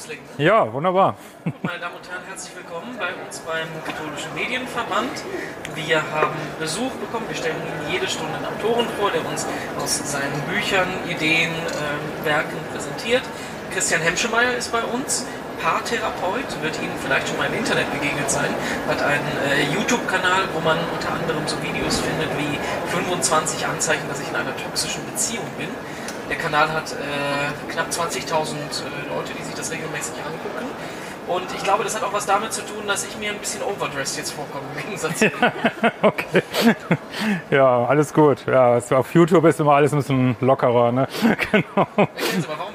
loslegen? 0.00 0.24
Ne? 0.38 0.44
Ja, 0.44 0.72
wunderbar. 0.72 1.16
Meine 1.62 1.78
Damen 1.78 1.96
und 1.96 2.08
Herren, 2.08 2.22
herzlich 2.26 2.56
willkommen 2.56 2.96
bei 2.98 3.12
uns 3.24 3.38
beim 3.40 3.68
Katholischen 3.84 4.34
Medienverband. 4.34 5.10
Wir 5.74 6.02
haben 6.12 6.36
Besuch 6.58 6.92
bekommen. 6.92 7.26
Wir 7.28 7.36
stellen 7.36 7.56
Ihnen 7.56 7.92
jede 7.92 8.08
Stunde 8.08 8.34
einen 8.34 8.46
Autoren 8.46 8.86
vor, 8.98 9.10
der 9.10 9.24
uns 9.26 9.46
aus 9.78 9.98
seinen 10.10 10.40
Büchern, 10.48 10.88
Ideen, 11.08 11.50
ähm, 11.52 12.24
Werken 12.24 12.56
präsentiert. 12.72 13.22
Christian 13.72 14.00
Hemschemeyer 14.00 14.56
ist 14.56 14.72
bei 14.72 14.82
uns. 14.82 15.26
Paartherapeut, 15.60 16.62
wird 16.62 16.80
Ihnen 16.80 16.96
vielleicht 17.04 17.28
schon 17.28 17.36
mal 17.36 17.46
im 17.46 17.52
Internet 17.52 17.92
begegnet 17.92 18.30
sein, 18.30 18.48
hat 18.88 19.02
einen 19.02 19.28
äh, 19.44 19.74
YouTube-Kanal, 19.74 20.48
wo 20.54 20.60
man 20.60 20.78
unter 20.90 21.12
anderem 21.12 21.46
so 21.46 21.62
Videos 21.62 22.00
findet 22.00 22.30
wie 22.38 22.56
25 22.88 23.66
Anzeichen, 23.66 24.08
dass 24.08 24.20
ich 24.20 24.28
in 24.30 24.36
einer 24.36 24.56
toxischen 24.56 25.04
Beziehung 25.04 25.44
bin. 25.58 25.68
Der 26.30 26.38
Kanal 26.38 26.72
hat 26.72 26.92
äh, 26.92 27.72
knapp 27.72 27.88
20.000 27.90 28.30
äh, 28.30 29.14
Leute, 29.14 29.32
die 29.36 29.42
sich 29.42 29.54
das 29.54 29.70
regelmäßig 29.72 30.14
angucken. 30.14 30.70
Und 31.26 31.44
ich 31.54 31.62
glaube, 31.62 31.84
das 31.84 31.94
hat 31.94 32.02
auch 32.04 32.12
was 32.12 32.26
damit 32.26 32.52
zu 32.52 32.62
tun, 32.62 32.86
dass 32.86 33.04
ich 33.04 33.16
mir 33.18 33.30
ein 33.30 33.38
bisschen 33.38 33.62
overdressed 33.62 34.16
jetzt 34.16 34.30
vorkomme, 34.32 34.64
im 34.76 34.82
Gegensatz 34.82 35.18
zu 35.18 35.26
Okay. 36.02 36.42
Ja, 37.50 37.84
alles 37.84 38.12
gut. 38.12 38.46
Ja, 38.46 38.78
auf 38.78 39.14
YouTube 39.14 39.44
ist 39.44 39.60
immer 39.60 39.74
alles 39.74 39.92
ein 39.92 39.98
bisschen 39.98 40.36
lockerer. 40.40 40.92
Ne? 40.92 41.08
Genau. 41.52 41.86
Mal, 41.96 42.08
warum, 42.48 42.69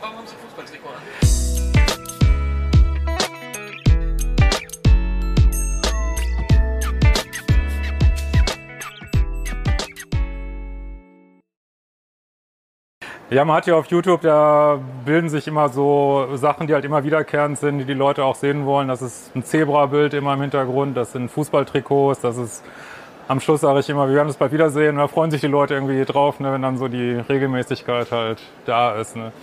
Ja, 13.35 13.43
man 13.43 13.57
hat 13.57 13.67
ja 13.67 13.75
auf 13.75 13.87
YouTube, 13.87 14.21
da 14.21 14.79
bilden 15.03 15.27
sich 15.27 15.45
immer 15.45 15.67
so 15.67 16.25
Sachen, 16.35 16.67
die 16.67 16.73
halt 16.73 16.85
immer 16.85 17.03
wiederkehrend 17.03 17.59
sind, 17.59 17.79
die 17.79 17.83
die 17.83 17.93
Leute 17.93 18.23
auch 18.23 18.35
sehen 18.35 18.65
wollen. 18.65 18.87
Das 18.87 19.01
ist 19.01 19.35
ein 19.35 19.43
Zebra-Bild 19.43 20.13
immer 20.13 20.35
im 20.35 20.39
Hintergrund, 20.39 20.95
das 20.95 21.11
sind 21.11 21.29
Fußballtrikots, 21.29 22.21
das 22.21 22.37
ist 22.37 22.63
am 23.27 23.41
Schluss 23.41 23.59
sage 23.59 23.81
ich 23.81 23.89
immer, 23.89 24.07
wir 24.07 24.15
werden 24.15 24.29
uns 24.29 24.37
bald 24.37 24.53
wiedersehen. 24.53 24.91
Und 24.91 24.99
da 24.99 25.09
freuen 25.09 25.31
sich 25.31 25.41
die 25.41 25.47
Leute 25.47 25.73
irgendwie 25.73 26.05
drauf, 26.05 26.39
ne, 26.39 26.53
wenn 26.53 26.61
dann 26.61 26.77
so 26.77 26.87
die 26.87 27.11
Regelmäßigkeit 27.27 28.09
halt 28.09 28.41
da 28.65 28.95
ist. 28.95 29.17
Ne? 29.17 29.33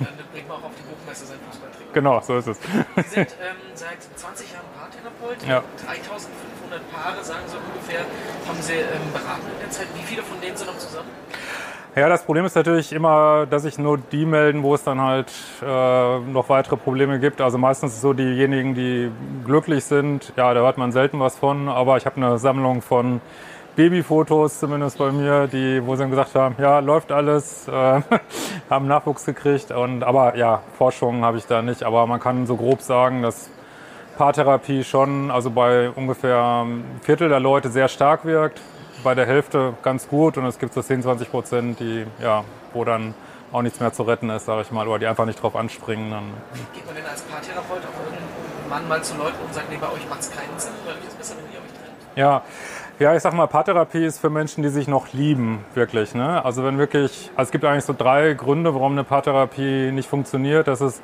Dann 0.00 0.08
bringt 0.32 0.48
man 0.48 0.56
auch 0.56 0.64
auf 0.64 0.72
die 0.76 0.82
Buchmesse 0.92 1.26
sein 1.26 1.38
Fußballtrikot. 1.48 1.92
Genau, 1.92 2.20
so 2.20 2.38
ist 2.38 2.48
es. 2.48 2.58
Sie 2.58 3.02
sind 3.02 3.36
ähm, 3.38 3.56
seit 3.74 4.02
20 4.16 4.50
Jahren 4.50 4.66
Paartherapeut. 4.76 5.48
Ja. 5.48 5.62
3500 5.86 6.90
Paare, 6.90 7.22
sagen 7.22 7.46
Sie 7.46 7.56
ungefähr, 7.56 8.00
haben 8.48 8.60
Sie 8.60 8.72
ähm, 8.72 9.12
beraten 9.12 9.46
in 9.46 9.60
der 9.60 9.70
Zeit. 9.70 9.86
Wie 9.94 10.02
viele 10.02 10.24
von 10.24 10.40
denen 10.40 10.56
sind 10.56 10.66
noch 10.66 10.78
zusammen? 10.78 11.17
Ja, 11.96 12.08
das 12.08 12.22
Problem 12.22 12.44
ist 12.44 12.54
natürlich 12.54 12.92
immer, 12.92 13.46
dass 13.46 13.62
sich 13.62 13.78
nur 13.78 13.98
die 13.98 14.26
melden, 14.26 14.62
wo 14.62 14.74
es 14.74 14.84
dann 14.84 15.00
halt 15.00 15.32
äh, 15.62 16.18
noch 16.18 16.48
weitere 16.48 16.76
Probleme 16.76 17.18
gibt. 17.18 17.40
Also 17.40 17.58
meistens 17.58 18.00
so 18.00 18.12
diejenigen, 18.12 18.74
die 18.74 19.10
glücklich 19.44 19.84
sind. 19.84 20.32
Ja, 20.36 20.52
da 20.54 20.60
hört 20.60 20.78
man 20.78 20.92
selten 20.92 21.18
was 21.18 21.36
von. 21.36 21.68
Aber 21.68 21.96
ich 21.96 22.06
habe 22.06 22.16
eine 22.16 22.38
Sammlung 22.38 22.82
von 22.82 23.20
Babyfotos 23.74 24.60
zumindest 24.60 24.98
bei 24.98 25.10
mir, 25.10 25.46
die, 25.46 25.84
wo 25.84 25.96
sie 25.96 26.02
dann 26.02 26.10
gesagt 26.10 26.34
haben, 26.34 26.56
ja, 26.58 26.80
läuft 26.80 27.10
alles, 27.10 27.66
äh, 27.68 27.72
haben 28.70 28.86
Nachwuchs 28.86 29.24
gekriegt. 29.24 29.70
Und, 29.72 30.04
aber 30.04 30.36
ja, 30.36 30.62
Forschung 30.76 31.24
habe 31.24 31.38
ich 31.38 31.46
da 31.46 31.62
nicht. 31.62 31.82
Aber 31.82 32.06
man 32.06 32.20
kann 32.20 32.46
so 32.46 32.56
grob 32.56 32.82
sagen, 32.82 33.22
dass 33.22 33.50
Paartherapie 34.18 34.84
schon, 34.84 35.30
also 35.30 35.50
bei 35.50 35.90
ungefähr 35.90 36.38
einem 36.38 36.84
Viertel 37.02 37.28
der 37.28 37.40
Leute 37.40 37.70
sehr 37.70 37.88
stark 37.88 38.24
wirkt, 38.24 38.60
bei 39.04 39.14
der 39.14 39.26
Hälfte 39.26 39.74
ganz 39.82 40.08
gut 40.08 40.36
und 40.38 40.46
es 40.46 40.58
gibt 40.58 40.74
so 40.74 40.82
10, 40.82 41.02
20 41.02 41.30
Prozent, 41.30 41.80
die, 41.80 42.06
ja, 42.22 42.44
wo 42.72 42.84
dann 42.84 43.14
auch 43.52 43.62
nichts 43.62 43.80
mehr 43.80 43.92
zu 43.92 44.02
retten 44.02 44.30
ist, 44.30 44.46
sage 44.46 44.62
ich 44.62 44.70
mal, 44.70 44.86
oder 44.86 44.98
die 44.98 45.06
einfach 45.06 45.24
nicht 45.24 45.42
drauf 45.42 45.56
anspringen. 45.56 46.10
Dann, 46.10 46.24
Geht 46.74 46.86
man 46.86 46.94
denn 46.94 47.06
als 47.06 47.22
Paartherapeut 47.22 47.78
auch 47.78 48.68
irgendwann 48.68 48.88
mal 48.88 49.02
zu 49.02 49.16
Leuten 49.16 49.36
und 49.44 49.54
sagt, 49.54 49.70
nee, 49.70 49.78
bei 49.80 49.88
euch 49.88 50.08
macht 50.08 50.20
es 50.20 50.30
keinen 50.30 50.58
Sinn, 50.58 50.72
weil 50.84 50.94
euch 50.94 51.06
ist 51.06 51.18
besser, 51.18 51.34
wenn 51.36 51.52
ihr 51.52 51.58
euch 51.58 51.72
trennt? 51.72 52.16
ja. 52.16 52.42
Ja, 53.00 53.14
ich 53.14 53.22
sag 53.22 53.32
mal, 53.32 53.46
Paartherapie 53.46 54.04
ist 54.04 54.18
für 54.18 54.28
Menschen, 54.28 54.64
die 54.64 54.70
sich 54.70 54.88
noch 54.88 55.12
lieben, 55.12 55.64
wirklich. 55.74 56.16
Ne? 56.16 56.44
Also 56.44 56.64
wenn 56.64 56.78
wirklich, 56.78 57.30
also 57.36 57.46
es 57.46 57.52
gibt 57.52 57.64
eigentlich 57.64 57.84
so 57.84 57.94
drei 57.96 58.32
Gründe, 58.34 58.74
warum 58.74 58.90
eine 58.90 59.04
Paartherapie 59.04 59.92
nicht 59.92 60.08
funktioniert. 60.08 60.66
Das 60.66 60.80
ist 60.80 61.00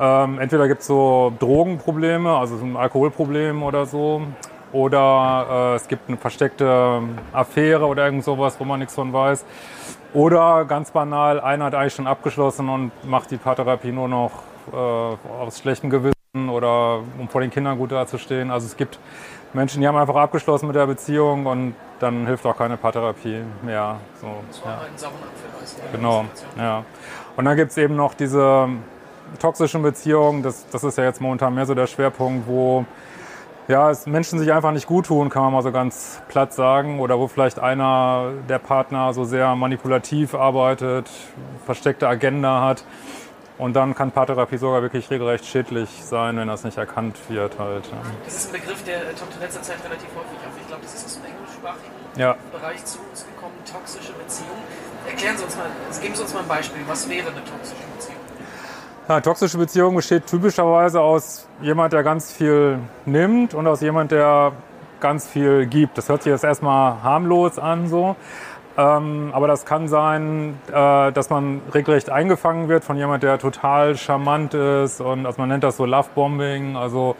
ähm, 0.00 0.38
entweder 0.38 0.68
gibt 0.68 0.82
es 0.82 0.86
so 0.86 1.32
Drogenprobleme, 1.40 2.30
also 2.36 2.56
so 2.56 2.64
ein 2.64 2.76
Alkoholproblem 2.76 3.64
oder 3.64 3.84
so, 3.84 4.22
oder 4.72 5.72
äh, 5.72 5.76
es 5.76 5.88
gibt 5.88 6.08
eine 6.08 6.16
versteckte 6.16 7.02
Affäre 7.32 7.86
oder 7.86 8.04
irgend 8.04 8.24
sowas, 8.24 8.58
wo 8.58 8.64
man 8.64 8.80
nichts 8.80 8.94
von 8.94 9.12
weiß. 9.12 9.44
Oder 10.14 10.64
ganz 10.64 10.90
banal, 10.90 11.40
einer 11.40 11.66
hat 11.66 11.74
eigentlich 11.74 11.94
schon 11.94 12.06
abgeschlossen 12.06 12.68
und 12.68 12.92
macht 13.04 13.30
die 13.30 13.36
Paartherapie 13.36 13.92
nur 13.92 14.08
noch 14.08 14.32
äh, 14.72 14.76
aus 14.76 15.58
schlechtem 15.58 15.90
Gewissen 15.90 16.14
oder 16.48 17.00
um 17.18 17.28
vor 17.28 17.40
den 17.40 17.50
Kindern 17.50 17.76
gut 17.78 17.92
dazustehen. 17.92 18.50
Also 18.50 18.66
es 18.66 18.76
gibt 18.76 18.98
Menschen, 19.52 19.80
die 19.80 19.88
haben 19.88 19.96
einfach 19.96 20.16
abgeschlossen 20.16 20.66
mit 20.66 20.76
der 20.76 20.86
Beziehung 20.86 21.46
und 21.46 21.74
dann 22.00 22.26
hilft 22.26 22.44
auch 22.46 22.56
keine 22.56 22.76
Paartherapie 22.76 23.42
mehr. 23.62 23.96
So, 24.20 24.28
So 24.50 24.64
ja. 24.66 24.80
sauren 24.96 25.14
Apfel. 25.14 25.90
Genau, 25.92 26.24
ja. 26.56 26.84
Und 27.36 27.44
dann 27.44 27.56
gibt 27.56 27.70
es 27.70 27.76
eben 27.76 27.96
noch 27.96 28.14
diese 28.14 28.68
toxischen 29.38 29.82
Beziehungen, 29.82 30.42
das, 30.42 30.66
das 30.68 30.84
ist 30.84 30.98
ja 30.98 31.04
jetzt 31.04 31.20
momentan 31.20 31.54
mehr 31.54 31.66
so 31.66 31.74
der 31.74 31.86
Schwerpunkt, 31.86 32.46
wo 32.46 32.84
ja, 33.68 33.90
es 33.90 34.06
Menschen 34.06 34.38
sich 34.38 34.52
einfach 34.52 34.72
nicht 34.72 34.86
gut 34.86 35.06
tun, 35.06 35.28
kann 35.28 35.42
man 35.42 35.52
mal 35.52 35.62
so 35.62 35.70
ganz 35.70 36.20
platt 36.28 36.52
sagen, 36.54 37.00
oder 37.00 37.18
wo 37.18 37.28
vielleicht 37.28 37.58
einer 37.58 38.32
der 38.48 38.58
Partner 38.58 39.12
so 39.12 39.24
sehr 39.24 39.54
manipulativ 39.54 40.34
arbeitet, 40.34 41.10
versteckte 41.66 42.08
Agenda 42.08 42.62
hat. 42.62 42.84
Und 43.58 43.74
dann 43.74 43.94
kann 43.94 44.12
Paartherapie 44.12 44.56
sogar 44.56 44.82
wirklich 44.82 45.10
regelrecht 45.10 45.44
schädlich 45.44 45.88
sein, 46.04 46.36
wenn 46.36 46.46
das 46.46 46.62
nicht 46.62 46.78
erkannt 46.78 47.16
wird 47.28 47.58
halt. 47.58 47.86
ja. 47.86 47.98
Das 48.24 48.36
ist 48.36 48.54
ein 48.54 48.60
Begriff, 48.60 48.84
der 48.84 49.02
äh, 49.02 49.14
taucht 49.14 49.34
in 49.34 49.40
letzter 49.40 49.62
Zeit 49.62 49.78
relativ 49.84 50.08
häufig 50.14 50.38
auf. 50.46 50.52
Ich 50.60 50.66
glaube, 50.68 50.82
das 50.84 50.94
ist 50.94 51.04
aus 51.06 51.14
dem 51.20 51.24
englischsprachigen 51.24 51.92
Ja. 52.14 52.36
Bereich 52.52 52.84
zu 52.84 52.98
uns 53.10 53.26
gekommen, 53.26 53.54
toxische 53.70 54.12
Beziehung. 54.12 54.58
Erklären 55.08 55.36
Sie 55.36 55.44
uns 55.44 55.56
mal, 55.56 55.66
geben 56.00 56.14
Sie 56.14 56.22
uns 56.22 56.34
mal 56.34 56.42
ein 56.42 56.48
Beispiel. 56.48 56.82
Was 56.86 57.08
wäre 57.08 57.28
eine 57.30 57.42
toxische 57.44 57.74
Beziehung? 57.74 57.87
Ja, 59.08 59.22
toxische 59.22 59.56
Beziehung 59.56 59.94
besteht 59.94 60.26
typischerweise 60.26 61.00
aus 61.00 61.48
jemand, 61.62 61.94
der 61.94 62.02
ganz 62.02 62.30
viel 62.30 62.78
nimmt 63.06 63.54
und 63.54 63.66
aus 63.66 63.80
jemand, 63.80 64.10
der 64.12 64.52
ganz 65.00 65.26
viel 65.26 65.64
gibt. 65.64 65.96
Das 65.96 66.10
hört 66.10 66.22
sich 66.24 66.30
jetzt 66.30 66.44
erstmal 66.44 67.02
harmlos 67.02 67.58
an 67.58 67.88
so. 67.88 68.16
Ähm, 68.76 69.30
aber 69.32 69.48
das 69.48 69.64
kann 69.64 69.88
sein, 69.88 70.58
äh, 70.70 71.10
dass 71.10 71.30
man 71.30 71.62
regelrecht 71.72 72.10
eingefangen 72.10 72.68
wird 72.68 72.84
von 72.84 72.98
jemand, 72.98 73.22
der 73.22 73.38
total 73.38 73.96
charmant 73.96 74.52
ist 74.52 75.00
und 75.00 75.24
also 75.24 75.40
man 75.40 75.48
nennt 75.48 75.64
das 75.64 75.78
so 75.78 75.86
Lovebombing, 75.86 76.76
also 76.76 77.16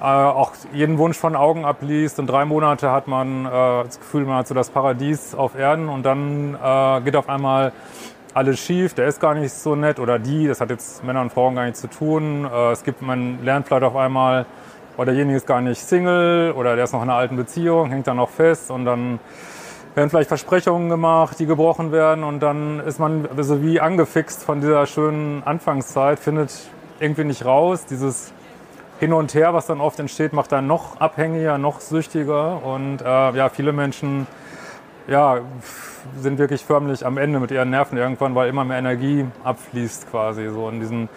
äh, 0.00 0.04
auch 0.04 0.52
jeden 0.72 0.98
Wunsch 0.98 1.18
von 1.18 1.34
Augen 1.34 1.64
abliest 1.64 2.20
und 2.20 2.28
drei 2.28 2.44
Monate 2.44 2.92
hat 2.92 3.08
man 3.08 3.44
äh, 3.44 3.50
das 3.50 3.98
Gefühl, 3.98 4.24
man 4.24 4.36
hat 4.36 4.46
so 4.46 4.54
das 4.54 4.70
Paradies 4.70 5.34
auf 5.34 5.58
Erden 5.58 5.88
und 5.88 6.04
dann 6.04 6.54
äh, 6.54 7.00
geht 7.00 7.16
auf 7.16 7.28
einmal 7.28 7.72
alles 8.34 8.60
schief, 8.60 8.94
der 8.94 9.06
ist 9.06 9.20
gar 9.20 9.34
nicht 9.34 9.52
so 9.52 9.74
nett 9.74 9.98
oder 9.98 10.18
die, 10.18 10.46
das 10.46 10.60
hat 10.60 10.70
jetzt 10.70 11.02
Männer 11.04 11.22
und 11.22 11.32
Frauen 11.32 11.54
gar 11.54 11.64
nichts 11.64 11.80
zu 11.80 11.88
tun. 11.88 12.44
Äh, 12.44 12.72
es 12.72 12.84
gibt, 12.84 13.02
man 13.02 13.42
lernt 13.44 13.66
vielleicht 13.66 13.84
auf 13.84 13.96
einmal, 13.96 14.46
oder 14.96 15.06
derjenige 15.06 15.36
ist 15.36 15.46
gar 15.46 15.60
nicht 15.60 15.80
Single 15.80 16.52
oder 16.52 16.74
der 16.74 16.84
ist 16.84 16.92
noch 16.92 17.02
in 17.02 17.08
einer 17.08 17.18
alten 17.18 17.36
Beziehung, 17.36 17.90
hängt 17.90 18.06
dann 18.06 18.16
noch 18.16 18.30
fest 18.30 18.70
und 18.70 18.84
dann 18.84 19.20
werden 19.94 20.10
vielleicht 20.10 20.28
Versprechungen 20.28 20.88
gemacht, 20.88 21.38
die 21.38 21.46
gebrochen 21.46 21.92
werden 21.92 22.24
und 22.24 22.40
dann 22.40 22.80
ist 22.80 22.98
man 22.98 23.28
so 23.38 23.62
wie 23.62 23.80
angefixt 23.80 24.42
von 24.42 24.60
dieser 24.60 24.86
schönen 24.86 25.42
Anfangszeit, 25.44 26.18
findet 26.18 26.52
irgendwie 27.00 27.24
nicht 27.24 27.44
raus. 27.44 27.86
Dieses 27.86 28.32
Hin 29.00 29.12
und 29.12 29.34
Her, 29.34 29.54
was 29.54 29.66
dann 29.66 29.80
oft 29.80 29.98
entsteht, 30.00 30.32
macht 30.32 30.52
dann 30.52 30.66
noch 30.66 31.00
abhängiger, 31.00 31.58
noch 31.58 31.80
süchtiger 31.80 32.62
und 32.64 33.00
äh, 33.00 33.04
ja, 33.04 33.48
viele 33.48 33.72
Menschen 33.72 34.26
ja, 35.08 35.40
sind 36.20 36.38
wirklich 36.38 36.64
förmlich 36.64 37.04
am 37.04 37.18
Ende 37.18 37.40
mit 37.40 37.50
ihren 37.50 37.70
Nerven 37.70 37.96
irgendwann, 37.98 38.34
weil 38.34 38.48
immer 38.48 38.64
mehr 38.64 38.78
Energie 38.78 39.26
abfließt 39.42 40.10
quasi. 40.10 40.48
So 40.48 40.68
in 40.68 40.80
diesen 40.80 41.08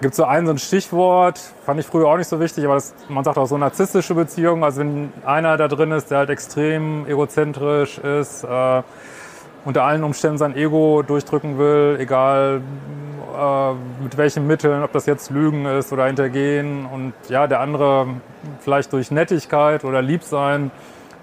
gibt 0.00 0.14
so 0.14 0.24
ein 0.24 0.46
so 0.46 0.52
ein 0.52 0.58
Stichwort, 0.58 1.40
fand 1.66 1.80
ich 1.80 1.86
früher 1.86 2.06
auch 2.06 2.16
nicht 2.16 2.28
so 2.28 2.38
wichtig, 2.38 2.64
aber 2.64 2.74
das, 2.74 2.94
man 3.08 3.24
sagt 3.24 3.36
auch 3.36 3.46
so 3.46 3.58
narzisstische 3.58 4.14
Beziehungen. 4.14 4.62
Also 4.62 4.80
wenn 4.80 5.12
einer 5.26 5.56
da 5.56 5.66
drin 5.66 5.90
ist, 5.90 6.10
der 6.10 6.18
halt 6.18 6.30
extrem 6.30 7.06
egozentrisch 7.06 7.98
ist, 7.98 8.44
äh, 8.44 8.82
unter 9.64 9.82
allen 9.82 10.04
Umständen 10.04 10.38
sein 10.38 10.56
Ego 10.56 11.02
durchdrücken 11.02 11.58
will, 11.58 11.96
egal 11.98 12.62
äh, 13.36 14.02
mit 14.02 14.16
welchen 14.16 14.46
Mitteln, 14.46 14.84
ob 14.84 14.92
das 14.92 15.06
jetzt 15.06 15.30
Lügen 15.30 15.66
ist 15.66 15.92
oder 15.92 16.06
Hintergehen. 16.06 16.86
Und 16.86 17.12
ja, 17.28 17.48
der 17.48 17.60
andere 17.60 18.06
vielleicht 18.60 18.92
durch 18.92 19.10
Nettigkeit 19.10 19.84
oder 19.84 20.00
Liebsein 20.00 20.70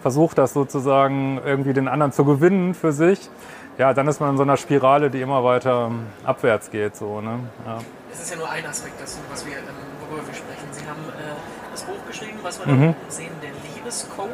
versucht 0.06 0.38
das 0.38 0.54
sozusagen 0.54 1.42
irgendwie 1.44 1.74
den 1.74 1.88
anderen 1.88 2.12
zu 2.12 2.26
gewinnen 2.26 2.76
für 2.76 2.92
sich. 2.92 3.28
Ja, 3.80 3.92
dann 3.92 4.08
ist 4.08 4.20
man 4.22 4.30
in 4.30 4.38
so 4.38 4.44
einer 4.44 4.56
Spirale, 4.56 5.10
die 5.10 5.20
immer 5.20 5.44
weiter 5.44 5.90
abwärts 6.24 6.70
geht. 6.70 6.96
So, 6.96 7.22
ne? 7.22 7.40
ja. 7.66 7.80
Das 8.12 8.22
ist 8.22 8.30
ja 8.30 8.38
nur 8.38 8.48
ein 8.48 8.64
Aspekt, 8.68 9.02
dessen, 9.02 9.20
was 9.32 9.44
wir, 9.48 9.58
ähm, 9.58 9.66
worüber 10.08 10.22
wir 10.28 10.36
sprechen. 10.36 10.68
Sie 10.70 10.86
haben 10.86 11.02
äh, 11.10 11.34
das 11.72 11.82
Buch 11.82 11.98
geschrieben, 12.08 12.38
was 12.44 12.60
wir 12.64 12.72
Mhm. 12.72 12.94
da 12.94 13.12
sehen, 13.12 13.32
der 13.42 13.50
Liebescode. 13.74 14.30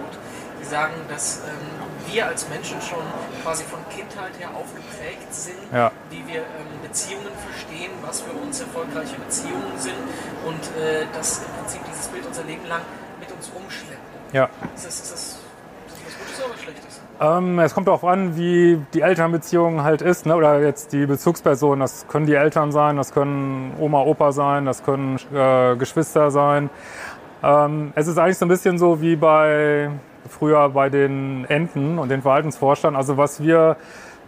Sie 0.59 0.67
sagen, 0.67 0.91
dass 1.07 1.39
ähm, 1.47 2.11
wir 2.11 2.27
als 2.27 2.49
Menschen 2.49 2.81
schon 2.81 2.99
quasi 3.41 3.63
von 3.63 3.79
Kindheit 3.95 4.33
her 4.39 4.49
aufgeprägt 4.53 5.33
sind, 5.33 5.55
Ja. 5.73 5.89
wie 6.09 6.21
wir 6.27 6.41
ähm, 6.41 6.67
Beziehungen 6.83 7.31
verstehen, 7.47 7.91
was 8.05 8.19
für 8.19 8.33
uns 8.33 8.59
erfolgreiche 8.59 9.15
Beziehungen 9.15 9.71
sind 9.77 9.95
und 10.45 10.63
äh, 10.83 11.05
dass 11.15 11.39
im 11.39 11.51
Prinzip 11.63 11.79
dieses 11.89 12.07
Bild 12.09 12.25
unser 12.27 12.43
Leben 12.43 12.67
lang 12.67 12.81
mit 13.21 13.31
uns 13.31 13.49
rumschleppen. 13.55 14.11
Ja. 14.33 14.49
Ist 14.75 14.85
das, 14.85 14.99
ist 14.99 15.11
das, 15.13 15.39
Ähm, 17.21 17.59
es 17.59 17.75
kommt 17.75 17.87
darauf 17.87 18.03
an, 18.03 18.35
wie 18.35 18.81
die 18.95 19.01
Elternbeziehung 19.01 19.83
halt 19.83 20.01
ist, 20.01 20.25
ne? 20.25 20.35
oder 20.35 20.59
jetzt 20.59 20.91
die 20.91 21.05
Bezugsperson. 21.05 21.79
Das 21.79 22.07
können 22.07 22.25
die 22.25 22.33
Eltern 22.33 22.71
sein, 22.71 22.97
das 22.97 23.13
können 23.13 23.73
Oma, 23.79 24.01
Opa 24.01 24.31
sein, 24.31 24.65
das 24.65 24.83
können 24.83 25.19
äh, 25.33 25.75
Geschwister 25.75 26.31
sein. 26.31 26.71
Ähm, 27.43 27.93
es 27.95 28.07
ist 28.07 28.17
eigentlich 28.17 28.39
so 28.39 28.45
ein 28.45 28.49
bisschen 28.49 28.79
so 28.79 29.01
wie 29.01 29.15
bei 29.15 29.91
früher 30.29 30.69
bei 30.69 30.89
den 30.89 31.45
Enten 31.45 31.99
und 31.99 32.09
den 32.09 32.23
Verhaltensforschern. 32.23 32.95
Also 32.95 33.17
was 33.17 33.41
wir 33.41 33.77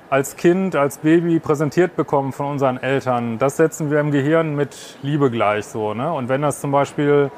als 0.10 0.36
Kind, 0.36 0.76
als 0.76 1.00
Baby 1.00 1.40
präsentiert 1.40 1.96
bekommen 1.96 2.32
von 2.32 2.46
unseren 2.46 2.78
Eltern, 2.78 3.40
das 3.40 3.58
setzen 3.58 3.90
wir 3.90 4.00
im 4.00 4.12
Gehirn 4.12 4.56
mit 4.56 5.00
Liebe 5.02 5.32
gleich 5.32 5.66
so. 5.66 5.96
Ne? 5.96 6.14
Und 6.14 6.30
wenn 6.30 6.44
das 6.44 6.62
zum 6.62 6.72
Beispiel 6.72 7.32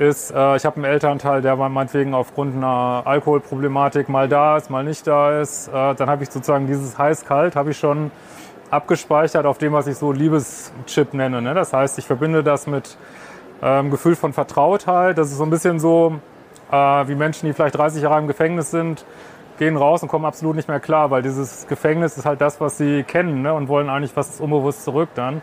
ist, 0.00 0.30
äh, 0.30 0.56
ich 0.56 0.64
habe 0.64 0.76
einen 0.76 0.86
Elternteil, 0.86 1.42
der 1.42 1.56
meinetwegen 1.56 2.14
aufgrund 2.14 2.56
einer 2.56 3.02
Alkoholproblematik 3.04 4.08
mal 4.08 4.28
da 4.28 4.56
ist, 4.56 4.70
mal 4.70 4.82
nicht 4.82 5.06
da 5.06 5.40
ist, 5.40 5.68
äh, 5.68 5.94
dann 5.94 6.08
habe 6.08 6.22
ich 6.22 6.30
sozusagen 6.30 6.66
dieses 6.66 6.96
heiß-kalt, 6.98 7.54
habe 7.54 7.72
ich 7.72 7.78
schon 7.78 8.10
abgespeichert 8.70 9.44
auf 9.44 9.58
dem, 9.58 9.74
was 9.74 9.86
ich 9.86 9.96
so 9.96 10.10
Liebeschip 10.12 11.12
nenne. 11.12 11.42
Ne? 11.42 11.52
Das 11.52 11.74
heißt, 11.74 11.98
ich 11.98 12.06
verbinde 12.06 12.42
das 12.42 12.66
mit 12.66 12.96
ähm, 13.62 13.90
Gefühl 13.90 14.16
von 14.16 14.32
Vertrautheit. 14.32 15.18
Das 15.18 15.30
ist 15.30 15.36
so 15.36 15.44
ein 15.44 15.50
bisschen 15.50 15.78
so, 15.78 16.18
äh, 16.70 16.76
wie 16.76 17.14
Menschen, 17.14 17.46
die 17.46 17.52
vielleicht 17.52 17.76
30 17.76 18.02
Jahre 18.02 18.20
im 18.20 18.26
Gefängnis 18.26 18.70
sind, 18.70 19.04
gehen 19.58 19.76
raus 19.76 20.02
und 20.02 20.08
kommen 20.08 20.24
absolut 20.24 20.56
nicht 20.56 20.68
mehr 20.68 20.80
klar, 20.80 21.10
weil 21.10 21.20
dieses 21.20 21.66
Gefängnis 21.66 22.16
ist 22.16 22.24
halt 22.24 22.40
das, 22.40 22.58
was 22.58 22.78
sie 22.78 23.02
kennen 23.02 23.42
ne? 23.42 23.52
und 23.52 23.68
wollen 23.68 23.90
eigentlich 23.90 24.16
was 24.16 24.40
unbewusst 24.40 24.82
zurück 24.84 25.10
dann. 25.14 25.42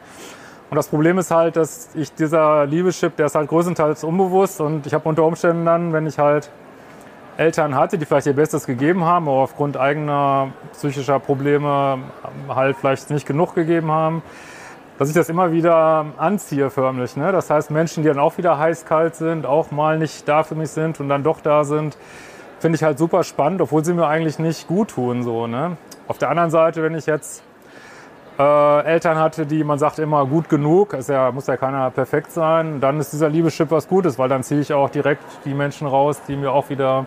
Und 0.70 0.76
das 0.76 0.90
Problem 0.90 1.18
ist 1.18 1.32
halt, 1.32 1.56
dass 1.56 1.90
ich 1.96 2.14
dieser 2.14 2.66
Liebeschip, 2.66 3.16
der 3.16 3.28
ist 3.28 3.36
halt 3.36 3.48
größtenteils 3.48 4.04
unbewusst 4.04 4.60
und 4.60 4.86
ich 4.86 4.94
habe 4.94 5.08
unter 5.08 5.24
Umständen 5.24 5.66
dann, 5.66 5.94
wenn 5.94 6.06
ich 6.06 6.20
halt 6.20 6.50
Eltern 7.38 7.76
hatte, 7.76 7.98
die 7.98 8.06
vielleicht 8.06 8.28
ihr 8.28 8.34
Bestes 8.34 8.66
gegeben 8.66 9.06
haben, 9.06 9.30
aber 9.30 9.38
aufgrund 9.38 9.78
eigener 9.78 10.50
psychischer 10.74 11.20
Probleme 11.20 12.00
halt 12.50 12.76
vielleicht 12.76 13.10
nicht 13.12 13.26
genug 13.26 13.56
gegeben 13.56 13.92
haben, 13.92 14.24
dass 14.98 15.08
ich 15.08 15.16
das 15.16 15.30
immer 15.30 15.52
wieder 15.52 16.08
anziehe 16.18 16.70
förmlich. 16.70 17.16
Ne? 17.16 17.32
Das 17.32 17.50
heißt, 17.50 17.72
Menschen, 17.72 18.04
die 18.04 18.10
dann 18.10 18.20
auch 18.20 18.38
wieder 18.38 18.58
heiß-kalt 18.58 19.16
sind, 19.16 19.46
auch 19.46 19.72
mal 19.72 19.98
nicht 19.98 20.28
da 20.28 20.44
für 20.44 20.56
mich 20.56 20.72
sind 20.72 21.00
und 21.00 21.08
dann 21.08 21.24
doch 21.24 21.40
da 21.40 21.64
sind, 21.64 21.96
finde 22.60 22.76
ich 22.76 22.84
halt 22.84 22.98
super 22.98 23.24
spannend, 23.24 23.62
obwohl 23.62 23.86
sie 23.86 23.94
mir 23.94 24.08
eigentlich 24.08 24.40
nicht 24.40 24.68
gut 24.68 24.90
tun. 24.90 25.24
So, 25.24 25.48
ne? 25.48 25.78
Auf 26.08 26.18
der 26.18 26.30
anderen 26.30 26.50
Seite, 26.50 26.82
wenn 26.84 26.96
ich 26.96 27.06
jetzt 27.06 27.44
äh, 28.40 28.84
Eltern 28.86 29.18
hatte, 29.18 29.46
die 29.46 29.64
man 29.64 29.80
sagt 29.80 30.00
immer 30.00 30.26
gut 30.26 30.50
genug, 30.50 30.94
ist 30.94 31.10
ja, 31.10 31.32
muss 31.32 31.48
ja 31.48 31.58
keiner 31.58 31.90
perfekt 31.92 32.32
sein, 32.32 32.80
dann 32.80 33.00
ist 33.00 33.14
dieser 33.14 33.30
Liebeschip 33.30 33.72
was 33.72 33.88
Gutes, 33.88 34.20
weil 34.20 34.30
dann 34.30 34.44
ziehe 34.44 34.62
ich 34.62 34.74
auch 34.74 34.90
direkt 34.90 35.24
die 35.46 35.54
Menschen 35.54 35.88
raus, 35.88 36.22
die 36.28 36.36
mir 36.36 36.52
auch 36.52 36.70
wieder 36.70 37.06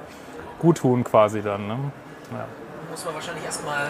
gut 0.58 0.78
tun 0.78 1.04
quasi 1.04 1.42
dann. 1.42 1.66
Ne? 1.68 1.76
Muss 2.90 3.04
man 3.04 3.14
wahrscheinlich 3.14 3.44
erstmal 3.44 3.86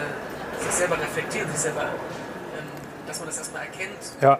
sich 0.59 0.71
selber 0.71 0.95
reflektieren, 0.95 1.49
sich 1.49 1.59
selber, 1.59 1.81
ähm, 1.81 2.65
dass 3.07 3.19
man 3.19 3.27
das 3.27 3.37
erstmal 3.37 3.63
erkennt. 3.63 4.21
Ja. 4.21 4.39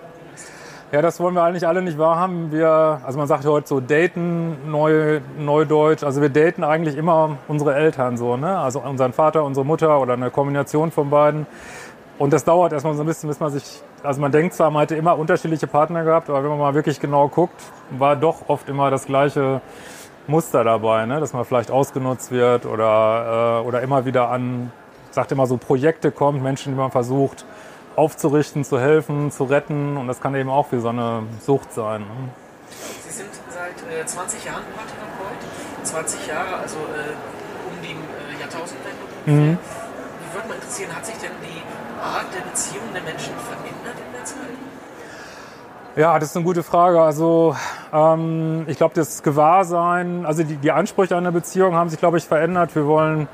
Ja, 0.92 1.02
das 1.02 1.22
wollen 1.22 1.36
wir 1.36 1.44
eigentlich 1.44 1.66
alle 1.66 1.82
nicht 1.82 1.98
wahrhaben. 1.98 2.52
Wir, 2.52 3.00
also 3.06 3.18
man 3.18 3.26
sagt 3.26 3.46
ja 3.46 3.50
heute 3.50 3.66
so 3.66 3.80
daten, 3.80 4.70
neu, 4.70 5.22
neudeutsch. 5.38 6.04
Also 6.04 6.22
wir 6.22 6.28
daten 6.28 6.66
eigentlich 6.66 6.98
immer 6.98 7.38
unsere 7.48 7.76
Eltern 7.76 8.18
so, 8.18 8.36
ne? 8.36 8.60
Also 8.60 8.82
unseren 8.82 9.14
Vater, 9.14 9.46
unsere 9.46 9.66
Mutter 9.66 10.02
oder 10.02 10.14
eine 10.14 10.32
Kombination 10.32 10.92
von 10.92 11.10
beiden. 11.10 11.48
Und 12.22 12.32
das 12.32 12.44
dauert 12.44 12.72
erstmal 12.72 12.94
so 12.94 13.02
ein 13.02 13.08
bisschen, 13.08 13.30
bis 13.30 13.40
man 13.40 13.52
sich, 13.52 13.64
also 14.04 14.22
man 14.22 14.32
denkt 14.32 14.54
zwar, 14.54 14.70
man 14.70 14.82
hätte 14.82 14.96
immer 14.96 15.18
unterschiedliche 15.18 15.66
Partner 15.66 16.04
gehabt, 16.04 16.30
aber 16.30 16.44
wenn 16.44 16.52
man 16.52 16.60
mal 16.60 16.76
wirklich 16.76 17.00
genau 17.00 17.28
guckt, 17.28 17.60
war 17.90 18.16
doch 18.16 18.48
oft 18.48 18.70
immer 18.70 18.92
das 18.92 19.08
gleiche 19.08 19.60
Muster 20.28 20.64
dabei, 20.64 21.08
ne? 21.08 21.20
dass 21.20 21.34
man 21.34 21.46
vielleicht 21.46 21.72
ausgenutzt 21.72 22.30
wird 22.30 22.68
oder, 22.68 23.64
äh, 23.64 23.68
oder 23.68 23.82
immer 23.82 24.06
wieder 24.06 24.30
an, 24.30 24.72
ich 25.10 25.16
sagte 25.16 25.34
immer 25.34 25.48
so 25.48 25.58
Projekte 25.58 26.12
kommt, 26.12 26.44
Menschen, 26.44 26.74
die 26.74 26.78
man 26.78 26.92
versucht 26.92 27.44
aufzurichten, 27.96 28.64
zu 28.66 28.80
helfen, 28.80 29.32
zu 29.32 29.46
retten 29.46 29.98
und 29.98 30.08
das 30.08 30.22
kann 30.22 30.36
eben 30.36 30.52
auch 30.52 30.72
wie 30.72 30.80
so 30.80 30.90
eine 30.90 31.24
Sucht 31.44 31.74
sein. 31.74 32.02
Ne? 32.02 32.30
Sie 32.70 33.14
sind 33.14 33.30
seit 33.50 34.00
äh, 34.00 34.06
20 34.06 34.46
Jahren 34.46 34.62
Paartherapeut, 34.76 35.42
20 35.86 36.28
Jahre, 36.28 36.58
also 36.58 36.78
äh, 36.78 37.16
um 37.68 37.82
die 37.82 37.94
äh, 37.94 38.40
Jahrtausendwende. 38.40 39.02
Mhm. 39.26 39.58
Mich 39.58 40.36
würde 40.36 40.50
mal 40.50 40.54
interessieren, 40.54 40.96
hat 40.96 41.04
sich 41.04 41.16
denn 41.16 41.32
die 41.42 41.62
Art 42.02 42.26
der 42.34 42.42
Beziehung 42.50 42.84
der 42.94 43.04
Menschen 43.04 43.34
verändert 43.36 43.96
in 44.06 44.14
der 44.14 44.26
Zeit? 44.26 44.62
Ja, 45.96 46.18
das 46.18 46.30
ist 46.30 46.36
eine 46.38 46.46
gute 46.46 46.64
Frage. 46.64 47.02
Also 47.02 47.56
ähm, 47.94 48.64
ich 48.68 48.78
glaube, 48.78 48.96
das 48.96 49.24
Gewahrsein, 49.24 50.26
also 50.26 50.44
die, 50.44 50.56
die 50.56 50.72
Ansprüche 50.72 51.16
an 51.16 51.26
eine 51.26 51.32
Beziehung 51.32 51.76
haben 51.76 51.90
sich, 51.90 52.00
glaube 52.00 52.18
ich, 52.18 52.26
verändert. 52.26 52.74
Wir 52.76 52.88
wollen, 52.88 53.28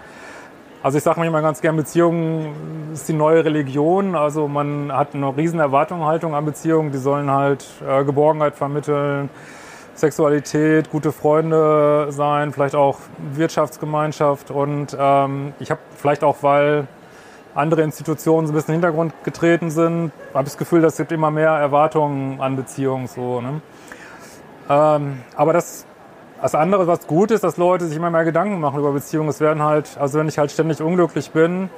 also 0.82 0.98
ich 0.98 1.04
sage 1.04 1.20
manchmal 1.20 1.44
ganz 1.44 1.62
gern, 1.62 1.78
Beziehung 1.78 2.54
ist 2.94 3.08
die 3.08 3.14
neue 3.14 3.46
Religion. 3.46 4.16
Also 4.16 4.48
man 4.48 4.92
hat 4.92 5.14
eine 5.14 5.38
riesen 5.38 5.60
Erwartungshaltung 5.60 6.34
an 6.34 6.46
Beziehungen. 6.46 6.92
Die 6.92 6.98
sollen 6.98 7.30
halt 7.30 7.64
äh, 7.88 8.04
Geborgenheit 8.04 8.56
vermitteln, 8.56 9.30
Sexualität, 9.94 10.90
gute 10.90 11.12
Freunde 11.12 12.08
sein, 12.10 12.52
vielleicht 12.54 12.76
auch 12.76 12.98
Wirtschaftsgemeinschaft. 13.34 14.50
Und 14.50 14.98
ähm, 15.00 15.54
ich 15.60 15.70
habe 15.70 15.82
vielleicht 15.96 16.24
auch, 16.24 16.38
weil 16.42 16.88
andere 17.58 17.82
Institutionen 17.82 18.46
so 18.46 18.54
ein 18.54 18.56
bisschen 18.56 18.76
in 18.76 18.82
den 18.82 18.86
Hintergrund 18.86 19.14
getreten 19.24 19.72
sind, 19.72 20.12
habe 20.34 20.44
ich 20.44 20.52
das 20.52 20.58
Gefühl, 20.58 20.82
dass 20.82 20.94
es 20.94 20.98
gibt 20.98 21.12
immer 21.12 21.32
mehr 21.32 21.50
Erwartungen 21.50 22.40
an 22.40 22.56
Beziehungen. 22.56 23.08
So, 23.08 23.42
ne? 23.42 23.62
ähm, 24.70 25.24
aber 25.36 25.54
das, 25.54 25.86
das 26.40 26.54
andere, 26.54 26.86
was 26.86 27.08
gut 27.08 27.32
ist, 27.32 27.44
dass 27.44 27.58
Leute 27.58 27.86
sich 27.86 27.98
immer 27.98 28.12
mehr 28.12 28.26
Gedanken 28.26 28.60
machen 28.60 28.80
über 28.80 28.92
Beziehungen. 28.92 29.30
Es 29.30 29.40
werden 29.40 29.64
halt, 29.64 29.98
also 30.00 30.20
wenn 30.20 30.28
ich 30.28 30.38
halt 30.38 30.52
ständig 30.52 30.82
unglücklich 30.82 31.32
bin, 31.32 31.72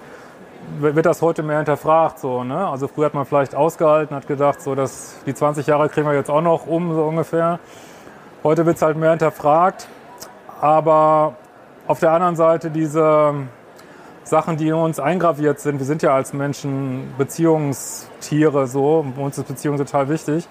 wird 0.80 1.06
das 1.06 1.22
heute 1.22 1.44
mehr 1.44 1.58
hinterfragt. 1.58 2.20
So, 2.20 2.44
ne? 2.44 2.68
Also 2.68 2.90
früher 2.90 3.06
hat 3.06 3.14
man 3.14 3.26
vielleicht 3.26 3.56
ausgehalten, 3.56 4.14
hat 4.16 4.28
gedacht, 4.28 4.62
so 4.62 4.76
dass 4.76 5.16
die 5.26 5.34
20 5.34 5.66
Jahre 5.66 5.88
kriegen 5.88 6.08
wir 6.08 6.14
jetzt 6.14 6.30
auch 6.30 6.42
noch 6.42 6.68
um, 6.68 6.94
so 6.94 7.06
ungefähr. 7.06 7.60
Heute 8.44 8.66
wird 8.66 8.76
es 8.76 8.82
halt 8.82 8.98
mehr 8.98 9.12
hinterfragt. 9.12 9.88
Aber 10.60 11.36
auf 11.88 12.02
der 12.02 12.12
anderen 12.12 12.36
Seite 12.36 12.70
diese 12.70 13.34
Sachen, 14.30 14.58
die 14.58 14.68
in 14.68 14.76
uns 14.76 15.00
eingraviert 15.00 15.60
sind. 15.60 15.80
Wir 15.80 15.86
sind 15.86 16.02
ja 16.02 16.14
als 16.14 16.34
Menschen 16.34 17.14
Beziehungstiere 17.18 18.68
so. 18.68 19.06
Uns 19.18 19.38
ist 19.38 19.48
Beziehung 19.48 19.78
total 19.78 20.10
wichtig. 20.10 20.48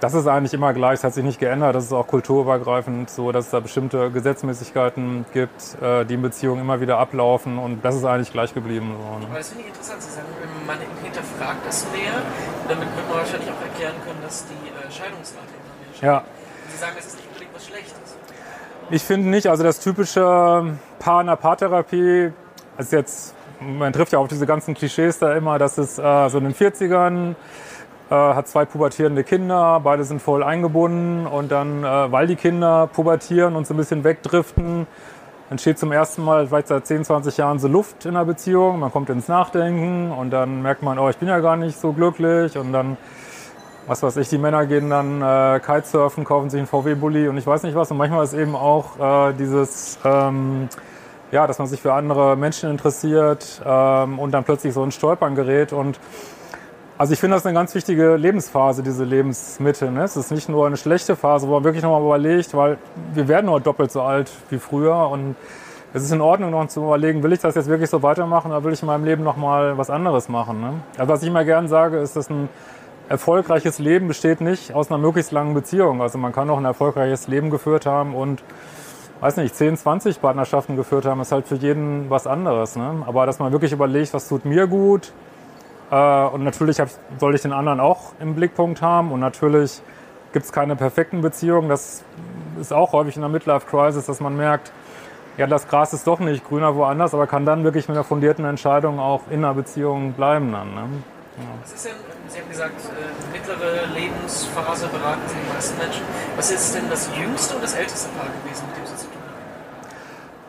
Das 0.00 0.14
ist 0.14 0.26
eigentlich 0.26 0.54
immer 0.54 0.72
gleich, 0.72 1.00
das 1.00 1.04
hat 1.04 1.14
sich 1.14 1.24
nicht 1.24 1.38
geändert. 1.38 1.74
Das 1.74 1.84
ist 1.84 1.92
auch 1.92 2.06
kulturübergreifend 2.06 3.10
so, 3.10 3.32
dass 3.32 3.46
es 3.46 3.50
da 3.50 3.60
bestimmte 3.60 4.10
Gesetzmäßigkeiten 4.10 5.26
gibt, 5.34 5.76
äh, 5.82 6.06
die 6.06 6.14
in 6.14 6.22
Beziehungen 6.22 6.62
immer 6.62 6.80
wieder 6.80 6.98
ablaufen 6.98 7.58
und 7.58 7.84
das 7.84 7.96
ist 7.96 8.06
eigentlich 8.06 8.32
gleich 8.32 8.54
geblieben. 8.54 8.94
So, 8.96 9.18
ne? 9.18 9.26
Aber 9.26 9.36
das 9.36 9.50
finde 9.50 9.64
ich 9.64 9.68
interessant. 9.68 10.00
Sie 10.00 10.10
sagen, 10.10 10.26
man 10.66 10.78
hinterfragt 11.02 11.66
das 11.66 11.84
mehr. 11.92 12.12
Damit 12.66 12.88
wird 12.96 13.08
man 13.10 13.18
wahrscheinlich 13.18 13.50
auch 13.50 13.62
erklären 13.62 13.94
können, 14.02 14.20
dass 14.22 14.46
die 14.46 14.68
äh, 14.68 14.90
Scheidungsrate 14.90 15.52
immer 15.52 15.74
mehr 15.84 15.94
steigt. 15.94 16.02
Ja. 16.02 16.24
Sie 16.70 16.78
sagen, 16.78 16.92
das 16.96 17.06
ist 17.06 17.16
nicht 17.16 17.28
unbedingt 17.28 17.54
was 17.54 17.66
Schlechtes. 17.66 18.16
Ich 18.92 19.02
finde 19.02 19.28
nicht, 19.28 19.48
also 19.48 19.62
das 19.62 19.80
typische 19.80 20.78
Paar 20.98 21.24
der 21.24 21.36
Paartherapie 21.36 22.32
ist 22.80 22.92
jetzt, 22.92 23.34
man 23.60 23.92
trifft 23.92 24.12
ja 24.12 24.18
auf 24.18 24.28
diese 24.28 24.46
ganzen 24.46 24.74
Klischees 24.74 25.18
da 25.18 25.34
immer, 25.34 25.58
dass 25.58 25.78
es 25.78 25.98
äh, 25.98 26.28
so 26.28 26.38
in 26.38 26.44
den 26.44 26.54
40ern 26.54 27.34
äh, 28.10 28.14
hat 28.14 28.48
zwei 28.48 28.64
pubertierende 28.64 29.24
Kinder, 29.24 29.80
beide 29.82 30.04
sind 30.04 30.20
voll 30.20 30.42
eingebunden 30.42 31.26
und 31.26 31.52
dann, 31.52 31.84
äh, 31.84 32.12
weil 32.12 32.26
die 32.26 32.36
Kinder 32.36 32.88
pubertieren 32.88 33.56
und 33.56 33.66
so 33.66 33.74
ein 33.74 33.76
bisschen 33.76 34.04
wegdriften, 34.04 34.86
entsteht 35.50 35.78
zum 35.78 35.92
ersten 35.92 36.24
Mal 36.24 36.46
vielleicht 36.46 36.68
seit 36.68 36.86
10, 36.86 37.04
20 37.04 37.36
Jahren 37.36 37.58
so 37.58 37.68
Luft 37.68 38.06
in 38.06 38.14
der 38.14 38.24
Beziehung, 38.24 38.80
man 38.80 38.92
kommt 38.92 39.10
ins 39.10 39.28
Nachdenken 39.28 40.12
und 40.12 40.30
dann 40.30 40.62
merkt 40.62 40.82
man, 40.82 40.98
oh, 40.98 41.08
ich 41.08 41.16
bin 41.16 41.28
ja 41.28 41.40
gar 41.40 41.56
nicht 41.56 41.78
so 41.78 41.92
glücklich 41.92 42.56
und 42.56 42.72
dann 42.72 42.96
was 43.86 44.04
weiß 44.04 44.18
ich, 44.18 44.28
die 44.28 44.38
Männer 44.38 44.66
gehen 44.66 44.88
dann 44.88 45.20
äh, 45.20 45.58
Kitesurfen, 45.58 46.24
kaufen 46.24 46.48
sich 46.48 46.58
einen 46.58 46.68
VW-Bully 46.68 47.26
und 47.26 47.36
ich 47.38 47.46
weiß 47.46 47.64
nicht 47.64 47.74
was. 47.74 47.90
Und 47.90 47.96
manchmal 47.96 48.22
ist 48.22 48.34
eben 48.34 48.54
auch 48.54 49.30
äh, 49.30 49.32
dieses, 49.32 49.98
ähm, 50.04 50.68
ja, 51.32 51.46
dass 51.46 51.58
man 51.58 51.68
sich 51.68 51.80
für 51.80 51.92
andere 51.92 52.36
Menschen 52.36 52.70
interessiert 52.70 53.62
ähm, 53.64 54.18
und 54.18 54.32
dann 54.32 54.44
plötzlich 54.44 54.74
so 54.74 54.82
ein 54.82 54.92
Stolpern 54.92 55.34
gerät 55.34 55.72
und 55.72 55.98
also 56.98 57.14
ich 57.14 57.18
finde 57.18 57.36
das 57.36 57.46
eine 57.46 57.54
ganz 57.54 57.74
wichtige 57.74 58.16
Lebensphase, 58.16 58.82
diese 58.82 59.04
Lebensmitte. 59.04 59.90
Ne? 59.90 60.02
Es 60.02 60.18
ist 60.18 60.30
nicht 60.30 60.50
nur 60.50 60.66
eine 60.66 60.76
schlechte 60.76 61.16
Phase, 61.16 61.48
wo 61.48 61.54
man 61.54 61.64
wirklich 61.64 61.82
nochmal 61.82 62.02
überlegt, 62.02 62.54
weil 62.54 62.76
wir 63.14 63.26
werden 63.26 63.46
nur 63.46 63.58
doppelt 63.58 63.90
so 63.90 64.02
alt 64.02 64.30
wie 64.50 64.58
früher 64.58 65.08
und 65.08 65.34
es 65.94 66.02
ist 66.02 66.12
in 66.12 66.20
Ordnung, 66.20 66.50
noch 66.50 66.68
zu 66.68 66.84
überlegen, 66.84 67.22
will 67.22 67.32
ich 67.32 67.40
das 67.40 67.54
jetzt 67.54 67.68
wirklich 67.68 67.88
so 67.88 68.02
weitermachen 68.02 68.50
oder 68.50 68.62
will 68.64 68.74
ich 68.74 68.82
in 68.82 68.86
meinem 68.86 69.06
Leben 69.06 69.24
nochmal 69.24 69.78
was 69.78 69.88
anderes 69.88 70.28
machen. 70.28 70.60
Ne? 70.60 70.74
Also 70.98 71.10
was 71.10 71.22
ich 71.22 71.28
immer 71.28 71.44
gern 71.44 71.68
sage, 71.68 71.96
ist, 71.96 72.16
dass 72.16 72.28
ein 72.28 72.50
erfolgreiches 73.08 73.78
Leben 73.78 74.06
besteht 74.06 74.42
nicht 74.42 74.74
aus 74.74 74.90
einer 74.90 74.98
möglichst 74.98 75.32
langen 75.32 75.54
Beziehung. 75.54 76.02
Also 76.02 76.18
man 76.18 76.32
kann 76.32 76.50
auch 76.50 76.58
ein 76.58 76.66
erfolgreiches 76.66 77.28
Leben 77.28 77.48
geführt 77.48 77.86
haben 77.86 78.14
und 78.14 78.42
weiß 79.20 79.36
nicht, 79.36 79.54
10, 79.54 79.76
20 79.76 80.20
Partnerschaften 80.20 80.76
geführt 80.76 81.04
haben, 81.04 81.20
ist 81.20 81.32
halt 81.32 81.46
für 81.46 81.56
jeden 81.56 82.10
was 82.10 82.26
anderes. 82.26 82.76
Ne? 82.76 83.02
Aber 83.06 83.26
dass 83.26 83.38
man 83.38 83.52
wirklich 83.52 83.72
überlegt, 83.72 84.14
was 84.14 84.28
tut 84.28 84.44
mir 84.44 84.66
gut, 84.66 85.12
äh, 85.90 86.24
und 86.26 86.44
natürlich 86.44 86.80
hab, 86.80 86.88
soll 87.18 87.34
ich 87.34 87.42
den 87.42 87.52
anderen 87.52 87.80
auch 87.80 88.12
im 88.20 88.34
Blickpunkt 88.34 88.80
haben. 88.80 89.12
Und 89.12 89.20
natürlich 89.20 89.82
gibt 90.32 90.46
es 90.46 90.52
keine 90.52 90.76
perfekten 90.76 91.20
Beziehungen. 91.20 91.68
Das 91.68 92.04
ist 92.60 92.72
auch 92.72 92.92
häufig 92.92 93.16
in 93.16 93.22
der 93.22 93.30
Midlife-Crisis, 93.30 94.06
dass 94.06 94.20
man 94.20 94.36
merkt, 94.36 94.72
ja, 95.36 95.46
das 95.46 95.68
Gras 95.68 95.92
ist 95.92 96.06
doch 96.06 96.20
nicht 96.20 96.46
grüner 96.46 96.74
woanders, 96.74 97.14
aber 97.14 97.26
kann 97.26 97.46
dann 97.46 97.64
wirklich 97.64 97.88
mit 97.88 97.96
einer 97.96 98.04
fundierten 98.04 98.44
Entscheidung 98.44 98.98
auch 98.98 99.22
in 99.30 99.44
einer 99.44 99.54
Beziehung 99.54 100.12
bleiben 100.12 100.52
dann. 100.52 100.74
Ne? 100.74 100.82
Was 101.62 101.72
ist 101.72 101.86
denn, 101.86 101.92
Sie 102.28 102.38
haben 102.38 102.48
gesagt, 102.48 102.74
äh, 102.84 103.32
mittlere 103.32 103.86
Lebensphase 103.94 104.88
beraten 104.88 105.22
Sie 105.26 105.34
die 105.34 105.54
meisten 105.54 105.78
Menschen. 105.78 106.02
Was 106.36 106.50
ist 106.50 106.74
denn 106.74 106.90
das 106.90 107.08
jüngste 107.16 107.54
und 107.54 107.64
das 107.64 107.74
älteste 107.74 108.10
Paar 108.10 108.26
gewesen, 108.26 108.66
mit 108.68 108.76
dem 108.76 108.96
Sie? 108.96 108.99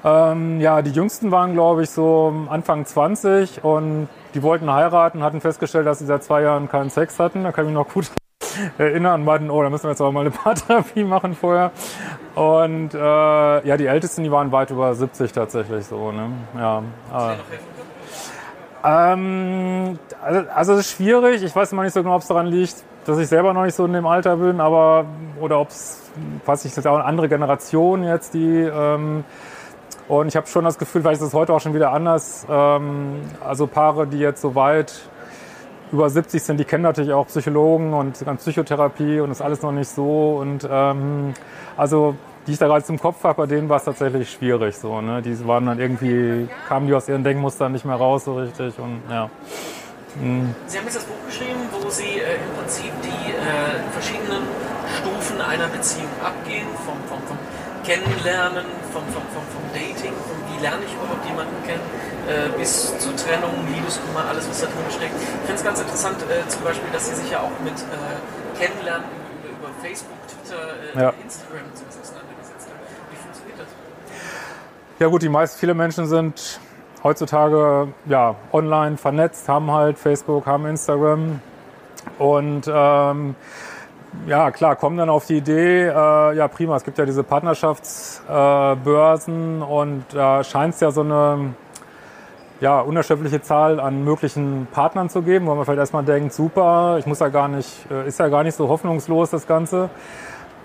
Ähm, 0.04 0.60
ja, 0.60 0.82
die 0.82 0.92
jüngsten 0.92 1.32
waren, 1.32 1.54
glaube 1.54 1.84
ich, 1.84 1.90
so 1.90 2.34
Anfang 2.50 2.86
20 2.86 3.64
und 3.64 4.10
die 4.34 4.42
wollten 4.42 4.72
heiraten, 4.72 5.24
hatten 5.24 5.42
festgestellt, 5.42 5.86
dass 5.86 6.00
sie 6.00 6.06
seit 6.06 6.24
zwei 6.24 6.42
Jahren 6.42 6.70
keinen 6.70 6.90
Sex 6.90 7.20
hatten. 7.20 7.44
Da 7.44 7.52
kann 7.52 7.66
ich 7.66 7.72
mich 7.72 7.76
noch 7.76 7.94
gut 7.94 8.12
erinnern 8.78 9.22
und 9.22 9.26
meinten, 9.26 9.50
oh, 9.52 9.62
da 9.62 9.70
müssen 9.70 9.84
wir 9.84 9.92
jetzt 9.92 10.02
aber 10.02 10.12
mal 10.12 10.22
eine 10.22 10.32
Paartherapie 10.32 11.04
machen 11.04 11.36
vorher. 11.36 11.72
Und 12.36 12.94
äh, 12.94 12.98
ja, 13.68 13.78
die 13.78 13.86
Ältesten, 13.86 14.24
die 14.24 14.32
waren 14.32 14.52
weit 14.52 14.72
über 14.72 14.94
70 14.96 15.32
tatsächlich 15.32 15.86
so. 15.86 16.12
Ne? 16.12 16.32
Ja, 16.58 16.80
äh. 17.14 17.36
Ähm, 18.84 20.00
also, 20.24 20.50
also 20.56 20.74
es 20.74 20.80
ist 20.80 20.92
schwierig. 20.94 21.44
Ich 21.44 21.56
weiß 21.56 21.72
immer 21.72 21.84
nicht 21.84 21.94
so 21.94 22.02
genau, 22.02 22.16
ob 22.16 22.22
es 22.22 22.28
daran 22.28 22.48
liegt, 22.48 22.76
dass 23.06 23.20
ich 23.20 23.28
selber 23.28 23.54
noch 23.54 23.64
nicht 23.64 23.76
so 23.76 23.86
in 23.86 23.94
dem 23.94 24.08
Alter 24.08 24.38
bin, 24.38 24.60
aber 24.60 25.06
oder 25.40 25.60
ob 25.60 25.70
es, 25.70 26.00
weiß 26.46 26.66
ich, 26.66 26.72
das 26.72 26.80
ist 26.80 26.88
auch 26.88 26.96
eine 26.96 27.06
andere 27.06 27.30
Generation 27.30 28.04
jetzt, 28.04 28.34
die 28.34 28.62
ähm, 28.62 29.24
und 30.12 30.28
ich 30.28 30.36
habe 30.36 30.46
schon 30.46 30.66
das 30.66 30.78
Gefühl, 30.78 31.04
vielleicht 31.04 31.22
ist 31.22 31.28
es 31.30 31.34
heute 31.34 31.54
auch 31.54 31.62
schon 31.62 31.74
wieder 31.74 31.94
anders. 31.94 32.46
Ähm, 32.50 33.22
also 33.40 33.66
Paare, 33.66 34.06
die 34.08 34.18
jetzt 34.18 34.42
so 34.42 34.56
weit 34.56 34.92
über 35.94 36.10
70 36.10 36.44
sind, 36.44 36.60
die 36.60 36.66
kennen 36.66 36.84
natürlich 36.84 37.14
auch 37.14 37.28
Psychologen 37.28 37.94
und 37.94 38.22
Psychotherapie 38.40 39.22
und 39.22 39.30
das 39.30 39.38
ist 39.38 39.42
alles 39.42 39.62
noch 39.62 39.72
nicht 39.72 39.88
so. 39.88 40.38
Und 40.42 40.68
ähm, 40.70 41.34
also 41.78 42.16
die 42.46 42.52
ich 42.52 42.58
da 42.58 42.68
gerade 42.68 42.84
zum 42.84 43.00
Kopf 43.00 43.24
habe, 43.24 43.44
bei 43.44 43.46
denen 43.46 43.70
war 43.70 43.78
es 43.78 43.86
tatsächlich 43.86 44.30
schwierig. 44.30 44.76
So, 44.76 45.00
ne? 45.00 45.22
Die 45.22 45.48
waren 45.48 45.66
dann 45.66 45.80
irgendwie, 45.80 46.50
kamen 46.68 46.88
die 46.88 46.94
aus 46.94 47.08
ihren 47.08 47.24
Denkmustern 47.24 47.72
nicht 47.72 47.86
mehr 47.86 47.96
raus 47.96 48.26
so 48.26 48.36
richtig. 48.36 48.78
Und, 48.80 49.02
ja. 49.10 49.30
Mhm. 50.20 50.54
Sie 50.68 50.78
haben 50.78 50.86
jetzt 50.86 50.98
das 50.98 51.06
Buch 51.06 51.26
geschrieben, 51.26 51.62
wo 51.72 51.90
Sie 51.90 52.20
äh, 52.20 52.36
im 52.36 52.58
Prinzip 52.60 52.92
die 53.02 53.32
äh, 53.32 53.92
verschiedenen 53.94 54.44
Stufen 55.00 55.40
einer 55.40 55.68
Beziehung 55.68 56.12
abgehen, 56.22 56.68
vom, 56.86 56.98
vom, 57.08 57.26
vom 57.26 57.38
Kennenlernen, 57.86 58.66
vom, 58.92 59.04
vom, 59.16 59.24
vom, 59.34 59.46
vom 59.48 59.66
Dating, 59.74 60.14
von 60.28 60.38
wie 60.52 60.60
lerne 60.62 60.84
ich 60.86 60.94
überhaupt 60.94 61.26
jemanden 61.26 61.56
kennen, 61.66 61.84
äh, 62.28 62.52
bis 62.58 62.98
zur 63.00 63.16
Trennung, 63.16 63.56
Liebeskummer, 63.74 64.28
alles 64.30 64.48
was 64.48 64.62
da 64.62 64.68
drin 64.68 64.92
steckt. 64.92 65.16
Ich 65.16 65.48
finde 65.48 65.56
es 65.56 65.64
ganz 65.64 65.80
interessant, 65.80 66.18
äh, 66.28 66.48
zum 66.48 66.64
Beispiel, 66.64 66.92
dass 66.92 67.08
sie 67.08 67.16
sich 67.16 67.32
ja 67.32 67.40
auch 67.40 67.56
mit 67.64 67.74
äh, 67.74 68.60
Kennenlernen 68.60 69.08
über, 69.44 69.58
über, 69.58 69.70
Facebook, 69.82 70.20
Twitter, 70.28 70.62
äh, 70.96 71.02
ja. 71.02 71.14
Instagram 71.24 71.66
und 71.66 71.78
sowas 71.78 71.98
auseinandergesetzt 72.04 72.68
haben. 72.68 72.84
Wie 73.10 73.18
funktioniert 73.18 73.60
das? 73.60 73.68
Ja 75.00 75.08
gut, 75.08 75.22
die 75.24 75.30
meisten, 75.30 75.58
viele 75.58 75.74
Menschen 75.74 76.06
sind 76.06 76.60
heutzutage 77.04 77.88
ja, 78.06 78.36
online 78.52 78.98
vernetzt, 78.98 79.48
haben 79.50 79.72
halt 79.72 79.98
Facebook, 79.98 80.46
haben 80.46 80.66
Instagram 80.66 81.40
und 82.20 82.70
ähm, 82.72 83.36
ja, 84.28 84.52
klar, 84.52 84.76
kommen 84.76 84.98
dann 84.98 85.10
auf 85.10 85.26
die 85.26 85.38
Idee, 85.38 85.88
äh, 85.88 86.36
ja 86.36 86.48
prima, 86.48 86.76
es 86.76 86.84
gibt 86.84 86.98
ja 86.98 87.06
diese 87.06 87.24
Partnerschaftsbörsen 87.24 89.62
äh, 89.62 89.64
und 89.64 90.04
da 90.14 90.44
scheint 90.44 90.74
es 90.74 90.82
ja 90.82 90.92
so 90.92 91.00
eine 91.02 91.54
ja, 92.60 92.82
unerschöpfliche 92.82 93.42
Zahl 93.42 93.80
an 93.80 94.04
möglichen 94.04 94.68
Partnern 94.72 95.10
zu 95.10 95.24
geben, 95.24 95.48
wo 95.48 95.56
man 95.56 95.66
vielleicht 95.66 95.80
erstmal 95.80 96.04
denkt, 96.04 96.34
super, 96.34 96.98
ich 97.00 97.08
muss 97.08 97.20
ja 97.20 97.30
gar 97.30 97.48
nicht, 97.48 97.90
äh, 97.90 98.08
ist 98.08 98.20
ja 98.20 98.28
gar 98.28 98.44
nicht 98.44 98.56
so 98.56 98.70
hoffnungslos 98.70 99.32
das 99.32 99.48
Ganze. 99.48 99.90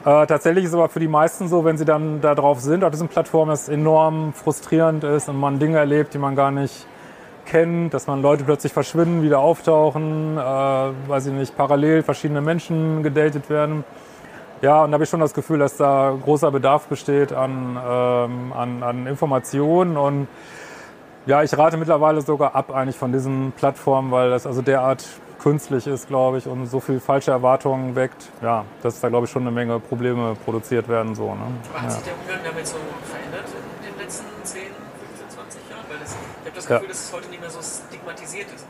Äh, 0.05 0.26
tatsächlich 0.26 0.67
ist 0.67 0.75
aber 0.75 0.88
für 0.88 1.00
die 1.00 1.09
meisten 1.09 1.49
so, 1.49 1.65
wenn 1.65 1.79
sie 1.79 1.87
dann 1.87 2.21
da 2.21 2.35
drauf 2.35 2.61
sind, 2.61 2.85
auf 2.85 2.91
diesen 2.91 3.09
Plattformen, 3.09 3.50
dass 3.50 3.62
es 3.62 3.69
enorm 3.69 4.33
frustrierend 4.35 5.05
ist 5.05 5.29
und 5.29 5.41
man 5.41 5.59
Dinge 5.59 5.79
erlebt, 5.79 6.15
die 6.15 6.19
man 6.19 6.37
gar 6.37 6.50
nicht 6.50 6.87
kennt, 7.47 7.95
dass 7.95 8.07
man 8.07 8.21
Leute 8.21 8.45
plötzlich 8.45 8.73
verschwinden, 8.73 9.23
wieder 9.23 9.38
auftauchen, 9.38 10.37
äh, 10.37 10.41
weiß 10.41 11.26
ich 11.26 11.33
nicht, 11.33 11.57
parallel 11.57 12.03
verschiedene 12.03 12.41
Menschen 12.41 13.03
gedatet 13.03 13.49
werden. 13.49 13.85
Ja, 14.62 14.85
und 14.85 14.91
da 14.91 14.95
habe 14.95 15.05
ich 15.05 15.11
schon 15.11 15.21
das 15.21 15.35
Gefühl, 15.35 15.59
dass 15.59 15.76
da 15.76 16.17
großer 16.23 16.50
Bedarf 16.50 16.87
besteht 16.87 17.33
an, 17.33 17.79
ähm, 17.83 18.53
an, 18.53 18.83
an 18.83 19.07
Informationen 19.07 19.97
und 19.97 20.29
ja, 21.26 21.43
ich 21.43 21.57
rate 21.59 21.76
mittlerweile 21.76 22.21
sogar 22.23 22.55
ab 22.55 22.73
eigentlich 22.73 22.97
von 22.97 23.12
diesen 23.12 23.53
Plattformen, 23.53 24.12
weil 24.12 24.31
das 24.31 24.47
also 24.47 24.62
derart 24.62 25.05
künstlich 25.41 25.87
ist, 25.87 26.09
glaube 26.09 26.38
ich, 26.38 26.47
und 26.47 26.67
so 26.67 26.81
viel 26.81 27.00
falsche 27.00 27.33
Erwartungen 27.33 27.95
weckt, 27.95 28.31
ja, 28.43 28.65
dass 28.83 29.00
da, 29.00 29.09
glaube 29.09 29.26
ich, 29.26 29.31
schon 29.31 29.43
eine 29.43 29.50
Menge 29.50 29.79
Probleme 29.81 30.37
produziert 30.45 30.88
werden. 30.88 31.15
So, 31.15 31.35
ne? 31.35 31.41
Hat 31.75 31.93
sich 31.93 32.03
der 32.03 32.15
Umgang 32.15 32.38
damit 32.45 32.67
so 32.67 32.76
verändert 33.05 33.47
in 33.47 33.91
den 33.91 34.00
letzten 34.00 34.26
10, 34.43 34.62
15, 34.62 35.31
20 35.31 35.71
Jahren? 35.71 35.85
Weil 35.88 35.99
das, 36.69 36.83
ich 36.83 36.83
habe 36.83 36.87
das 36.87 36.87
Gefühl, 36.87 36.87
ja. 36.87 36.89
dass 36.89 37.05
es 37.05 37.13
heute 37.13 37.29
nicht 37.29 37.41
mehr 37.41 37.51
so 37.51 37.61
stigmatisiert 37.63 38.47
ist. 38.55 38.67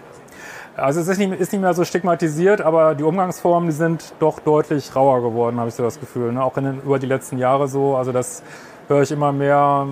Also 0.76 1.00
es 1.00 1.08
ist 1.08 1.18
nicht, 1.18 1.32
ist 1.40 1.52
nicht, 1.52 1.62
mehr 1.62 1.72
so 1.72 1.84
stigmatisiert, 1.84 2.60
aber 2.60 2.94
die 2.94 3.02
Umgangsformen, 3.02 3.70
die 3.70 3.74
sind 3.74 4.12
doch 4.18 4.40
deutlich 4.40 4.94
rauer 4.94 5.22
geworden, 5.22 5.58
habe 5.58 5.70
ich 5.70 5.74
so 5.74 5.82
das 5.82 5.98
Gefühl. 5.98 6.32
Ne? 6.32 6.42
Auch 6.42 6.52
den, 6.52 6.82
über 6.82 6.98
die 6.98 7.06
letzten 7.06 7.38
Jahre 7.38 7.66
so. 7.66 7.96
Also 7.96 8.12
das 8.12 8.42
höre 8.88 9.00
ich 9.00 9.10
immer 9.10 9.32
mehr, 9.32 9.86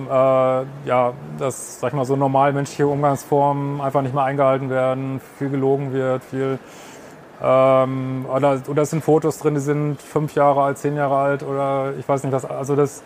äh, 0.85 0.87
ja, 0.87 1.13
dass, 1.39 1.79
sag 1.79 1.89
ich 1.89 1.95
mal, 1.95 2.05
so 2.05 2.15
normal 2.15 2.53
menschliche 2.53 2.87
Umgangsformen 2.87 3.81
einfach 3.81 4.03
nicht 4.03 4.13
mehr 4.13 4.23
eingehalten 4.23 4.69
werden, 4.69 5.21
viel 5.39 5.49
gelogen 5.49 5.91
wird, 5.91 6.23
viel 6.23 6.59
ähm, 7.41 8.25
oder, 8.33 8.61
oder 8.67 8.83
es 8.83 8.91
sind 8.91 9.03
Fotos 9.03 9.39
drin, 9.39 9.55
die 9.55 9.61
sind 9.61 10.01
fünf 10.01 10.35
Jahre 10.35 10.63
alt, 10.63 10.77
zehn 10.77 10.95
Jahre 10.95 11.17
alt 11.17 11.43
oder 11.43 11.93
ich 11.99 12.07
weiß 12.07 12.23
nicht 12.23 12.31
was. 12.31 12.45
Also 12.45 12.75
das, 12.75 13.03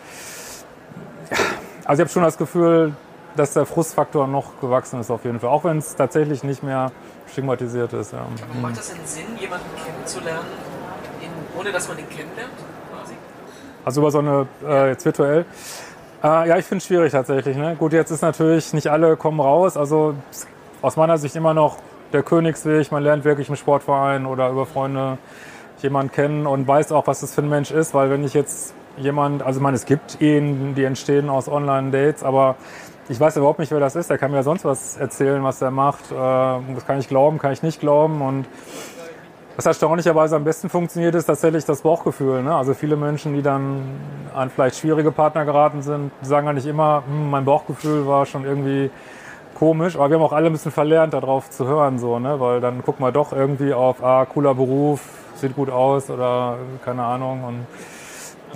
also 1.84 2.02
ich 2.02 2.06
habe 2.06 2.12
schon 2.12 2.22
das 2.22 2.38
Gefühl, 2.38 2.94
dass 3.36 3.54
der 3.54 3.66
Frustfaktor 3.66 4.26
noch 4.26 4.60
gewachsen 4.60 5.00
ist 5.00 5.10
auf 5.10 5.24
jeden 5.24 5.40
Fall, 5.40 5.50
auch 5.50 5.64
wenn 5.64 5.78
es 5.78 5.94
tatsächlich 5.96 6.42
nicht 6.44 6.62
mehr 6.62 6.90
stigmatisiert 7.30 7.92
ist. 7.92 8.12
Ja. 8.12 8.20
Aber 8.20 8.60
macht 8.60 8.78
das 8.78 8.92
denn 8.92 8.98
Sinn, 9.04 9.36
jemanden 9.38 9.66
kennenzulernen, 9.84 10.46
ohne 11.58 11.72
dass 11.72 11.88
man 11.88 11.98
ihn 11.98 12.08
kennenlernt? 12.08 12.52
Also 13.84 14.00
über 14.02 14.10
so 14.10 14.18
eine, 14.18 14.46
äh, 14.66 14.88
jetzt 14.90 15.04
virtuell. 15.04 15.46
Äh, 16.22 16.48
ja, 16.48 16.58
ich 16.58 16.66
finde 16.66 16.78
es 16.78 16.86
schwierig 16.86 17.12
tatsächlich. 17.12 17.56
Ne? 17.56 17.76
Gut, 17.78 17.92
jetzt 17.92 18.10
ist 18.10 18.20
natürlich, 18.22 18.72
nicht 18.74 18.88
alle 18.88 19.16
kommen 19.16 19.40
raus. 19.40 19.76
Also 19.76 20.14
aus 20.82 20.96
meiner 20.96 21.16
Sicht 21.18 21.34
immer 21.36 21.54
noch 21.54 21.78
der 22.12 22.22
Königsweg. 22.22 22.92
Man 22.92 23.02
lernt 23.02 23.24
wirklich 23.24 23.48
im 23.48 23.56
Sportverein 23.56 24.26
oder 24.26 24.50
über 24.50 24.66
Freunde 24.66 25.18
jemanden 25.80 26.12
kennen 26.12 26.46
und 26.46 26.68
weiß 26.68 26.92
auch, 26.92 27.06
was 27.06 27.20
das 27.20 27.34
für 27.34 27.40
ein 27.40 27.48
Mensch 27.48 27.70
ist. 27.70 27.94
Weil 27.94 28.10
wenn 28.10 28.22
ich 28.22 28.34
jetzt 28.34 28.74
jemand, 28.98 29.42
also 29.42 29.60
ich 29.60 29.62
meine, 29.62 29.76
es 29.76 29.86
gibt 29.86 30.20
Ehen, 30.20 30.74
die 30.74 30.84
entstehen 30.84 31.30
aus 31.30 31.48
Online-Dates, 31.48 32.22
aber 32.22 32.56
ich 33.10 33.18
weiß 33.18 33.36
überhaupt 33.36 33.58
nicht, 33.58 33.72
wer 33.72 33.80
das 33.80 33.96
ist. 33.96 34.08
Der 34.08 34.18
kann 34.18 34.30
mir 34.30 34.44
sonst 34.44 34.64
was 34.64 34.96
erzählen, 34.96 35.42
was 35.42 35.60
er 35.60 35.72
macht. 35.72 36.12
Äh, 36.12 36.14
das 36.14 36.86
kann 36.86 37.00
ich 37.00 37.08
glauben, 37.08 37.38
kann 37.38 37.52
ich 37.52 37.62
nicht 37.62 37.80
glauben. 37.80 38.22
Und 38.22 38.46
was 39.56 39.66
erstaunlicherweise 39.66 40.36
am 40.36 40.44
besten 40.44 40.68
funktioniert, 40.68 41.16
ist 41.16 41.24
tatsächlich 41.24 41.64
das 41.64 41.82
Bauchgefühl. 41.82 42.42
Ne? 42.44 42.54
Also 42.54 42.72
viele 42.72 42.94
Menschen, 42.96 43.34
die 43.34 43.42
dann 43.42 43.82
an 44.32 44.48
vielleicht 44.48 44.76
schwierige 44.76 45.10
Partner 45.10 45.44
geraten 45.44 45.82
sind, 45.82 46.12
sagen 46.22 46.46
ja 46.46 46.52
nicht 46.52 46.66
immer, 46.66 47.02
hm, 47.04 47.30
mein 47.30 47.44
Bauchgefühl 47.44 48.06
war 48.06 48.26
schon 48.26 48.44
irgendwie 48.44 48.90
komisch, 49.58 49.96
aber 49.96 50.08
wir 50.08 50.16
haben 50.16 50.24
auch 50.24 50.32
alle 50.32 50.46
ein 50.46 50.52
bisschen 50.52 50.70
verlernt, 50.70 51.12
darauf 51.12 51.50
zu 51.50 51.66
hören, 51.66 51.98
so, 51.98 52.18
ne? 52.20 52.38
weil 52.38 52.60
dann 52.60 52.82
gucken 52.82 53.04
wir 53.04 53.12
doch 53.12 53.32
irgendwie 53.32 53.74
auf, 53.74 54.02
ah, 54.02 54.24
cooler 54.24 54.54
Beruf, 54.54 55.02
sieht 55.34 55.54
gut 55.56 55.68
aus 55.68 56.08
oder 56.08 56.56
keine 56.84 57.02
Ahnung 57.02 57.44
und 57.44 57.66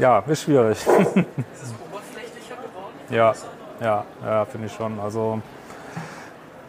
ja, 0.01 0.21
ist 0.21 0.43
schwierig. 0.43 0.79
Ist 0.87 0.87
es 0.87 1.75
oberflächlicher 1.91 2.55
geworden? 2.55 2.95
Ja, 3.11 3.35
ja, 3.81 4.05
ja, 4.25 4.45
finde 4.45 4.67
ich 4.67 4.73
schon. 4.73 4.99
Also 5.01 5.41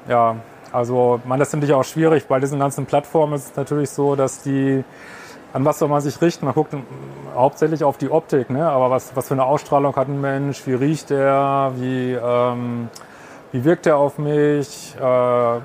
ja, 0.07 0.35
also, 0.71 1.21
man, 1.25 1.39
das 1.39 1.51
finde 1.51 1.67
ich 1.67 1.73
auch 1.73 1.85
schwierig. 1.85 2.27
Bei 2.27 2.39
diesen 2.39 2.59
ganzen 2.59 2.85
Plattformen 2.85 3.33
ist 3.33 3.51
es 3.51 3.55
natürlich 3.55 3.89
so, 3.89 4.15
dass 4.15 4.43
die, 4.43 4.83
an 5.53 5.63
was 5.63 5.79
soll 5.79 5.87
man 5.87 6.01
sich 6.01 6.21
richten? 6.21 6.45
Man 6.45 6.53
guckt 6.53 6.75
hauptsächlich 7.33 7.83
auf 7.83 7.97
die 7.97 8.09
Optik, 8.09 8.49
ne? 8.49 8.67
aber 8.67 8.91
was, 8.91 9.15
was 9.15 9.29
für 9.29 9.35
eine 9.35 9.45
Ausstrahlung 9.45 9.95
hat 9.95 10.09
ein 10.09 10.19
Mensch? 10.19 10.67
Wie 10.67 10.73
riecht 10.73 11.11
er? 11.11 11.71
Wie, 11.77 12.11
ähm, 12.11 12.89
wie 13.51 13.63
wirkt 13.63 13.87
er 13.87 13.97
auf 13.97 14.17
mich? 14.17 14.95
Äh, 14.99 15.59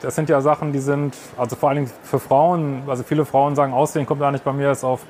das 0.00 0.14
sind 0.14 0.28
ja 0.28 0.40
Sachen, 0.40 0.72
die 0.72 0.78
sind, 0.78 1.16
also 1.36 1.56
vor 1.56 1.70
allen 1.70 1.76
Dingen 1.78 1.90
für 2.04 2.20
Frauen, 2.20 2.84
also 2.86 3.02
viele 3.02 3.24
Frauen 3.24 3.56
sagen, 3.56 3.72
Aussehen 3.72 4.06
kommt 4.06 4.20
gar 4.20 4.30
nicht 4.30 4.44
bei 4.44 4.52
mir, 4.52 4.70
ist 4.70 4.84
auf 4.84 5.00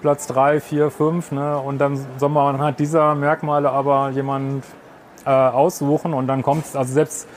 Platz 0.00 0.26
3, 0.28 0.60
4, 0.60 0.90
5. 0.90 1.32
Ne? 1.32 1.58
Und 1.58 1.78
dann 1.78 1.98
soll 2.18 2.28
man 2.28 2.54
anhand 2.54 2.78
dieser 2.78 3.14
Merkmale 3.14 3.70
aber 3.70 4.10
jemand 4.10 4.64
äh, 5.24 5.30
aussuchen 5.30 6.14
und 6.14 6.26
dann 6.26 6.42
kommt 6.42 6.66
es, 6.66 6.76
also 6.76 6.92
selbst 6.92 7.28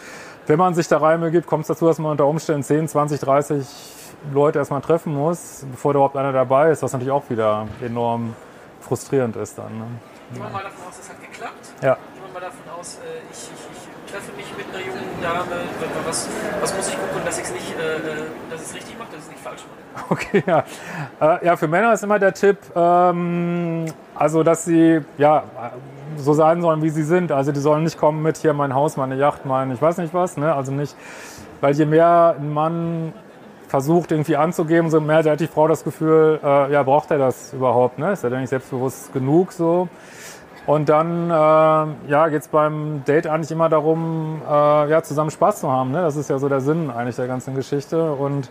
wenn 0.48 0.60
man 0.60 0.74
sich 0.74 0.88
da 0.88 0.98
Reime 0.98 1.32
gibt, 1.32 1.48
kommt 1.48 1.62
es 1.62 1.68
dazu, 1.68 1.86
dass 1.86 2.00
man 2.00 2.12
unter 2.12 2.28
Umständen 2.28 2.63
10, 2.63 2.88
20, 2.88 3.20
30 3.20 3.66
Leute 4.34 4.60
erstmal 4.60 4.82
treffen 4.82 5.13
muss, 5.13 5.66
bevor 5.72 5.94
da 5.94 5.98
überhaupt 5.98 6.18
einer 6.18 6.32
dabei 6.32 6.72
ist, 6.72 6.84
was 6.84 6.94
natürlich 6.94 7.12
auch 7.12 7.30
wieder 7.30 7.68
enorm 7.82 8.36
frustrierend 8.82 9.36
ist 9.36 9.58
dann. 9.58 9.78
Ne? 9.78 9.86
Gehen 10.34 10.44
wir 10.44 10.50
mal 10.50 10.63
davon 10.63 10.88
aus, 10.88 11.00
es 11.00 11.10
hat 11.10 11.22
geklappt. 11.22 11.74
Ja. 11.82 11.96
Gehen 11.96 12.24
wir 12.25 12.34
mal 12.34 12.40
davon 12.42 12.80
aus, 12.80 12.96
äh, 12.96 13.32
ich, 13.32 13.38
ich, 13.38 13.78
ich 13.78 14.12
treffe 14.12 14.32
mich 14.36 14.46
mit 14.58 14.66
einer 14.74 14.86
jungen 14.86 15.22
Dame. 15.22 15.63
Was, 16.06 16.28
was 16.62 16.75
muss 16.75 16.88
ich 16.90 16.96
gucken, 16.96 17.22
dass 17.25 17.38
ich 17.38 17.46
es 17.46 17.54
nicht, 17.54 17.78
äh, 17.78 17.96
äh 17.96 18.00
dass 18.50 18.62
ich 18.62 18.68
es 18.68 18.75
richtig 18.75 18.98
mache, 18.98 19.10
dass 19.12 19.20
ich 19.20 19.25
es 19.25 19.32
nicht 19.32 19.44
falsch 19.44 19.62
mache? 19.62 19.84
Okay, 20.10 20.44
ja. 20.46 20.63
Ja, 21.44 21.56
für 21.56 21.68
Männer 21.68 21.94
ist 21.94 22.04
immer 22.04 22.18
der 22.18 22.34
Tipp, 22.34 22.58
ähm, 22.75 23.86
also 24.16 24.44
dass 24.44 24.66
sie 24.66 25.02
ja 25.18 25.44
so 26.17 26.34
sein 26.34 26.62
sollen, 26.62 26.82
wie 26.82 26.89
sie 26.89 27.03
sind. 27.03 27.32
Also 27.32 27.51
die 27.51 27.60
sollen 27.60 27.84
nicht 27.84 27.98
kommen 27.98 28.22
mit 28.22 28.38
hier 28.38 28.53
mein 28.53 28.74
Haus, 28.74 28.98
meine 28.98 29.15
Yacht, 29.15 29.46
mein 29.46 29.72
ich 29.72 29.82
weiß 29.82 29.98
nicht 29.98 30.13
was. 30.13 30.38
Ne? 30.38 30.53
Also 30.53 30.72
nicht, 30.72 30.96
weil 31.62 31.74
je 31.74 31.86
mehr 31.86 32.36
ein 32.39 32.53
Mann 32.53 33.13
versucht 33.67 34.12
irgendwie 34.12 34.36
anzugeben, 34.36 34.89
so 34.91 35.01
mehr 35.01 35.24
hat 35.24 35.39
die 35.39 35.48
Frau 35.48 35.67
das 35.67 35.84
Gefühl, 35.84 36.39
äh, 36.43 36.72
ja 36.72 36.84
braucht 36.84 37.10
er 37.12 37.17
das 37.17 37.53
überhaupt? 37.53 37.98
Ne? 37.98 38.12
Ist 38.12 38.24
er 38.24 38.29
denn 38.29 38.41
nicht 38.41 38.50
selbstbewusst 38.50 39.13
genug 39.13 39.51
so? 39.51 39.88
Und 40.65 40.88
dann 40.88 41.29
äh, 41.29 42.10
ja, 42.10 42.27
geht 42.29 42.41
es 42.41 42.48
beim 42.48 43.03
Date 43.05 43.27
eigentlich 43.27 43.51
immer 43.51 43.67
darum, 43.67 44.41
äh, 44.48 44.89
ja, 44.89 45.03
zusammen 45.03 45.29
Spaß 45.29 45.60
zu 45.60 45.70
haben. 45.70 45.91
Ne? 45.91 46.01
Das 46.01 46.15
ist 46.15 46.29
ja 46.29 46.39
so 46.39 46.48
der 46.48 46.62
Sinn 46.62 46.89
eigentlich 46.89 47.17
der 47.17 47.27
ganzen 47.27 47.53
Geschichte. 47.53 48.13
Und 48.13 48.50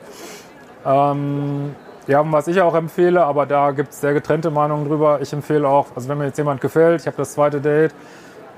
ähm, 0.84 1.74
ja, 2.06 2.22
was 2.32 2.48
ich 2.48 2.60
auch 2.60 2.74
empfehle, 2.74 3.24
aber 3.24 3.46
da 3.46 3.70
gibt 3.70 3.92
es 3.92 4.00
sehr 4.00 4.12
getrennte 4.12 4.50
Meinungen 4.50 4.86
drüber. 4.86 5.20
Ich 5.20 5.32
empfehle 5.32 5.68
auch, 5.68 5.86
also 5.94 6.08
wenn 6.08 6.18
mir 6.18 6.26
jetzt 6.26 6.38
jemand 6.38 6.60
gefällt, 6.60 7.00
ich 7.00 7.06
habe 7.06 7.16
das 7.16 7.32
zweite 7.32 7.60
Date, 7.60 7.94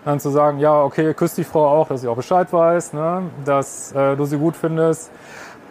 dann 0.05 0.21
zu 0.21 0.31
sagen, 0.31 0.59
ja, 0.59 0.83
okay, 0.83 1.15
küsst 1.15 1.39
die 1.39 1.45
Frau 1.45 1.67
auch, 1.67 1.89
dass 1.89 2.03
sie 2.03 2.09
auch 2.09 2.17
Bescheid 2.17 2.53
weiß, 2.53 2.93
ne? 2.93 3.23
dass 3.45 3.93
äh, 3.93 4.17
du 4.17 4.25
sie 4.25 4.37
gut 4.39 4.55
findest. 4.57 5.11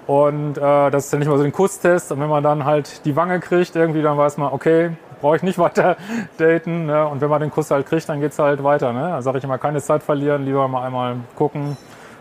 Und 0.08 0.58
äh, 0.58 0.92
das 0.92 1.06
ist 1.06 1.13
ja 1.13 1.20
nicht 1.20 1.27
mal 1.30 1.38
so 1.38 1.44
ein 1.44 1.51
Kusstest. 1.51 2.12
Und 2.12 2.20
wenn 2.20 2.30
man 2.30 2.44
dann 2.44 2.65
halt 2.65 3.06
die 3.06 3.15
Wange 3.15 3.39
kriegt, 3.39 3.75
irgendwie, 3.75 4.01
dann 4.01 4.18
weiß 4.18 4.38
man, 4.38 4.51
okay, 4.51 4.92
brauche 5.22 5.38
ich 5.38 5.44
nicht 5.44 5.58
weiter 5.60 5.98
daten. 6.38 6.88
Ne? 6.88 7.08
Und 7.08 7.22
wenn 7.22 7.30
man 7.30 7.42
den 7.42 7.51
Kuss 7.51 7.72
halt 7.72 7.88
kriegt, 7.88 8.10
dann 8.10 8.20
geht's 8.20 8.39
halt 8.39 8.63
weiter. 8.63 8.92
Ne? 8.92 9.10
Da 9.10 9.22
sage 9.22 9.38
ich 9.38 9.44
immer, 9.44 9.58
keine 9.58 9.82
Zeit 9.82 10.03
verlieren, 10.03 10.46
lieber 10.46 10.68
mal 10.68 10.86
einmal 10.86 11.15
gucken, 11.36 11.77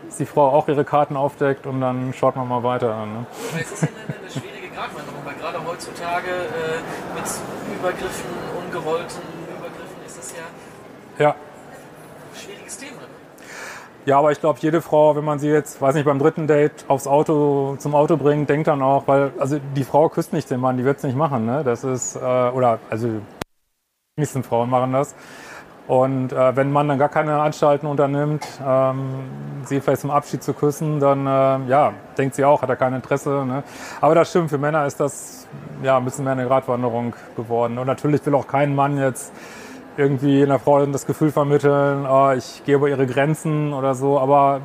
dass 0.07 0.17
die 0.17 0.25
Frau 0.25 0.49
auch 0.49 0.67
ihre 0.67 0.85
Karten 0.85 1.17
aufdeckt 1.17 1.65
und 1.65 1.81
dann 1.81 2.13
schaut 2.13 2.35
man 2.35 2.47
mal 2.47 2.63
weiter. 2.63 3.05
Ne? 3.05 3.25
Aber 3.51 3.61
es 3.61 3.71
ist 3.71 3.81
ja 3.83 3.89
eine, 3.89 4.29
schwierige 4.29 4.73
Gratwanderung, 4.73 5.22
gerade 5.53 5.67
heutzutage 5.67 6.29
äh, 6.29 7.15
mit 7.15 7.77
Übergriffen, 7.79 8.29
ungewollten 8.57 9.21
Übergriffen 9.47 10.05
ist 10.05 10.17
das 10.17 10.33
ja, 10.33 11.23
Ja. 11.23 11.31
ein 11.31 12.39
schwieriges 12.39 12.77
Thema. 12.77 13.01
Ja, 14.05 14.19
aber 14.19 14.31
ich 14.31 14.39
glaube, 14.39 14.59
jede 14.61 14.81
Frau, 14.81 15.15
wenn 15.15 15.23
man 15.23 15.39
sie 15.39 15.47
jetzt, 15.47 15.79
weiß 15.79 15.95
nicht, 15.95 16.05
beim 16.05 16.19
dritten 16.19 16.47
Date 16.47 16.85
aufs 16.87 17.07
Auto, 17.07 17.75
zum 17.77 17.95
Auto 17.95 18.17
bringt, 18.17 18.49
denkt 18.49 18.67
dann 18.67 18.81
auch, 18.81 19.07
weil, 19.07 19.31
also 19.37 19.59
die 19.75 19.83
Frau 19.83 20.09
küsst 20.09 20.33
nicht 20.33 20.49
den 20.49 20.59
Mann, 20.59 20.77
die 20.77 20.83
wird's 20.83 21.03
nicht 21.03 21.15
machen, 21.15 21.45
ne? 21.45 21.63
Das 21.63 21.83
ist, 21.83 22.15
äh, 22.15 22.19
oder, 22.19 22.79
also, 22.89 23.07
die 23.07 23.21
meisten 24.17 24.43
Frauen 24.43 24.69
machen 24.69 24.91
das. 24.91 25.15
Und 25.87 26.31
äh, 26.31 26.55
wenn 26.55 26.71
man 26.71 26.87
dann 26.87 26.97
gar 26.97 27.09
keine 27.09 27.39
Anstalten 27.41 27.87
unternimmt, 27.87 28.45
ähm, 28.65 29.25
sie 29.65 29.81
vielleicht 29.81 30.01
zum 30.01 30.11
Abschied 30.11 30.41
zu 30.41 30.53
küssen, 30.53 30.99
dann 30.99 31.27
äh, 31.27 31.69
ja, 31.69 31.93
denkt 32.17 32.35
sie 32.35 32.45
auch, 32.45 32.61
hat 32.61 32.69
er 32.69 32.77
kein 32.77 32.93
Interesse. 32.93 33.45
Ne? 33.45 33.63
Aber 33.99 34.15
das 34.15 34.29
stimmt, 34.29 34.49
für 34.49 34.57
Männer 34.57 34.85
ist 34.85 34.99
das 34.99 35.47
ja 35.83 35.97
ein 35.97 36.05
bisschen 36.05 36.23
mehr 36.23 36.33
eine 36.33 36.47
Gratwanderung 36.47 37.13
geworden. 37.35 37.77
Und 37.77 37.87
natürlich 37.87 38.25
will 38.25 38.35
auch 38.35 38.47
kein 38.47 38.75
Mann 38.75 38.97
jetzt 38.97 39.33
irgendwie 39.97 40.41
einer 40.41 40.57
Frau 40.57 40.85
das 40.85 41.05
Gefühl 41.05 41.31
vermitteln, 41.31 42.05
oh, 42.09 42.31
ich 42.31 42.63
gehe 42.65 42.75
über 42.75 42.87
ihre 42.87 43.05
Grenzen 43.05 43.73
oder 43.73 43.93
so. 43.93 44.19
Aber 44.19 44.61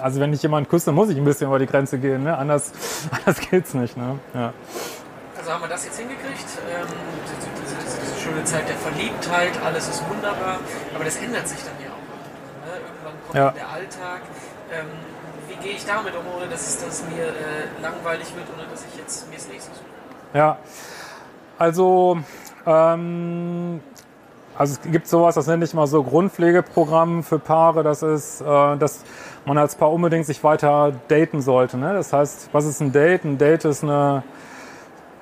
also 0.00 0.20
wenn 0.20 0.32
ich 0.32 0.42
jemanden 0.42 0.68
küsse, 0.68 0.92
muss 0.92 1.10
ich 1.10 1.16
ein 1.18 1.24
bisschen 1.24 1.48
über 1.48 1.58
die 1.58 1.66
Grenze 1.66 1.98
gehen. 1.98 2.24
Ne? 2.24 2.36
Anders, 2.36 2.72
anders 3.10 3.38
geht's 3.40 3.74
nicht. 3.74 3.96
Ne? 3.96 4.18
Ja. 4.32 4.52
Also 5.36 5.52
haben 5.52 5.62
wir 5.62 5.68
das 5.68 5.84
jetzt 5.84 5.98
hingekriegt. 5.98 6.46
Ähm, 6.70 6.86
schöne 8.34 8.44
Zeit 8.44 8.68
der 8.68 8.76
Verliebtheit, 8.76 9.52
alles 9.64 9.88
ist 9.88 10.02
wunderbar, 10.08 10.58
aber 10.94 11.04
das 11.04 11.16
ändert 11.16 11.46
sich 11.46 11.58
dann 11.62 11.74
ja 11.80 11.90
auch. 11.90 12.02
irgendwann, 12.02 12.64
Ne? 12.64 12.80
Irgendwann 12.80 13.12
kommt 13.26 13.34
Ja. 13.34 13.50
der 13.50 13.68
Alltag. 13.68 14.22
Ähm, 14.72 14.86
wie 15.48 15.56
gehe 15.62 15.76
ich 15.76 15.86
damit 15.86 16.14
um, 16.16 16.24
ohne 16.36 16.48
dass 16.50 16.66
es 16.66 16.84
dass 16.84 17.04
mir 17.08 17.26
äh, 17.26 17.82
langweilig 17.82 18.34
wird, 18.34 18.46
ohne 18.56 18.66
dass 18.70 18.84
ich 18.90 18.98
jetzt 18.98 19.28
mir 19.28 19.36
das 19.36 19.48
nächste 19.48 19.70
suche? 19.72 19.84
Ja, 20.32 20.58
also, 21.58 22.18
ähm, 22.66 23.80
also 24.58 24.74
es 24.82 24.90
gibt 24.90 25.06
sowas, 25.06 25.36
das 25.36 25.46
nenne 25.46 25.64
ich 25.64 25.74
mal 25.74 25.86
so 25.86 26.02
Grundpflegeprogramm 26.02 27.22
für 27.22 27.38
Paare. 27.38 27.84
Das 27.84 28.02
ist, 28.02 28.40
äh, 28.40 28.44
dass 28.76 29.04
man 29.44 29.58
als 29.58 29.76
Paar 29.76 29.92
unbedingt 29.92 30.26
sich 30.26 30.42
weiter 30.42 30.92
daten 31.08 31.40
sollte. 31.40 31.76
Ne? 31.76 31.92
Das 31.92 32.12
heißt, 32.12 32.48
was 32.52 32.64
ist 32.64 32.80
ein 32.80 32.90
Date? 32.90 33.24
Ein 33.24 33.38
Date 33.38 33.64
ist 33.66 33.84
eine, 33.84 34.24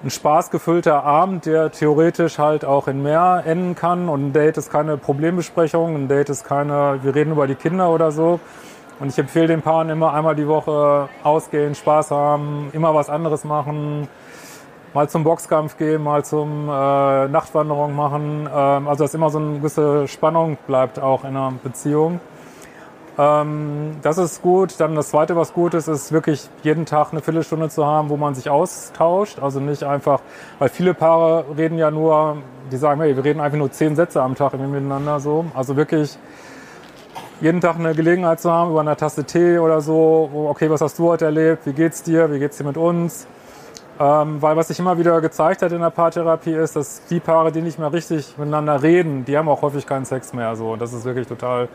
ein 0.05 0.11
spaßgefüllter 0.11 1.05
Abend, 1.05 1.47
der 1.47 1.71
theoretisch 1.71 2.39
halt 2.39 2.65
auch 2.65 2.89
in 2.89 3.03
mehr 3.03 3.45
enden 3.47 3.75
kann. 3.75 4.09
Und 4.09 4.29
ein 4.29 4.33
Date 4.33 4.59
ist 4.59 4.71
keine 4.71 4.97
Problembesprechung, 4.97 5.95
ein 5.95 6.09
Date 6.09 6.31
ist 6.31 6.45
keine, 6.45 6.99
wir 7.03 7.15
reden 7.15 7.33
über 7.33 7.47
die 7.47 7.55
Kinder 7.55 7.91
oder 7.91 8.11
so. 8.11 8.41
Und 8.99 9.09
ich 9.09 9.19
empfehle 9.19 9.49
den 9.49 9.63
Paaren 9.63 9.91
immer 9.91 10.13
einmal 10.13 10.35
die 10.35 10.47
Woche 10.47 11.09
ausgehen, 11.23 11.75
Spaß 11.75 12.11
haben, 12.11 12.71
immer 12.73 12.95
was 12.95 13.11
anderes 13.11 13.45
machen, 13.45 14.07
mal 14.95 15.09
zum 15.09 15.25
Boxkampf 15.25 15.77
gehen, 15.77 16.03
mal 16.03 16.25
zum 16.25 16.69
äh, 16.69 17.29
Nachtwanderung 17.29 17.95
machen. 17.95 18.49
Ähm, 18.53 18.89
also 18.89 19.05
dass 19.05 19.15
immer 19.15 19.31
so 19.31 19.39
eine 19.39 19.59
gewisse 19.59 20.09
Spannung 20.09 20.59
bleibt 20.67 20.99
auch 20.99 21.25
in 21.25 21.31
einer 21.31 21.53
Beziehung. 21.63 22.21
Ähm, 23.19 23.97
das 24.03 24.19
ist 24.19 24.43
gut. 24.43 24.79
Dann 24.79 24.95
das 24.95 25.11
Zweite, 25.11 25.37
was 25.37 25.53
gut 25.53 25.75
ist, 25.75 25.89
ist 25.89 26.13
wirklich 26.13 26.49
jeden 26.63 26.87
Tag 26.87 27.09
eine 27.13 27.21
Viertelstunde 27.21 27.69
zu 27.69 27.87
haben, 27.87 28.09
wo 28.09 28.17
man 28.17 28.35
sich 28.35 28.49
austauscht. 28.49 29.39
Also 29.41 29.61
nicht 29.61 29.83
einfach, 29.85 30.21
weil 30.59 30.69
viele 30.69 30.95
Paare 30.95 31.45
reden 31.57 31.79
ja 31.79 31.91
nur, 31.91 32.39
die 32.71 32.77
sagen, 32.77 33.01
hey, 33.01 33.15
wir 33.17 33.25
reden 33.25 33.41
einfach 33.41 33.59
nur 33.59 33.71
zehn 33.71 33.97
Sätze 33.97 34.23
am 34.23 34.35
Tag 34.35 34.55
miteinander 34.55 35.21
so. 35.21 35.45
Also 35.55 35.77
wirklich 35.77 36.19
jeden 37.41 37.61
Tag 37.61 37.77
eine 37.77 37.95
Gelegenheit 37.95 38.41
zu 38.41 38.51
haben, 38.51 38.71
über 38.71 38.81
eine 38.81 38.97
Tasse 38.97 39.25
Tee 39.25 39.59
oder 39.59 39.81
so, 39.81 40.29
wo, 40.33 40.49
okay, 40.49 40.71
was 40.71 40.81
hast 40.81 40.99
du 40.99 41.09
heute 41.09 41.25
erlebt, 41.25 41.67
wie 41.67 41.73
geht's 41.73 42.03
dir, 42.03 42.33
wie 42.33 42.39
geht's 42.39 42.57
dir 42.57 42.65
mit 42.65 42.77
uns? 42.77 43.27
Ähm, 43.99 44.41
weil 44.41 44.57
was 44.57 44.69
sich 44.69 44.79
immer 44.79 44.97
wieder 44.97 45.21
gezeigt 45.21 45.61
hat 45.61 45.73
in 45.73 45.81
der 45.81 45.91
Paartherapie 45.91 46.55
ist, 46.55 46.77
dass 46.77 47.05
die 47.07 47.21
Paare, 47.21 47.53
die 47.53 47.61
nicht 47.61 47.79
mehr 47.79 47.93
richtig 47.93 48.39
miteinander 48.39 48.83
reden, 48.83 49.25
die 49.25 49.37
haben 49.37 49.49
auch 49.49 49.61
häufig 49.63 49.87
keinen 49.87 50.05
Sex 50.05 50.33
mehr. 50.33 50.57
So. 50.57 50.73
Und 50.73 50.81
das 50.81 50.93
ist 50.93 51.05
wirklich 51.05 51.27
total 51.27 51.69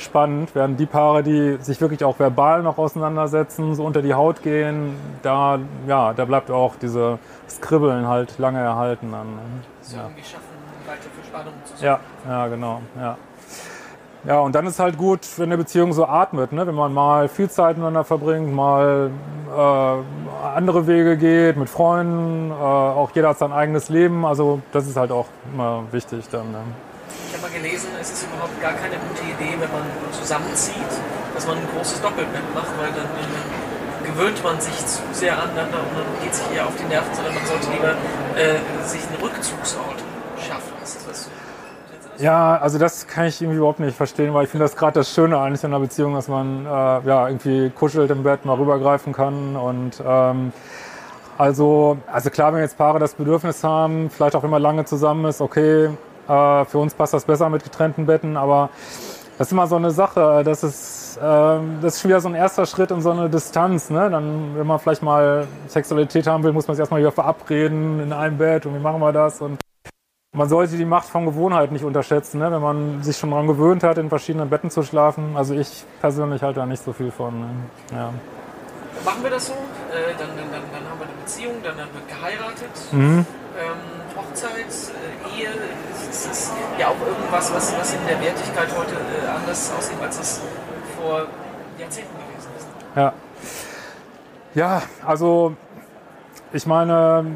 spannend. 0.00 0.54
Während 0.54 0.78
die 0.78 0.86
Paare, 0.86 1.22
die 1.22 1.58
sich 1.60 1.80
wirklich 1.80 2.04
auch 2.04 2.18
verbal 2.18 2.62
noch 2.62 2.78
auseinandersetzen, 2.78 3.74
so 3.74 3.84
unter 3.84 4.02
die 4.02 4.14
Haut 4.14 4.42
gehen, 4.42 4.96
da, 5.22 5.58
ja, 5.86 6.12
da 6.12 6.24
bleibt 6.24 6.50
auch 6.50 6.76
diese 6.76 7.18
Skribbeln 7.48 8.06
halt 8.06 8.38
lange 8.38 8.60
erhalten. 8.60 9.10
Dann, 9.12 9.26
ne? 9.26 9.40
So 9.82 9.96
irgendwie 9.96 10.22
schaffen, 10.22 10.44
weiter 10.86 11.02
für 11.02 11.26
Spannung 11.26 11.52
zu 11.64 11.76
sorgen. 11.76 11.84
Ja, 11.84 12.00
ja, 12.28 12.46
genau. 12.48 12.82
Ja. 12.98 13.16
ja, 14.24 14.40
und 14.40 14.54
dann 14.54 14.66
ist 14.66 14.78
halt 14.78 14.98
gut, 14.98 15.20
wenn 15.36 15.46
eine 15.46 15.58
Beziehung 15.58 15.92
so 15.92 16.06
atmet, 16.06 16.52
ne? 16.52 16.66
wenn 16.66 16.74
man 16.74 16.92
mal 16.92 17.28
viel 17.28 17.50
Zeit 17.50 17.76
miteinander 17.76 18.04
verbringt, 18.04 18.52
mal 18.52 19.10
äh, 19.56 20.46
andere 20.56 20.86
Wege 20.86 21.16
geht 21.16 21.56
mit 21.56 21.68
Freunden, 21.68 22.50
äh, 22.50 22.54
auch 22.54 23.10
jeder 23.14 23.30
hat 23.30 23.38
sein 23.38 23.52
eigenes 23.52 23.88
Leben. 23.88 24.24
Also 24.24 24.60
das 24.72 24.86
ist 24.86 24.96
halt 24.96 25.10
auch 25.10 25.26
immer 25.52 25.84
wichtig 25.90 26.28
dann. 26.30 26.52
Ne? 26.52 26.58
Mal 27.48 27.60
gelesen, 27.62 27.88
es 28.00 28.10
ist 28.10 28.26
überhaupt 28.26 28.60
gar 28.60 28.72
keine 28.72 28.96
gute 28.96 29.22
Idee, 29.22 29.56
wenn 29.58 29.70
man 29.72 29.82
zusammenzieht, 30.12 30.92
dass 31.34 31.46
man 31.46 31.56
ein 31.56 31.68
großes 31.74 32.00
Doppelbett 32.02 32.42
macht, 32.54 32.72
weil 32.78 32.90
dann 32.92 33.06
äh, 33.06 34.06
gewöhnt 34.06 34.42
man 34.42 34.60
sich 34.60 34.74
zu 34.86 35.02
sehr 35.12 35.34
aneinander 35.34 35.78
und 35.78 35.96
dann 35.96 36.22
geht 36.22 36.34
sich 36.34 36.44
eher 36.54 36.66
auf 36.66 36.74
die 36.76 36.84
Nerven, 36.84 37.14
sondern 37.14 37.34
man 37.34 37.46
sollte 37.46 37.70
lieber 37.70 37.92
äh, 38.36 38.86
sich 38.86 39.00
einen 39.08 39.22
Rückzugsort 39.22 40.02
schaffen. 40.46 40.72
Ist 40.82 41.08
das? 41.08 41.30
Ja, 42.18 42.58
also 42.58 42.78
das 42.78 43.06
kann 43.06 43.26
ich 43.26 43.40
irgendwie 43.40 43.58
überhaupt 43.58 43.80
nicht 43.80 43.96
verstehen, 43.96 44.34
weil 44.34 44.44
ich 44.44 44.50
finde 44.50 44.64
das 44.64 44.76
gerade 44.76 44.94
das 44.94 45.12
Schöne 45.12 45.38
eigentlich 45.38 45.62
in 45.62 45.70
einer 45.70 45.80
Beziehung, 45.80 46.14
dass 46.14 46.28
man 46.28 46.66
äh, 46.66 46.68
ja 46.68 47.28
irgendwie 47.28 47.70
kuschelt 47.70 48.10
im 48.10 48.24
Bett, 48.24 48.44
mal 48.44 48.56
rübergreifen 48.56 49.12
kann 49.12 49.56
und 49.56 50.02
ähm, 50.04 50.52
also, 51.38 51.96
also 52.12 52.30
klar, 52.30 52.52
wenn 52.52 52.62
jetzt 52.62 52.76
Paare 52.76 52.98
das 52.98 53.14
Bedürfnis 53.14 53.62
haben, 53.62 54.10
vielleicht 54.10 54.34
auch 54.34 54.42
immer 54.42 54.58
lange 54.58 54.84
zusammen 54.84 55.24
ist, 55.26 55.40
okay, 55.40 55.90
äh, 56.28 56.64
für 56.64 56.78
uns 56.78 56.94
passt 56.94 57.14
das 57.14 57.24
besser 57.24 57.48
mit 57.48 57.64
getrennten 57.64 58.06
Betten, 58.06 58.36
aber 58.36 58.70
das 59.38 59.48
ist 59.48 59.52
immer 59.52 59.66
so 59.66 59.76
eine 59.76 59.90
Sache, 59.90 60.42
das 60.44 60.64
ist, 60.64 61.18
ähm, 61.22 61.78
das 61.80 61.94
ist 61.94 62.02
schon 62.02 62.08
wieder 62.10 62.20
so 62.20 62.28
ein 62.28 62.34
erster 62.34 62.66
Schritt 62.66 62.90
in 62.90 63.00
so 63.00 63.10
eine 63.10 63.30
Distanz, 63.30 63.88
ne? 63.88 64.10
Dann, 64.10 64.56
wenn 64.56 64.66
man 64.66 64.78
vielleicht 64.78 65.02
mal 65.02 65.46
Sexualität 65.68 66.26
haben 66.26 66.42
will, 66.42 66.52
muss 66.52 66.66
man 66.66 66.74
sich 66.74 66.80
erstmal 66.80 67.00
wieder 67.00 67.12
verabreden 67.12 68.00
in 68.00 68.12
einem 68.12 68.36
Bett 68.36 68.66
und 68.66 68.74
wie 68.74 68.80
machen 68.80 69.00
wir 69.00 69.12
das 69.12 69.40
und 69.40 69.58
man 70.34 70.48
sollte 70.48 70.76
die 70.76 70.84
Macht 70.84 71.08
von 71.08 71.24
Gewohnheit 71.24 71.72
nicht 71.72 71.84
unterschätzen, 71.84 72.38
ne? 72.38 72.52
wenn 72.52 72.60
man 72.60 73.02
sich 73.02 73.16
schon 73.16 73.30
daran 73.30 73.46
gewöhnt 73.46 73.82
hat, 73.82 73.96
in 73.98 74.08
verschiedenen 74.08 74.50
Betten 74.50 74.70
zu 74.70 74.82
schlafen. 74.82 75.36
Also 75.36 75.54
ich 75.54 75.84
persönlich 76.00 76.42
halte 76.42 76.60
da 76.60 76.66
nicht 76.66 76.82
so 76.82 76.92
viel 76.92 77.10
von. 77.10 77.40
Ne? 77.40 77.46
Ja. 77.92 78.12
Machen 79.04 79.22
wir 79.22 79.30
das 79.30 79.46
so, 79.46 79.52
äh, 79.52 80.14
dann, 80.18 80.28
dann, 80.36 80.50
dann, 80.50 80.62
dann 80.72 80.90
haben 80.90 80.98
wir 80.98 81.06
eine 81.06 81.16
Beziehung, 81.24 81.54
dann, 81.62 81.76
dann 81.76 81.88
wird 81.94 82.08
geheiratet. 82.08 82.92
Mhm. 82.92 83.26
Ähm, 83.58 83.74
Hochzeit, 84.16 84.52
äh, 84.52 85.40
Ehe, 85.40 85.48
ist 86.08 86.28
das 86.28 86.52
ja 86.78 86.88
auch 86.88 87.06
irgendwas, 87.06 87.52
was, 87.52 87.76
was 87.76 87.92
in 87.92 88.06
der 88.06 88.20
Wertigkeit 88.20 88.68
heute 88.76 88.92
äh, 88.92 89.28
anders 89.28 89.72
aussieht, 89.76 89.98
als 90.00 90.20
es 90.20 90.40
vor 90.96 91.26
Jahrzehnten 91.78 92.14
gewesen 92.14 92.50
ist. 92.56 92.66
Ja. 92.94 93.12
Ja, 94.54 94.82
also 95.04 95.56
ich 96.52 96.66
meine, 96.66 97.26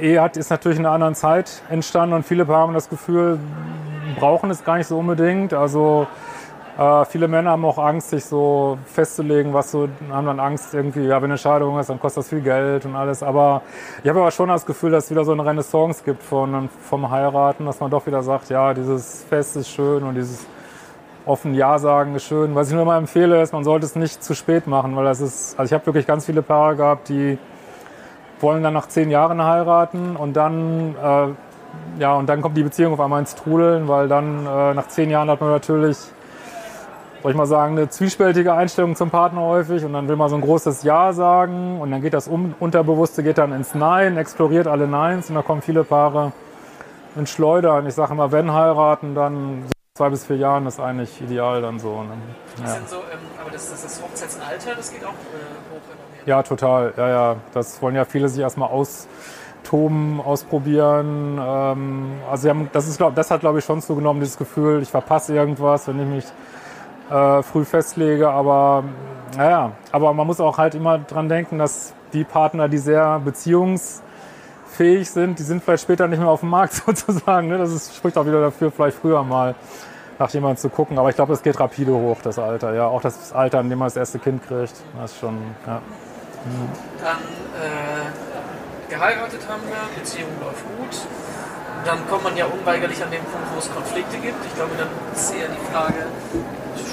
Ehe 0.00 0.20
hat, 0.20 0.36
ist 0.36 0.50
natürlich 0.50 0.78
in 0.78 0.84
einer 0.84 0.94
anderen 0.94 1.14
Zeit 1.14 1.62
entstanden 1.70 2.14
und 2.14 2.26
viele 2.26 2.46
haben 2.48 2.74
das 2.74 2.88
Gefühl, 2.88 3.38
brauchen 4.18 4.50
es 4.50 4.64
gar 4.64 4.76
nicht 4.76 4.88
so 4.88 4.98
unbedingt. 4.98 5.54
Also 5.54 6.06
äh, 6.78 7.04
viele 7.04 7.28
Männer 7.28 7.50
haben 7.50 7.64
auch 7.64 7.78
Angst, 7.78 8.10
sich 8.10 8.24
so 8.24 8.78
festzulegen, 8.86 9.52
was 9.52 9.70
so, 9.70 9.88
haben 10.10 10.26
dann 10.26 10.40
Angst 10.40 10.72
irgendwie, 10.72 11.04
ja, 11.04 11.20
wenn 11.20 11.30
eine 11.30 11.38
Scheidung 11.38 11.78
ist, 11.78 11.90
dann 11.90 12.00
kostet 12.00 12.22
das 12.22 12.28
viel 12.28 12.40
Geld 12.40 12.86
und 12.86 12.96
alles. 12.96 13.22
Aber 13.22 13.62
ich 14.02 14.08
habe 14.08 14.20
aber 14.20 14.30
schon 14.30 14.48
das 14.48 14.64
Gefühl, 14.64 14.90
dass 14.90 15.04
es 15.04 15.10
wieder 15.10 15.24
so 15.24 15.32
eine 15.32 15.44
Renaissance 15.44 16.02
gibt 16.04 16.22
von, 16.22 16.68
vom 16.68 17.10
Heiraten, 17.10 17.66
dass 17.66 17.80
man 17.80 17.90
doch 17.90 18.06
wieder 18.06 18.22
sagt, 18.22 18.48
ja, 18.48 18.72
dieses 18.72 19.24
Fest 19.24 19.56
ist 19.56 19.68
schön 19.68 20.02
und 20.02 20.14
dieses 20.14 20.46
offen 21.26 21.54
Ja 21.54 21.78
sagen 21.78 22.14
ist 22.14 22.24
schön. 22.24 22.54
Was 22.54 22.68
ich 22.68 22.74
nur 22.74 22.84
mal 22.84 22.98
empfehle, 22.98 23.40
ist, 23.42 23.52
man 23.52 23.64
sollte 23.64 23.86
es 23.86 23.94
nicht 23.94 24.24
zu 24.24 24.34
spät 24.34 24.66
machen, 24.66 24.96
weil 24.96 25.04
das 25.04 25.20
ist, 25.20 25.58
also 25.58 25.68
ich 25.70 25.74
habe 25.74 25.86
wirklich 25.86 26.06
ganz 26.06 26.26
viele 26.26 26.42
Paare 26.42 26.76
gehabt, 26.76 27.08
die 27.08 27.38
wollen 28.40 28.62
dann 28.62 28.74
nach 28.74 28.88
zehn 28.88 29.10
Jahren 29.10 29.42
heiraten 29.42 30.16
und 30.16 30.34
dann, 30.34 30.96
äh, 30.96 32.00
ja, 32.00 32.14
und 32.14 32.28
dann 32.28 32.42
kommt 32.42 32.56
die 32.56 32.64
Beziehung 32.64 32.94
auf 32.94 33.00
einmal 33.00 33.20
ins 33.20 33.34
Trudeln, 33.34 33.88
weil 33.88 34.08
dann 34.08 34.46
äh, 34.46 34.74
nach 34.74 34.88
zehn 34.88 35.10
Jahren 35.10 35.30
hat 35.30 35.40
man 35.40 35.50
natürlich, 35.50 35.98
soll 37.22 37.30
ich 37.30 37.36
mal 37.36 37.46
sagen, 37.46 37.76
eine 37.78 37.88
zwiespältige 37.88 38.52
Einstellung 38.52 38.96
zum 38.96 39.10
Partner 39.10 39.42
häufig 39.42 39.84
und 39.84 39.92
dann 39.92 40.08
will 40.08 40.16
man 40.16 40.28
so 40.28 40.34
ein 40.36 40.40
großes 40.42 40.82
Ja 40.82 41.12
sagen 41.12 41.80
und 41.80 41.90
dann 41.90 42.02
geht 42.02 42.14
das 42.14 42.26
um, 42.26 42.54
Unterbewusste 42.58 43.22
geht 43.22 43.38
dann 43.38 43.52
ins 43.52 43.74
Nein, 43.74 44.16
exploriert 44.16 44.66
alle 44.66 44.88
Neins 44.88 45.28
und 45.28 45.36
da 45.36 45.42
kommen 45.42 45.62
viele 45.62 45.84
Paare 45.84 46.32
ins 47.14 47.30
Schleudern. 47.30 47.86
Ich 47.86 47.94
sage 47.94 48.12
immer, 48.12 48.32
wenn 48.32 48.52
heiraten, 48.52 49.14
dann 49.14 49.62
so 49.66 49.72
zwei 49.94 50.08
bis 50.10 50.24
vier 50.26 50.36
Jahren 50.36 50.66
ist 50.66 50.80
eigentlich 50.80 51.20
ideal 51.22 51.62
dann 51.62 51.78
so. 51.78 52.02
Ne? 52.02 52.08
Das 52.60 52.70
Ja. 52.70 52.76
sind 52.76 52.88
so, 52.88 52.96
ähm, 52.96 53.02
aber 53.40 53.50
das, 53.52 53.70
das, 53.70 53.82
das 53.82 54.02
Hochzeitsalter, 54.02 54.74
das 54.76 54.90
geht 54.92 55.04
auch 55.04 55.10
äh, 55.10 55.12
hoch. 55.12 56.26
Ja, 56.26 56.42
total. 56.42 56.92
Ja, 56.96 57.08
ja. 57.08 57.36
Das 57.54 57.80
wollen 57.82 57.94
ja 57.94 58.04
viele 58.04 58.28
sich 58.28 58.40
erstmal 58.40 58.70
austoben, 58.70 60.20
ausprobieren. 60.20 61.38
Ähm, 61.40 62.12
also 62.30 62.48
haben, 62.48 62.68
das, 62.72 62.88
ist, 62.88 62.96
glaub, 62.96 63.14
das 63.14 63.30
hat, 63.30 63.40
glaube 63.40 63.58
ich, 63.60 63.64
schon 63.64 63.80
zugenommen, 63.80 64.20
dieses 64.20 64.38
Gefühl, 64.38 64.82
ich 64.82 64.88
verpasse 64.90 65.34
irgendwas, 65.34 65.86
wenn 65.88 66.00
ich 66.00 66.06
mich 66.08 66.24
äh, 67.12 67.42
früh 67.42 67.64
festlege. 67.64 68.30
Aber 68.30 68.84
naja, 69.36 69.72
aber 69.90 70.12
man 70.14 70.26
muss 70.26 70.40
auch 70.40 70.58
halt 70.58 70.74
immer 70.74 70.98
dran 70.98 71.28
denken, 71.28 71.58
dass 71.58 71.94
die 72.12 72.24
Partner, 72.24 72.68
die 72.68 72.78
sehr 72.78 73.20
beziehungsfähig 73.20 75.10
sind, 75.10 75.38
die 75.38 75.42
sind 75.42 75.62
vielleicht 75.62 75.82
später 75.82 76.08
nicht 76.08 76.18
mehr 76.18 76.28
auf 76.28 76.40
dem 76.40 76.50
Markt 76.50 76.74
sozusagen. 76.86 77.48
Ne? 77.48 77.58
Das 77.58 77.72
ist, 77.72 77.94
spricht 77.94 78.16
auch 78.16 78.26
wieder 78.26 78.40
dafür, 78.40 78.70
vielleicht 78.70 78.98
früher 78.98 79.22
mal 79.22 79.54
nach 80.18 80.30
jemandem 80.30 80.58
zu 80.58 80.68
gucken. 80.68 80.98
Aber 80.98 81.10
ich 81.10 81.16
glaube, 81.16 81.32
das 81.32 81.42
geht 81.42 81.58
rapide 81.58 81.92
hoch, 81.92 82.18
das 82.22 82.38
Alter. 82.38 82.74
Ja, 82.74 82.86
auch 82.86 83.00
das 83.00 83.32
Alter, 83.32 83.60
in 83.60 83.70
dem 83.70 83.78
man 83.78 83.86
das 83.86 83.96
erste 83.96 84.18
Kind 84.18 84.46
kriegt. 84.46 84.74
Das 85.00 85.12
ist 85.12 85.20
schon, 85.20 85.38
ja. 85.66 85.80
Dann 87.00 87.16
äh, 87.16 88.90
geheiratet 88.90 89.40
haben 89.48 89.62
wir, 89.68 90.00
Beziehung 90.00 90.30
läuft 90.40 90.64
gut. 90.76 91.06
Dann 91.84 92.08
kommt 92.08 92.24
man 92.24 92.36
ja 92.36 92.46
unweigerlich 92.46 93.02
an 93.02 93.10
den 93.10 93.24
Punkt, 93.24 93.46
wo 93.54 93.58
es 93.58 93.72
Konflikte 93.72 94.16
gibt. 94.18 94.44
Ich 94.46 94.54
glaube, 94.54 94.72
dann 94.78 94.88
ist 95.12 95.34
eher 95.34 95.48
die 95.48 95.72
Frage, 95.72 96.06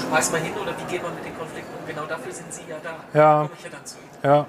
schmeiß 0.08 0.32
mal 0.32 0.40
hin 0.40 0.52
oder 0.60 0.72
wie 0.78 0.92
geht 0.92 1.02
man 1.02 1.14
mit 1.14 1.24
den 1.24 1.36
Konflikten 1.38 1.72
um? 1.78 1.86
Genau 1.86 2.06
dafür 2.06 2.32
sind 2.32 2.52
Sie 2.52 2.62
ja 2.68 2.76
da. 2.82 3.18
Ja. 3.18 3.48
Ja. 4.22 4.46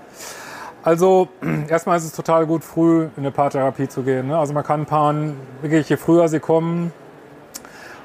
Also 0.84 1.30
erstmal 1.68 1.98
ist 1.98 2.06
es 2.06 2.14
total 2.14 2.46
gut, 2.46 2.64
früh 2.64 3.04
in 3.04 3.12
eine 3.18 3.32
Paartherapie 3.32 3.88
zu 3.88 4.02
gehen. 4.02 4.28
Ne? 4.28 4.38
Also 4.38 4.54
man 4.54 4.64
kann 4.64 4.86
Paaren, 4.86 5.38
wirklich 5.62 5.90
je 5.90 5.98
früher 5.98 6.28
sie 6.28 6.40
kommen, 6.40 6.92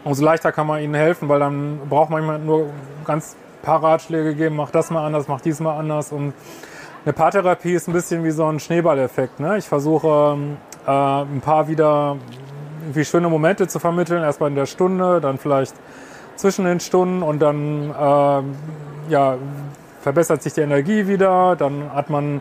umso 0.05 0.25
leichter 0.25 0.53
kann 0.53 0.66
man 0.66 0.83
ihnen 0.83 0.94
helfen, 0.94 1.29
weil 1.29 1.40
dann 1.40 1.81
braucht 1.88 2.11
man 2.11 2.20
jemand 2.22 2.44
nur 2.44 2.70
ganz 3.05 3.37
paar 3.62 3.83
Ratschläge 3.83 4.35
geben, 4.35 4.57
mach 4.57 4.70
das 4.70 4.90
mal 4.90 5.05
anders, 5.05 5.27
mach 5.27 5.40
dies 5.40 5.59
mal 5.59 5.77
anders. 5.77 6.12
Und 6.12 6.35
eine 7.05 7.12
Paartherapie 7.12 7.75
ist 7.75 7.88
ein 7.88 7.92
bisschen 7.92 8.22
wie 8.25 8.31
so 8.31 8.46
ein 8.46 8.61
Schneeballeffekt. 8.61 9.40
Ne? 9.40 9.59
Ich 9.59 9.66
versuche 9.66 10.38
äh, 10.87 10.90
ein 10.90 11.40
paar 11.40 11.68
wieder 11.68 12.16
irgendwie 12.83 13.05
schöne 13.05 13.29
Momente 13.29 13.66
zu 13.66 13.79
vermitteln, 13.79 14.22
erstmal 14.22 14.51
in 14.51 14.57
der 14.57 14.66
Stunde, 14.66 15.20
dann 15.20 15.38
vielleicht 15.38 15.75
zwischen 16.37 16.64
den 16.64 16.81
Stunden 16.81 17.22
und 17.22 17.40
dann 17.40 17.90
äh, 17.90 19.11
ja, 19.11 19.37
verbessert 20.01 20.42
sich 20.42 20.53
die 20.53 20.61
Energie 20.61 21.09
wieder, 21.09 21.57
dann 21.57 21.92
hat 21.92 22.11
man 22.11 22.40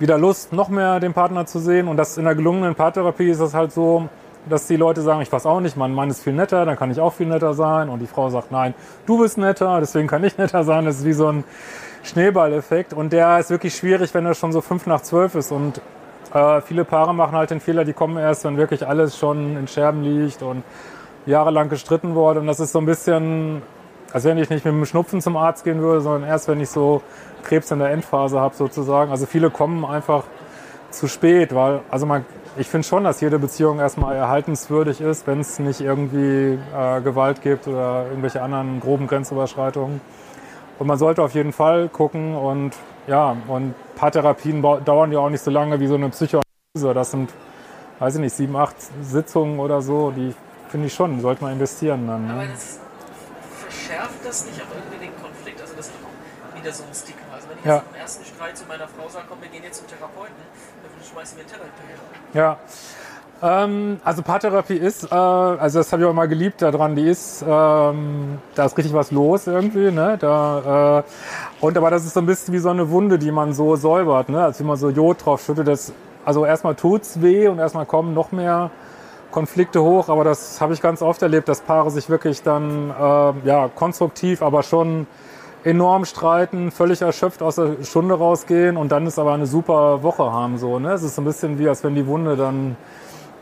wieder 0.00 0.18
Lust, 0.18 0.52
noch 0.52 0.68
mehr 0.68 0.98
den 0.98 1.12
Partner 1.12 1.46
zu 1.46 1.58
sehen. 1.58 1.86
Und 1.86 1.98
das 1.98 2.16
in 2.18 2.24
der 2.24 2.34
gelungenen 2.34 2.74
Paartherapie 2.74 3.28
ist 3.28 3.40
es 3.40 3.54
halt 3.54 3.70
so, 3.72 4.08
dass 4.48 4.66
die 4.66 4.76
Leute 4.76 5.02
sagen, 5.02 5.20
ich 5.20 5.30
weiß 5.30 5.44
auch 5.44 5.60
nicht, 5.60 5.76
mein 5.76 5.92
Mann 5.92 6.08
ist 6.08 6.22
viel 6.22 6.32
netter, 6.32 6.64
dann 6.64 6.76
kann 6.76 6.90
ich 6.90 6.98
auch 6.98 7.12
viel 7.12 7.26
netter 7.26 7.52
sein. 7.52 7.90
Und 7.90 8.00
die 8.00 8.06
Frau 8.06 8.30
sagt, 8.30 8.50
nein, 8.50 8.74
du 9.06 9.18
bist 9.18 9.36
netter, 9.36 9.78
deswegen 9.78 10.08
kann 10.08 10.24
ich 10.24 10.38
netter 10.38 10.64
sein. 10.64 10.86
Das 10.86 10.96
ist 10.96 11.04
wie 11.04 11.12
so 11.12 11.28
ein 11.28 11.44
Schneeballeffekt. 12.02 12.94
Und 12.94 13.12
der 13.12 13.38
ist 13.38 13.50
wirklich 13.50 13.76
schwierig, 13.76 14.14
wenn 14.14 14.24
er 14.24 14.34
schon 14.34 14.52
so 14.52 14.62
fünf 14.62 14.86
nach 14.86 15.02
zwölf 15.02 15.34
ist. 15.34 15.52
Und 15.52 15.82
äh, 16.32 16.60
viele 16.60 16.84
Paare 16.84 17.14
machen 17.14 17.36
halt 17.36 17.50
den 17.50 17.60
Fehler, 17.60 17.84
die 17.84 17.92
kommen 17.92 18.16
erst, 18.16 18.44
wenn 18.44 18.56
wirklich 18.56 18.86
alles 18.86 19.18
schon 19.18 19.56
in 19.56 19.66
Scherben 19.66 20.02
liegt 20.02 20.42
und 20.42 20.62
jahrelang 21.26 21.68
gestritten 21.68 22.14
wurde. 22.14 22.40
Und 22.40 22.46
das 22.46 22.60
ist 22.60 22.72
so 22.72 22.78
ein 22.78 22.86
bisschen, 22.86 23.62
als 24.12 24.24
wenn 24.24 24.38
ich 24.38 24.50
nicht 24.50 24.64
mit 24.64 24.74
dem 24.74 24.84
Schnupfen 24.86 25.20
zum 25.20 25.36
Arzt 25.36 25.64
gehen 25.64 25.80
würde, 25.80 26.00
sondern 26.00 26.28
erst, 26.28 26.48
wenn 26.48 26.60
ich 26.60 26.70
so 26.70 27.02
Krebs 27.42 27.70
in 27.70 27.78
der 27.78 27.90
Endphase 27.90 28.40
habe 28.40 28.54
sozusagen. 28.54 29.10
Also 29.10 29.26
viele 29.26 29.50
kommen 29.50 29.84
einfach 29.84 30.24
zu 30.90 31.08
spät, 31.08 31.54
weil, 31.54 31.80
also 31.90 32.06
man, 32.06 32.24
ich 32.56 32.68
finde 32.68 32.86
schon, 32.86 33.04
dass 33.04 33.20
jede 33.20 33.38
Beziehung 33.38 33.78
erstmal 33.78 34.16
erhaltenswürdig 34.16 35.00
ist, 35.00 35.26
wenn 35.26 35.40
es 35.40 35.58
nicht 35.58 35.80
irgendwie 35.80 36.58
äh, 36.76 37.00
Gewalt 37.00 37.42
gibt 37.42 37.68
oder 37.68 38.06
irgendwelche 38.08 38.42
anderen 38.42 38.80
groben 38.80 39.06
Grenzüberschreitungen. 39.06 40.00
Und 40.78 40.86
man 40.86 40.98
sollte 40.98 41.22
auf 41.22 41.34
jeden 41.34 41.52
Fall 41.52 41.88
gucken 41.88 42.34
und 42.34 42.72
ja, 43.10 43.36
und 43.48 43.74
Paartherapien 43.96 44.62
dauern 44.62 45.10
ja 45.12 45.18
auch 45.18 45.28
nicht 45.30 45.42
so 45.42 45.50
lange 45.50 45.78
wie 45.80 45.86
so 45.88 45.96
eine 45.96 46.08
Psychoanalyse. 46.10 46.94
Das 46.94 47.10
sind, 47.10 47.30
weiß 47.98 48.14
ich 48.14 48.20
nicht, 48.20 48.34
sieben, 48.36 48.56
acht 48.56 48.76
Sitzungen 49.02 49.58
oder 49.58 49.82
so, 49.82 50.12
die 50.12 50.32
finde 50.68 50.86
ich 50.86 50.94
schon, 50.94 51.20
sollte 51.20 51.42
man 51.42 51.52
investieren 51.54 52.06
dann. 52.06 52.30
Aber 52.30 52.42
Ne? 52.44 52.50
das 52.52 52.78
verschärft 53.66 54.24
das 54.24 54.46
nicht 54.46 54.60
auch 54.62 54.74
irgendwie 54.74 55.06
den 55.06 55.14
Konflikt? 55.20 55.60
Also 55.60 55.74
das 55.76 55.86
ist 55.88 55.94
auch 55.96 56.56
wieder 56.62 56.72
so 56.72 56.84
ein 56.84 56.94
Stigma. 56.94 57.34
Also 57.34 57.48
wenn 57.50 57.58
ich 57.58 57.64
Ja. 57.64 57.76
jetzt 57.76 57.86
im 57.94 58.00
ersten 58.00 58.24
Streit 58.24 58.56
zu 58.56 58.64
meiner 58.66 58.86
Frau 58.86 59.08
sage, 59.08 59.26
komm, 59.28 59.38
wir 59.42 59.48
gehen 59.48 59.64
jetzt 59.64 59.78
zum 59.78 59.88
Therapeuten, 59.88 60.36
dann 60.82 61.04
schmeißen 61.04 61.36
wir 61.36 61.44
einen 61.44 61.52
Teller. 61.52 61.66
Ja. 62.32 62.58
Ähm, 63.42 64.00
also 64.04 64.22
Paartherapie 64.22 64.76
ist, 64.76 65.04
äh, 65.04 65.14
also 65.14 65.78
das 65.78 65.90
habe 65.92 66.02
ich 66.02 66.06
auch 66.06 66.12
immer 66.12 66.28
geliebt 66.28 66.60
daran, 66.60 66.94
die 66.94 67.08
ist, 67.08 67.42
ähm, 67.46 68.38
da 68.54 68.66
ist 68.66 68.76
richtig 68.76 68.92
was 68.92 69.10
los 69.10 69.46
irgendwie, 69.46 69.90
ne? 69.90 70.18
Da, 70.20 70.98
äh, 70.98 71.64
und 71.64 71.76
aber 71.78 71.90
das 71.90 72.04
ist 72.04 72.14
so 72.14 72.20
ein 72.20 72.26
bisschen 72.26 72.52
wie 72.52 72.58
so 72.58 72.68
eine 72.68 72.90
Wunde, 72.90 73.18
die 73.18 73.32
man 73.32 73.54
so 73.54 73.76
säubert, 73.76 74.28
ne? 74.28 74.44
Also 74.44 74.60
wie 74.62 74.68
man 74.68 74.76
so 74.76 74.90
Jod 74.90 75.24
drauf 75.24 75.42
schüttet, 75.42 75.68
das, 75.68 75.92
also 76.24 76.44
erstmal 76.44 76.74
tut's 76.74 77.22
weh 77.22 77.48
und 77.48 77.58
erstmal 77.58 77.86
kommen 77.86 78.12
noch 78.12 78.30
mehr 78.30 78.70
Konflikte 79.30 79.82
hoch, 79.82 80.10
aber 80.10 80.24
das 80.24 80.60
habe 80.60 80.74
ich 80.74 80.82
ganz 80.82 81.00
oft 81.00 81.22
erlebt, 81.22 81.48
dass 81.48 81.62
Paare 81.62 81.90
sich 81.90 82.10
wirklich 82.10 82.42
dann 82.42 82.90
äh, 82.90 83.32
ja, 83.48 83.70
konstruktiv, 83.74 84.42
aber 84.42 84.62
schon 84.62 85.06
enorm 85.64 86.04
streiten, 86.04 86.70
völlig 86.70 87.00
erschöpft 87.02 87.42
aus 87.42 87.56
der 87.56 87.76
Stunde 87.84 88.14
rausgehen 88.14 88.76
und 88.76 88.92
dann 88.92 89.06
ist 89.06 89.18
aber 89.18 89.32
eine 89.32 89.46
super 89.46 90.02
Woche 90.02 90.30
haben. 90.32 90.58
So, 90.58 90.78
ne? 90.78 90.92
Es 90.92 91.02
ist 91.02 91.14
so 91.14 91.22
ein 91.22 91.26
bisschen 91.26 91.58
wie, 91.58 91.68
als 91.68 91.84
wenn 91.84 91.94
die 91.94 92.06
Wunde 92.06 92.36
dann 92.36 92.76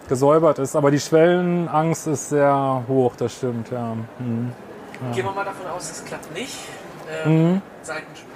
gesäubert 0.09 0.59
ist. 0.59 0.75
Aber 0.75 0.91
die 0.91 1.01
Schwellenangst 1.01 2.07
ist 2.07 2.31
sehr 2.31 2.85
hoch, 2.89 3.15
das 3.17 3.35
stimmt, 3.35 3.71
ja. 3.71 3.95
Mhm. 4.19 4.53
Gehen 5.15 5.25
wir 5.25 5.33
mal 5.33 5.45
davon 5.45 5.67
aus, 5.69 5.91
es 5.91 6.05
klappt 6.05 6.33
nicht. 6.35 6.59
Ähm, 7.25 7.63
Seitensprung 7.83 8.33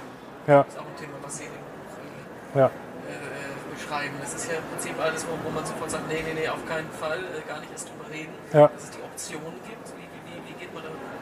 Ja, 0.47 0.61
ist 0.61 0.79
auch 0.79 0.87
ein 0.87 0.97
Thema, 0.97 1.13
was 1.21 1.37
Sie 1.37 1.43
in 1.43 1.51
dem 1.51 1.59
Buch 1.59 2.59
ja. 2.59 2.65
äh, 2.67 3.73
beschreiben. 3.75 4.15
Das 4.21 4.33
ist 4.33 4.49
ja 4.49 4.57
im 4.57 4.63
Prinzip 4.71 4.95
alles, 4.99 5.27
wo, 5.27 5.33
wo 5.45 5.51
man 5.53 5.65
sofort 5.65 5.91
sagt, 5.91 6.07
nee, 6.07 6.23
nee, 6.25 6.33
nee, 6.33 6.47
auf 6.47 6.65
keinen 6.65 6.89
Fall, 6.89 7.19
äh, 7.19 7.47
gar 7.47 7.59
nicht 7.59 7.71
erst 7.71 7.89
drüber 7.89 8.09
reden. 8.09 8.33
Ja. 8.53 8.67
Dass 8.67 8.83
es 8.83 8.91
die 8.91 9.03
Option 9.03 9.53
gibt. 9.67 9.85
Wie, 9.93 10.07
wie, 10.07 10.21
wie, 10.25 10.39
wie 10.49 10.55
geht 10.57 10.73
man 10.73 10.83
damit 10.83 10.97
um? 10.97 11.13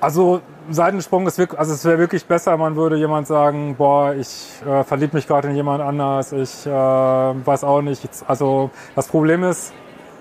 Also 0.00 0.40
Seitensprung 0.70 1.26
ist 1.26 1.38
wirklich, 1.38 1.58
also 1.58 1.72
es 1.72 1.84
wäre 1.84 1.98
wirklich 1.98 2.26
besser, 2.26 2.56
man 2.56 2.76
würde 2.76 2.96
jemand 2.96 3.26
sagen, 3.26 3.76
boah, 3.76 4.14
ich 4.14 4.60
äh, 4.66 4.84
verliebe 4.84 5.16
mich 5.16 5.26
gerade 5.26 5.48
in 5.48 5.56
jemand 5.56 5.80
anders, 5.80 6.32
ich 6.32 6.66
äh, 6.66 6.70
weiß 6.70 7.64
auch 7.64 7.82
nicht. 7.82 8.08
Also 8.26 8.70
das 8.94 9.08
Problem 9.08 9.44
ist 9.44 9.72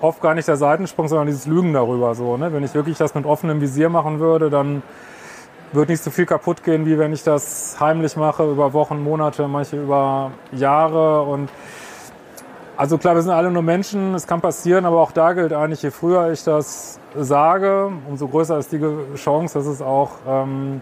oft 0.01 0.21
gar 0.21 0.33
nicht 0.33 0.47
der 0.47 0.57
Seitensprung, 0.57 1.07
sondern 1.07 1.27
dieses 1.27 1.45
Lügen 1.47 1.73
darüber. 1.73 2.15
So, 2.15 2.37
ne? 2.37 2.53
Wenn 2.53 2.63
ich 2.63 2.73
wirklich 2.73 2.97
das 2.97 3.15
mit 3.15 3.25
offenem 3.25 3.61
Visier 3.61 3.89
machen 3.89 4.19
würde, 4.19 4.49
dann 4.49 4.83
wird 5.73 5.89
nicht 5.89 6.03
so 6.03 6.11
viel 6.11 6.25
kaputt 6.25 6.63
gehen, 6.63 6.85
wie 6.85 6.97
wenn 6.97 7.11
ich 7.11 7.23
das 7.23 7.77
heimlich 7.79 8.15
mache 8.15 8.49
über 8.49 8.73
Wochen, 8.73 9.03
Monate, 9.03 9.47
manche 9.47 9.81
über 9.81 10.31
Jahre. 10.51 11.23
Und 11.23 11.49
Also 12.77 12.97
klar, 12.97 13.15
wir 13.15 13.21
sind 13.21 13.31
alle 13.31 13.51
nur 13.51 13.61
Menschen, 13.61 14.13
es 14.15 14.27
kann 14.27 14.41
passieren, 14.41 14.85
aber 14.85 14.99
auch 14.99 15.13
da 15.13 15.31
gilt 15.31 15.53
eigentlich, 15.53 15.81
je 15.81 15.91
früher 15.91 16.31
ich 16.33 16.43
das 16.43 16.99
sage, 17.17 17.89
umso 18.09 18.27
größer 18.27 18.57
ist 18.57 18.73
die 18.73 18.81
Chance, 19.15 19.57
dass 19.57 19.65
es 19.65 19.81
auch 19.81 20.11
ähm, 20.27 20.81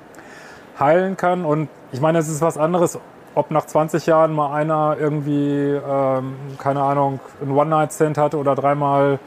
heilen 0.80 1.18
kann. 1.18 1.46
Und 1.46 1.70
ich 1.92 2.02
meine, 2.02 2.18
es 2.18 2.30
ist 2.30 2.42
was 2.42 2.58
anderes, 2.58 2.98
ob 3.36 3.52
nach 3.52 3.68
20 3.68 4.08
Jahren 4.08 4.34
mal 4.34 4.56
einer 4.56 4.98
irgendwie, 5.00 5.80
ähm, 5.88 6.34
keine 6.58 6.82
Ahnung, 6.82 7.20
ein 7.44 7.52
One-Night-Stand 7.52 8.18
hatte 8.18 8.38
oder 8.38 8.56
dreimal 8.56 9.20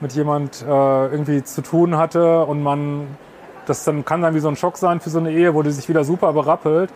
mit 0.00 0.12
jemand 0.12 0.62
äh, 0.62 1.06
irgendwie 1.06 1.42
zu 1.42 1.62
tun 1.62 1.96
hatte 1.96 2.44
und 2.44 2.62
man, 2.62 3.08
das 3.66 3.82
dann 3.82 4.04
kann 4.04 4.22
dann 4.22 4.36
wie 4.36 4.40
so 4.40 4.46
ein 4.46 4.54
Schock 4.54 4.76
sein 4.76 5.00
für 5.00 5.10
so 5.10 5.18
eine 5.18 5.32
Ehe, 5.32 5.52
wo 5.52 5.62
die 5.64 5.72
sich 5.72 5.88
wieder 5.88 6.04
super 6.04 6.32
berappelt. 6.32 6.90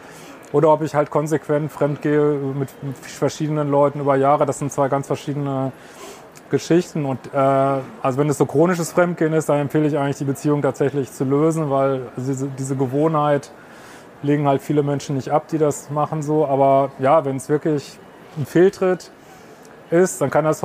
Oder 0.53 0.73
ob 0.73 0.83
ich 0.83 0.95
halt 0.95 1.11
konsequent 1.11 1.73
fremd 1.73 2.03
gehe 2.03 2.21
mit, 2.23 2.69
verschiedenen 3.01 3.71
Leuten 3.71 4.01
über 4.01 4.17
Jahre. 4.17 4.47
Das 4.47 4.59
sind 4.59 4.73
zwei 4.73 4.88
ganz 4.88 5.07
verschiedene 5.07 5.73
Geschichten. 6.51 7.07
Und 7.07 7.19
äh, 7.33 7.37
also 7.37 8.19
wenn 8.19 8.29
es 8.29 8.38
so 8.38 8.47
chronisches 8.47 8.93
Fremdgehen 8.93 9.33
ist, 9.33 9.49
dann 9.49 9.59
empfehle 9.59 9.87
ich 9.87 9.97
eigentlich 9.99 10.19
die 10.19 10.25
Beziehung 10.25 10.62
tatsächlich 10.62 11.11
zu 11.11 11.25
lösen, 11.25 11.71
weil 11.71 12.03
diese, 12.17 12.49
diese 12.49 12.77
Gewohnheit 12.77 13.51
legen 14.23 14.47
halt 14.47 14.62
viele 14.62 14.83
Menschen 14.83 15.17
nicht 15.17 15.31
ab, 15.31 15.49
die 15.49 15.59
das 15.59 15.91
machen 15.91 16.23
so. 16.23 16.47
Aber 16.47 16.91
ja, 16.99 17.25
wenn 17.25 17.37
es 17.37 17.49
wirklich 17.49 17.99
ein 18.37 18.47
Fehltritt 18.47 19.11
ist, 19.91 20.21
dann 20.21 20.31
kann 20.31 20.45
das 20.45 20.62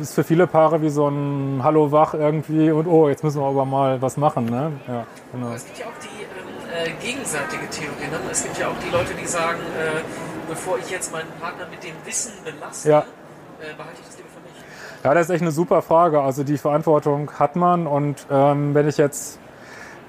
ist 0.00 0.14
für 0.14 0.24
viele 0.24 0.46
Paare 0.46 0.82
wie 0.82 0.88
so 0.88 1.08
ein 1.08 1.60
Hallo 1.62 1.90
wach 1.90 2.14
irgendwie 2.14 2.70
und 2.70 2.86
oh, 2.86 3.08
jetzt 3.08 3.24
müssen 3.24 3.40
wir 3.40 3.46
aber 3.46 3.64
mal 3.64 4.00
was 4.00 4.16
machen. 4.16 4.46
Ne? 4.46 4.72
Ja, 4.86 5.04
genau. 5.32 5.52
Es 5.52 5.64
gibt 5.66 5.78
ja 5.78 5.86
auch 5.86 5.98
die 6.00 6.22
ähm, 6.22 6.37
äh, 6.84 6.90
gegenseitige 7.04 7.68
Theorie. 7.70 8.10
Ne? 8.10 8.18
Es 8.30 8.42
gibt 8.42 8.58
ja 8.58 8.68
auch 8.68 8.78
die 8.84 8.90
Leute, 8.90 9.14
die 9.14 9.26
sagen, 9.26 9.60
äh, 9.60 10.00
bevor 10.48 10.78
ich 10.78 10.90
jetzt 10.90 11.12
meinen 11.12 11.30
Partner 11.40 11.66
mit 11.70 11.82
dem 11.82 11.94
Wissen 12.04 12.32
belaste, 12.44 12.88
ja. 12.88 12.98
äh, 13.00 13.74
behalte 13.76 14.00
ich 14.00 14.06
das 14.06 14.16
lieber 14.16 14.28
für 14.28 14.40
mich. 14.40 15.04
Ja, 15.04 15.14
das 15.14 15.26
ist 15.26 15.30
echt 15.30 15.42
eine 15.42 15.52
super 15.52 15.82
Frage. 15.82 16.20
Also 16.20 16.44
die 16.44 16.58
Verantwortung 16.58 17.30
hat 17.38 17.56
man 17.56 17.86
und 17.86 18.26
ähm, 18.30 18.74
wenn 18.74 18.88
ich 18.88 18.96
jetzt 18.96 19.38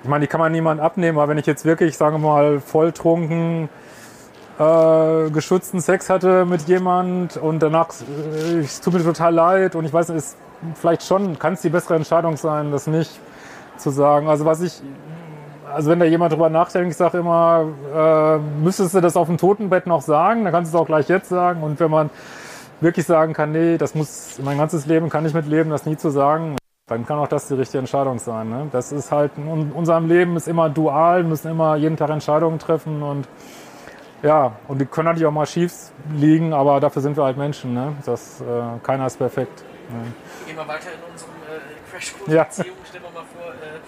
ich 0.01 0.08
meine, 0.08 0.21
die 0.21 0.27
kann 0.27 0.39
man 0.39 0.51
niemand 0.51 0.79
abnehmen, 0.79 1.17
aber 1.17 1.27
wenn 1.27 1.38
ich 1.38 1.45
jetzt 1.45 1.65
wirklich, 1.65 1.97
sagen 1.97 2.21
wir 2.21 2.27
mal, 2.29 2.62
volltrunken 2.62 3.67
äh, 4.58 5.29
geschützten 5.29 5.82
Sex 5.82 6.10
hatte 6.10 6.45
mit 6.45 6.67
jemand 6.67 7.36
und 7.36 7.60
danach, 7.60 7.89
äh, 7.89 8.60
es 8.60 8.79
tut 8.79 8.93
mir 8.93 9.03
total 9.03 9.34
leid 9.34 9.75
und 9.75 9.84
ich 9.84 9.91
weiß, 9.91 10.10
es 10.10 10.38
vielleicht 10.75 11.03
schon, 11.03 11.38
kann 11.38 11.53
es 11.53 11.62
die 11.62 11.69
bessere 11.69 11.95
Entscheidung 11.95 12.38
sein, 12.38 12.71
das 12.71 12.88
nicht 12.88 13.12
zu 13.77 13.89
sagen. 13.89 14.29
Also 14.29 14.45
was 14.45 14.62
ich, 14.62 14.82
also 15.73 15.89
wenn 15.89 15.99
da 15.99 16.05
jemand 16.05 16.34
drüber 16.34 16.49
nachdenkt, 16.49 16.91
ich 16.91 16.97
sage 16.97 17.19
immer, 17.19 17.67
äh, 17.95 18.38
müsstest 18.62 18.95
du 18.95 19.01
das 19.01 19.15
auf 19.15 19.27
dem 19.27 19.38
Totenbett 19.38 19.88
noch 19.88 20.01
sagen, 20.01 20.43
dann 20.43 20.53
kannst 20.53 20.73
du 20.73 20.77
es 20.77 20.82
auch 20.82 20.86
gleich 20.86 21.08
jetzt 21.10 21.29
sagen 21.29 21.63
und 21.63 21.79
wenn 21.79 21.91
man 21.91 22.10
wirklich 22.82 23.05
sagen 23.05 23.34
kann, 23.34 23.51
nee, 23.51 23.77
das 23.77 23.95
muss, 23.95 24.39
mein 24.43 24.58
ganzes 24.58 24.86
Leben 24.86 25.10
kann 25.10 25.25
ich 25.25 25.34
mitleben, 25.34 25.69
das 25.69 25.86
nie 25.86 25.97
zu 25.97 26.10
sagen, 26.10 26.55
dann 26.88 27.05
kann 27.05 27.19
auch 27.19 27.27
das 27.27 27.47
die 27.47 27.53
richtige 27.53 27.79
Entscheidung 27.79 28.19
sein. 28.19 28.49
Ne? 28.49 28.67
Das 28.71 28.91
ist 28.91 29.12
halt, 29.12 29.32
in 29.38 29.71
unserem 29.71 30.08
Leben 30.08 30.36
ist 30.38 30.47
immer 30.47 30.69
dual, 30.69 31.23
müssen 31.23 31.51
immer 31.51 31.75
jeden 31.75 31.97
Tag 31.97 32.10
Entscheidungen 32.10 32.58
treffen 32.58 33.03
und 33.03 33.27
ja, 34.21 34.53
und 34.67 34.79
die 34.82 34.86
können 34.86 35.05
natürlich 35.05 35.27
auch 35.27 35.32
mal 35.32 35.45
schief 35.45 35.91
liegen, 36.13 36.51
aber 36.51 36.79
dafür 36.82 37.01
sind 37.01 37.15
wir 37.15 37.23
halt 37.23 37.38
Menschen. 37.38 37.73
Ne? 37.73 37.95
Das, 38.05 38.41
äh, 38.41 38.45
keiner 38.84 39.08
ist 39.08 39.17
perfekt. 39.17 39.63
Ne? 39.89 40.12
Gehen 40.45 40.58
wir 40.58 40.67
weiter 40.67 40.89
in 40.91 41.12
unserem 41.12 41.32
äh, 41.47 41.89
Crashkurs 41.89 42.34
ja. 42.34 42.45
Stellen 42.51 42.73
wir 42.91 43.12
mal 43.12 43.25
vor, 43.34 43.53
äh, 43.53 43.79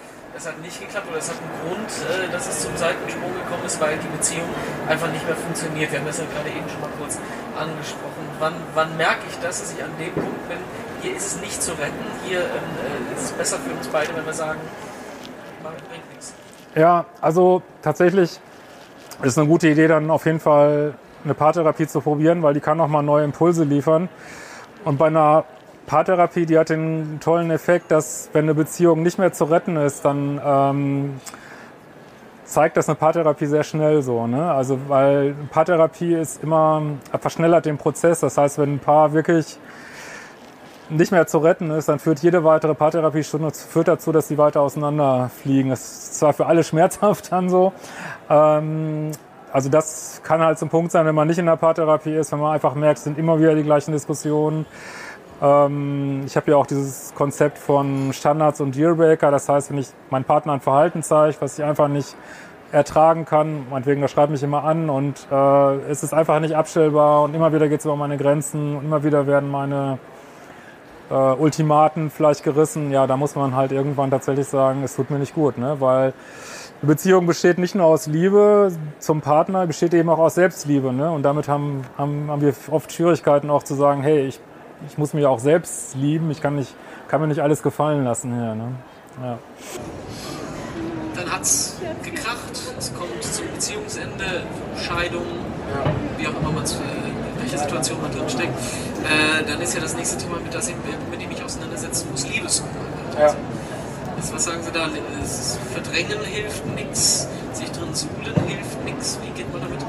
es 0.42 0.48
hat 0.48 0.60
nicht 0.60 0.80
geklappt 0.80 1.06
oder 1.08 1.18
es 1.18 1.30
hat 1.30 1.38
einen 1.38 1.54
Grund, 1.62 1.86
äh, 1.86 2.32
dass 2.32 2.48
es 2.48 2.62
zum 2.62 2.76
Seitensprung 2.76 3.32
gekommen 3.32 3.62
ist, 3.64 3.80
weil 3.80 3.96
die 3.96 4.08
Beziehung 4.08 4.48
einfach 4.88 5.10
nicht 5.12 5.24
mehr 5.24 5.36
funktioniert. 5.36 5.92
Wir 5.92 6.00
haben 6.00 6.06
das 6.06 6.18
ja 6.18 6.24
gerade 6.34 6.50
eben 6.50 6.68
schon 6.68 6.80
mal 6.80 6.90
kurz 6.98 7.18
angesprochen. 7.54 8.26
Wann, 8.40 8.54
wann 8.74 8.96
merke 8.96 9.22
ich 9.30 9.38
das, 9.38 9.60
dass 9.60 9.72
ich 9.72 9.82
an 9.82 9.90
dem 10.00 10.12
Punkt 10.14 10.48
bin, 10.48 10.58
hier 11.00 11.14
ist 11.14 11.26
es 11.26 11.40
nicht 11.40 11.62
zu 11.62 11.72
retten, 11.72 12.04
hier 12.26 12.40
ähm, 12.40 13.14
äh, 13.14 13.14
ist 13.14 13.24
es 13.26 13.32
besser 13.32 13.58
für 13.58 13.70
uns 13.70 13.86
beide, 13.86 14.16
wenn 14.16 14.26
wir 14.26 14.32
sagen, 14.32 14.58
bringt 15.62 16.10
nichts. 16.10 16.34
Ja, 16.74 17.04
also 17.20 17.62
tatsächlich 17.80 18.40
ist 19.22 19.38
eine 19.38 19.46
gute 19.46 19.68
Idee, 19.68 19.86
dann 19.86 20.10
auf 20.10 20.26
jeden 20.26 20.40
Fall 20.40 20.94
eine 21.22 21.34
Paartherapie 21.34 21.86
zu 21.86 22.00
probieren, 22.00 22.42
weil 22.42 22.54
die 22.54 22.60
kann 22.60 22.78
nochmal 22.78 23.04
neue 23.04 23.22
Impulse 23.24 23.62
liefern. 23.62 24.08
Und 24.84 24.98
bei 24.98 25.06
einer 25.06 25.44
Paartherapie, 25.92 26.46
die 26.46 26.58
hat 26.58 26.70
den 26.70 27.20
tollen 27.20 27.50
Effekt, 27.50 27.90
dass 27.90 28.30
wenn 28.32 28.46
eine 28.46 28.54
Beziehung 28.54 29.02
nicht 29.02 29.18
mehr 29.18 29.34
zu 29.34 29.44
retten 29.44 29.76
ist, 29.76 30.06
dann 30.06 30.40
ähm, 30.42 31.20
zeigt 32.46 32.78
das 32.78 32.88
eine 32.88 32.96
Paartherapie 32.96 33.44
sehr 33.44 33.62
schnell 33.62 34.00
so. 34.00 34.26
Ne? 34.26 34.50
Also 34.50 34.78
weil 34.88 35.34
Paartherapie 35.50 36.14
ist 36.14 36.42
immer 36.42 36.80
verschnellert 37.20 37.66
den 37.66 37.76
Prozess. 37.76 38.20
Das 38.20 38.38
heißt, 38.38 38.56
wenn 38.56 38.76
ein 38.76 38.78
Paar 38.78 39.12
wirklich 39.12 39.58
nicht 40.88 41.12
mehr 41.12 41.26
zu 41.26 41.36
retten 41.36 41.70
ist, 41.70 41.90
dann 41.90 41.98
führt 41.98 42.20
jede 42.20 42.42
weitere 42.42 42.74
Paartherapiestunde 42.74 43.50
führt 43.50 43.88
dazu, 43.88 44.12
dass 44.12 44.28
sie 44.28 44.38
weiter 44.38 44.62
auseinanderfliegen. 44.62 45.68
Das 45.68 45.80
ist 45.82 46.18
zwar 46.20 46.32
für 46.32 46.46
alle 46.46 46.64
schmerzhaft 46.70 47.30
dann 47.32 47.50
so. 47.50 47.74
Ähm, 48.30 49.10
also 49.52 49.68
das 49.68 50.22
kann 50.24 50.40
halt 50.40 50.58
zum 50.58 50.70
Punkt 50.70 50.90
sein, 50.90 51.04
wenn 51.04 51.14
man 51.14 51.28
nicht 51.28 51.36
in 51.36 51.44
der 51.44 51.56
Paartherapie 51.56 52.14
ist, 52.14 52.32
wenn 52.32 52.38
man 52.38 52.54
einfach 52.54 52.74
merkt, 52.74 52.96
es 52.96 53.04
sind 53.04 53.18
immer 53.18 53.38
wieder 53.38 53.54
die 53.54 53.62
gleichen 53.62 53.92
Diskussionen. 53.92 54.64
Ähm, 55.42 56.22
ich 56.24 56.36
habe 56.36 56.52
ja 56.52 56.56
auch 56.56 56.66
dieses 56.66 57.12
Konzept 57.14 57.58
von 57.58 58.12
Standards 58.12 58.60
und 58.60 58.76
Dealbreaker. 58.76 59.30
Das 59.30 59.48
heißt, 59.48 59.70
wenn 59.70 59.78
ich 59.78 59.88
meinen 60.10 60.24
Partner 60.24 60.52
ein 60.52 60.60
Verhalten 60.60 61.02
zeige, 61.02 61.36
was 61.40 61.58
ich 61.58 61.64
einfach 61.64 61.88
nicht 61.88 62.14
ertragen 62.70 63.26
kann, 63.26 63.66
meinetwegen, 63.68 64.00
da 64.00 64.08
schreibt 64.08 64.30
mich 64.30 64.42
immer 64.42 64.64
an 64.64 64.88
und 64.88 65.26
äh, 65.30 65.76
es 65.90 66.02
ist 66.02 66.14
einfach 66.14 66.40
nicht 66.40 66.56
abstellbar 66.56 67.22
und 67.22 67.34
immer 67.34 67.52
wieder 67.52 67.68
geht 67.68 67.80
es 67.80 67.84
über 67.84 67.96
meine 67.96 68.16
Grenzen 68.16 68.76
und 68.76 68.84
immer 68.84 69.04
wieder 69.04 69.26
werden 69.26 69.50
meine 69.50 69.98
äh, 71.10 71.14
Ultimaten 71.14 72.10
vielleicht 72.10 72.42
gerissen, 72.42 72.90
ja, 72.90 73.06
da 73.06 73.18
muss 73.18 73.34
man 73.34 73.54
halt 73.54 73.72
irgendwann 73.72 74.10
tatsächlich 74.10 74.48
sagen, 74.48 74.82
es 74.82 74.96
tut 74.96 75.10
mir 75.10 75.18
nicht 75.18 75.34
gut, 75.34 75.58
ne? 75.58 75.76
weil 75.80 76.14
eine 76.80 76.88
Beziehung 76.88 77.26
besteht 77.26 77.58
nicht 77.58 77.74
nur 77.74 77.86
aus 77.86 78.06
Liebe 78.06 78.72
zum 78.98 79.20
Partner, 79.20 79.66
besteht 79.66 79.92
eben 79.92 80.08
auch 80.08 80.18
aus 80.18 80.34
Selbstliebe. 80.36 80.92
Ne? 80.92 81.10
Und 81.10 81.22
damit 81.22 81.48
haben, 81.48 81.82
haben, 81.98 82.28
haben 82.28 82.40
wir 82.40 82.54
oft 82.70 82.90
Schwierigkeiten 82.90 83.50
auch 83.50 83.62
zu 83.62 83.74
sagen, 83.74 84.02
hey, 84.02 84.26
ich, 84.26 84.40
ich 84.88 84.98
muss 84.98 85.14
mich 85.14 85.26
auch 85.26 85.38
selbst 85.38 85.94
lieben, 85.94 86.30
ich 86.30 86.40
kann, 86.40 86.56
nicht, 86.56 86.74
kann 87.08 87.20
mir 87.20 87.28
nicht 87.28 87.40
alles 87.40 87.62
gefallen 87.62 88.04
lassen 88.04 88.34
hier. 88.34 88.54
Ne? 88.54 88.72
Ja. 89.22 89.38
Dann 91.14 91.32
hat 91.32 91.42
es 91.42 91.76
gekracht, 92.02 92.60
es 92.78 92.92
kommt 92.94 93.22
zum 93.22 93.46
Beziehungsende, 93.52 94.42
Scheidung, 94.76 95.22
ja. 95.22 95.92
wie 96.18 96.26
auch 96.26 96.40
immer 96.40 96.52
man 96.52 96.64
es 96.64 96.76
welche 97.42 97.58
Situation 97.58 98.00
man 98.00 98.10
drin 98.12 98.28
steckt, 98.28 98.52
äh, 98.52 99.44
dann 99.46 99.60
ist 99.60 99.74
ja 99.74 99.80
das 99.80 99.96
nächste 99.96 100.16
Thema, 100.16 100.38
mit, 100.38 100.54
das 100.54 100.68
ich, 100.68 100.74
mit 101.10 101.20
dem 101.20 101.30
ich 101.30 101.42
auseinandersetzen 101.42 102.08
muss, 102.10 102.26
Liebeskummer. 102.28 102.72
Ja. 103.18 103.34
Also, 104.16 104.34
was 104.34 104.44
sagen 104.44 104.62
Sie 104.62 104.72
da? 104.72 104.88
Verdrängen 105.72 106.24
hilft 106.24 106.64
nichts, 106.74 107.28
sich 107.52 107.70
drin 107.72 107.92
suhlen 107.92 108.34
hilft 108.46 108.84
nichts. 108.84 109.18
Wie 109.22 109.30
geht 109.30 109.52
man 109.52 109.62
damit 109.62 109.82
um? 109.82 109.88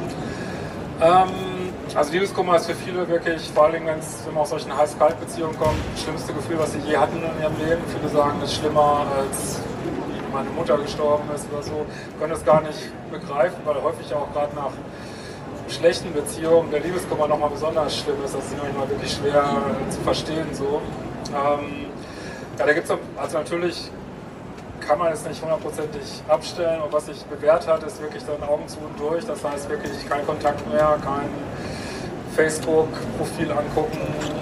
Ähm, 1.01 1.52
also 1.95 2.11
Liebeskummer 2.11 2.55
ist 2.55 2.65
für 2.65 2.75
viele 2.75 3.07
wirklich, 3.07 3.49
vor 3.53 3.65
allem 3.65 3.85
wenn 3.85 4.33
man 4.33 4.37
aus 4.37 4.49
solchen 4.49 4.75
Heiß-Kalt-Beziehungen 4.75 5.57
kommt, 5.57 5.77
das 5.93 6.03
schlimmste 6.03 6.33
Gefühl, 6.33 6.57
was 6.59 6.73
sie 6.73 6.79
je 6.79 6.97
hatten 6.97 7.17
in 7.17 7.41
ihrem 7.41 7.57
Leben. 7.57 7.81
Viele 7.87 8.09
sagen, 8.09 8.39
es 8.43 8.51
ist 8.51 8.57
schlimmer 8.57 9.05
als 9.17 9.59
meine 10.31 10.49
Mutter 10.49 10.77
gestorben 10.77 11.29
ist 11.35 11.47
oder 11.53 11.61
so. 11.61 11.85
Können 12.19 12.31
das 12.31 12.43
gar 12.43 12.61
nicht 12.61 12.79
begreifen, 13.11 13.57
weil 13.65 13.81
häufig 13.83 14.11
auch 14.13 14.31
gerade 14.33 14.55
nach 14.55 14.71
schlechten 15.69 16.11
Beziehungen 16.13 16.71
der 16.71 16.79
Liebeskummer 16.79 17.27
nochmal 17.27 17.51
besonders 17.51 17.95
schlimm 17.95 18.17
ist. 18.25 18.35
Das 18.35 18.43
ist 18.43 18.57
manchmal 18.57 18.89
wirklich 18.89 19.13
schwer 19.13 19.61
zu 19.89 20.01
verstehen. 20.01 20.47
So. 20.53 20.81
Ähm, 21.29 21.85
ja, 22.57 22.65
da 22.65 22.73
gibt 22.73 22.89
es 22.89 22.97
also 23.17 23.37
natürlich 23.37 23.91
kann 24.87 24.99
man 24.99 25.13
es 25.13 25.25
nicht 25.25 25.41
hundertprozentig 25.41 26.21
abstellen 26.27 26.81
und 26.81 26.91
was 26.91 27.05
sich 27.05 27.23
bewährt 27.23 27.65
hat, 27.67 27.83
ist 27.83 28.01
wirklich 28.01 28.23
dann 28.25 28.47
Augen 28.47 28.67
zu 28.67 28.79
und 28.79 28.99
durch. 28.99 29.25
Das 29.25 29.43
heißt 29.43 29.69
wirklich 29.69 30.09
kein 30.09 30.25
Kontakt 30.25 30.67
mehr, 30.69 30.97
kein 31.03 31.29
Facebook-Profil 32.35 33.51
angucken, 33.51 33.99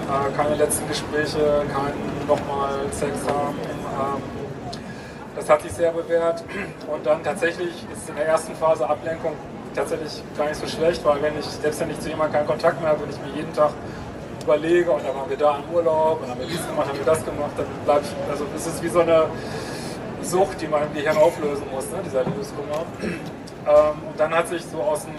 äh, 0.08 0.36
keine 0.36 0.54
letzten 0.56 0.88
Gespräche, 0.88 1.62
kein 1.72 2.26
nochmal 2.26 2.74
Sex 2.90 3.12
haben. 3.28 3.56
Ähm, 3.60 4.22
das 5.36 5.48
hat 5.48 5.62
sich 5.62 5.72
sehr 5.72 5.92
bewährt. 5.92 6.44
Und 6.92 7.06
dann 7.06 7.22
tatsächlich 7.22 7.86
ist 7.92 8.08
in 8.08 8.16
der 8.16 8.26
ersten 8.26 8.54
Phase 8.54 8.88
Ablenkung 8.88 9.32
tatsächlich 9.74 10.22
gar 10.36 10.48
nicht 10.48 10.60
so 10.60 10.66
schlecht, 10.66 11.04
weil 11.04 11.22
wenn 11.22 11.38
ich, 11.38 11.46
selbst 11.46 11.80
wenn 11.80 11.90
ich 11.90 12.00
zu 12.00 12.08
jemandem 12.08 12.34
keinen 12.34 12.46
Kontakt 12.46 12.80
mehr 12.80 12.90
habe 12.90 13.04
und 13.04 13.10
ich 13.10 13.18
mir 13.18 13.36
jeden 13.36 13.52
Tag 13.54 13.70
überlege 14.42 14.90
und 14.90 15.04
dann 15.04 15.14
waren 15.14 15.30
wir 15.30 15.36
da 15.36 15.56
im 15.56 15.74
Urlaub 15.74 16.22
und 16.22 16.30
haben 16.30 16.40
wir 16.40 16.46
dies 16.46 16.66
gemacht, 16.66 16.88
haben 16.88 16.98
wir 16.98 17.06
das 17.06 17.24
gemacht, 17.24 17.52
dann 17.56 17.66
bleibt, 17.84 18.06
also 18.30 18.44
es 18.54 18.66
ist 18.66 18.82
wie 18.82 18.88
so 18.88 19.00
eine 19.00 19.26
Sucht, 20.22 20.60
die 20.60 20.66
man 20.66 20.82
im 20.82 20.94
Gehirn 20.94 21.16
auflösen 21.16 21.64
muss, 21.72 21.90
ne, 21.90 21.98
dieser 22.04 22.24
Liebeskummer. 22.24 22.84
Ähm, 23.02 24.08
und 24.08 24.18
dann 24.18 24.34
hat 24.34 24.48
sich 24.48 24.62
so 24.64 24.80
aus 24.82 25.04
dem, 25.04 25.14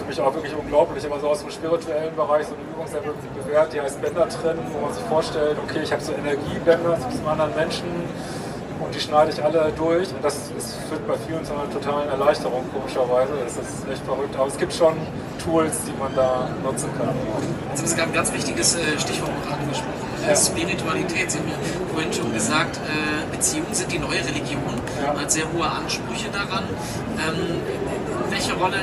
für 0.00 0.06
mich 0.06 0.20
auch 0.20 0.34
wirklich 0.34 0.54
unglaublich, 0.56 1.04
aber 1.04 1.20
so 1.20 1.28
aus 1.28 1.40
dem 1.40 1.50
spirituellen 1.50 2.14
Bereich 2.16 2.46
so 2.46 2.54
eine 2.54 2.64
Übung 2.64 2.86
sehr 2.86 3.04
wirklich 3.04 3.30
bewährt, 3.32 3.72
die 3.72 3.80
heißt 3.80 4.00
Bänder 4.00 4.28
trennen, 4.28 4.64
wo 4.72 4.80
man 4.80 4.92
sich 4.92 5.04
vorstellt, 5.04 5.56
okay, 5.62 5.80
ich 5.82 5.92
habe 5.92 6.02
so 6.02 6.12
Energiebänder 6.12 6.98
zu 7.00 7.08
diesem 7.08 7.28
anderen 7.28 7.54
Menschen, 7.54 7.84
und 8.80 8.94
die 8.94 9.00
schneide 9.00 9.30
ich 9.30 9.42
alle 9.44 9.70
durch 9.76 10.08
und 10.08 10.24
das 10.24 10.50
ist, 10.56 10.76
führt 10.88 11.06
bei 11.06 11.14
vielen 11.28 11.44
zu 11.44 11.52
einer 11.52 11.70
totalen 11.70 12.08
Erleichterung, 12.08 12.64
komischerweise. 12.72 13.32
Das 13.44 13.52
ist 13.52 13.86
echt 13.86 14.02
verrückt. 14.04 14.34
Aber 14.36 14.46
es 14.46 14.56
gibt 14.56 14.72
schon 14.72 14.94
Tools, 15.44 15.84
die 15.86 15.92
man 15.98 16.14
da 16.16 16.48
nutzen 16.64 16.88
kann. 16.96 17.14
Also 17.70 17.84
es 17.84 17.96
gab 17.96 18.06
ein 18.06 18.14
ganz 18.14 18.32
wichtiges 18.32 18.76
äh, 18.76 18.98
Stichwort 18.98 19.32
noch 19.44 19.52
angesprochen. 19.52 20.00
Ja. 20.26 20.34
Spiritualität, 20.34 21.30
Sie 21.30 21.38
haben 21.38 21.48
ja 21.48 21.56
vorhin 21.92 22.12
schon 22.12 22.32
gesagt, 22.32 22.76
äh, 22.76 23.36
Beziehungen 23.36 23.72
sind 23.72 23.92
die 23.92 23.98
neue 23.98 24.20
Religion. 24.20 24.74
Ja. 25.00 25.12
Man 25.12 25.22
hat 25.22 25.30
sehr 25.30 25.44
hohe 25.52 25.68
Ansprüche 25.68 26.28
daran. 26.32 26.64
Welche, 28.28 28.52
Rolle, 28.54 28.76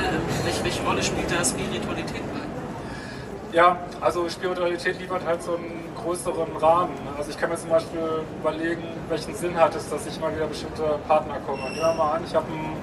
welche, 0.44 0.64
welche 0.64 0.82
Rolle 0.82 1.02
spielt 1.02 1.30
da 1.30 1.44
Spiritualität 1.44 2.22
bei? 2.32 3.56
Ja, 3.56 3.78
also 4.00 4.28
Spiritualität 4.28 5.00
liefert 5.00 5.24
halt 5.24 5.42
so 5.42 5.56
einen 5.56 5.84
größeren 5.96 6.56
Rahmen. 6.56 6.92
Also 7.16 7.30
ich 7.30 7.38
kann 7.38 7.50
mir 7.50 7.56
zum 7.56 7.70
Beispiel 7.70 8.24
überlegen, 8.40 8.82
welchen 9.08 9.34
Sinn 9.34 9.56
hat 9.56 9.74
es, 9.74 9.88
dass 9.88 10.06
ich 10.06 10.20
mal 10.20 10.34
wieder 10.34 10.46
bestimmte 10.46 10.82
Partner 11.06 11.36
komme. 11.46 11.62
Nehmen 11.62 11.76
wir 11.76 11.94
mal 11.94 12.16
an, 12.16 12.24
ich 12.26 12.34
habe 12.34 12.46
ein, 12.52 12.76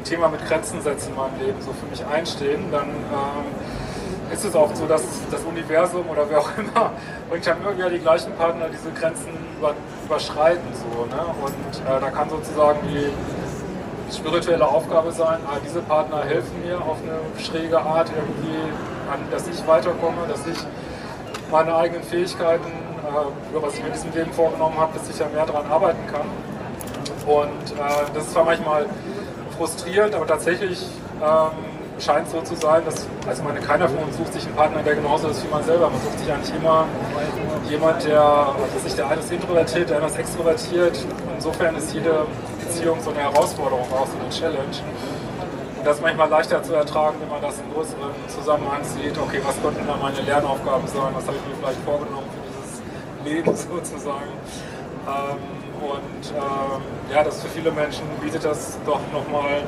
ein 0.00 0.04
Thema 0.04 0.28
mit 0.28 0.44
Grenzen 0.46 0.80
setzen 0.82 1.10
in 1.10 1.16
meinem 1.16 1.38
Leben, 1.40 1.60
so 1.60 1.72
für 1.72 1.86
mich 1.86 2.04
einstehen, 2.04 2.64
dann 2.72 2.88
ähm, 2.88 4.32
ist 4.32 4.44
es 4.44 4.54
oft 4.54 4.76
so, 4.76 4.86
dass 4.86 5.02
das 5.30 5.42
Universum 5.44 6.08
oder 6.08 6.28
wer 6.28 6.40
auch 6.40 6.50
immer 6.58 6.92
bringt 7.30 7.46
dann 7.46 7.60
immer 7.60 7.76
wieder 7.76 7.90
die 7.90 7.98
gleichen 7.98 8.32
Partner 8.34 8.66
diese 8.68 8.90
Grenzen 8.90 9.28
über, 9.58 9.74
überschreiten. 10.04 10.66
So, 10.74 11.06
ne? 11.06 11.22
Und 11.42 11.76
äh, 11.80 12.00
da 12.00 12.10
kann 12.10 12.28
sozusagen 12.28 12.80
die 12.88 13.06
spirituelle 14.12 14.66
Aufgabe 14.66 15.12
sein, 15.12 15.38
ah, 15.46 15.56
diese 15.64 15.80
Partner 15.80 16.24
helfen 16.24 16.62
mir 16.64 16.76
auf 16.76 16.98
eine 17.02 17.18
schräge 17.42 17.78
Art 17.78 18.10
irgendwie, 18.14 18.58
an, 19.10 19.20
dass 19.30 19.46
ich 19.48 19.66
weiterkomme, 19.66 20.26
dass 20.28 20.46
ich 20.46 20.58
meine 21.50 21.74
eigenen 21.74 22.02
Fähigkeiten, 22.02 22.66
äh, 22.66 23.62
was 23.62 23.74
ich 23.74 23.80
mir 23.80 23.88
in 23.88 23.92
diesem 23.92 24.12
Leben 24.14 24.32
vorgenommen 24.32 24.78
habe, 24.78 24.98
dass 24.98 25.08
ich 25.08 25.18
ja 25.18 25.26
mehr 25.32 25.46
daran 25.46 25.66
arbeiten 25.70 26.06
kann. 26.10 26.26
Und 27.26 27.72
äh, 27.72 28.14
das 28.14 28.24
ist 28.24 28.32
zwar 28.32 28.44
manchmal 28.44 28.86
frustrierend, 29.56 30.14
aber 30.14 30.26
tatsächlich 30.26 30.86
ähm, 31.22 31.50
scheint 31.98 32.26
es 32.26 32.32
so 32.32 32.40
zu 32.42 32.54
sein, 32.54 32.84
dass, 32.84 33.06
also 33.26 33.42
meine, 33.42 33.60
keiner 33.60 33.88
von 33.88 33.98
uns 33.98 34.16
sucht 34.16 34.32
sich 34.32 34.44
einen 34.46 34.54
Partner, 34.54 34.82
der 34.82 34.94
genauso 34.94 35.28
ist 35.28 35.44
wie 35.44 35.48
man 35.48 35.64
selber. 35.64 35.88
Man 35.90 36.00
sucht 36.00 36.18
sich 36.18 36.32
eigentlich 36.32 36.54
immer 36.54 36.86
jemand, 37.68 38.04
der, 38.04 38.20
was 38.20 38.84
weiß 38.84 38.86
ich, 38.86 38.94
der 38.94 39.08
eine 39.08 39.20
ist 39.20 39.32
introvertiert, 39.32 39.88
der 39.88 39.96
andere 39.96 40.10
ist 40.10 40.18
extrovertiert. 40.18 40.98
Insofern 41.34 41.76
ist 41.76 41.92
jede 41.94 42.26
Beziehung 42.76 43.00
so 43.00 43.10
eine 43.10 43.20
Herausforderung, 43.20 43.86
auch 43.90 44.06
so 44.06 44.18
eine 44.20 44.28
Challenge. 44.28 44.76
Und 45.78 45.86
das 45.86 45.96
ist 45.96 46.02
manchmal 46.02 46.28
leichter 46.28 46.62
zu 46.62 46.74
ertragen, 46.74 47.16
wenn 47.20 47.28
man 47.30 47.40
das 47.40 47.58
in 47.58 47.72
größeren 47.72 48.12
Zusammenhang 48.28 48.84
sieht. 48.84 49.16
Okay, 49.16 49.40
was 49.44 49.60
könnten 49.62 49.86
da 49.86 49.96
meine 49.96 50.20
Lernaufgaben 50.20 50.86
sein? 50.86 51.14
Was 51.14 51.26
habe 51.26 51.38
ich 51.38 51.46
mir 51.48 51.56
vielleicht 51.58 51.80
vorgenommen 51.84 52.28
für 52.28 52.42
dieses 52.44 52.82
Leben 53.24 53.56
sozusagen? 53.56 54.28
Ähm, 55.08 55.40
und 55.80 56.34
ähm, 56.36 56.82
ja, 57.12 57.24
das 57.24 57.40
für 57.40 57.48
viele 57.48 57.70
Menschen 57.70 58.04
bietet 58.20 58.44
das 58.44 58.76
doch 58.84 59.00
nochmal 59.10 59.62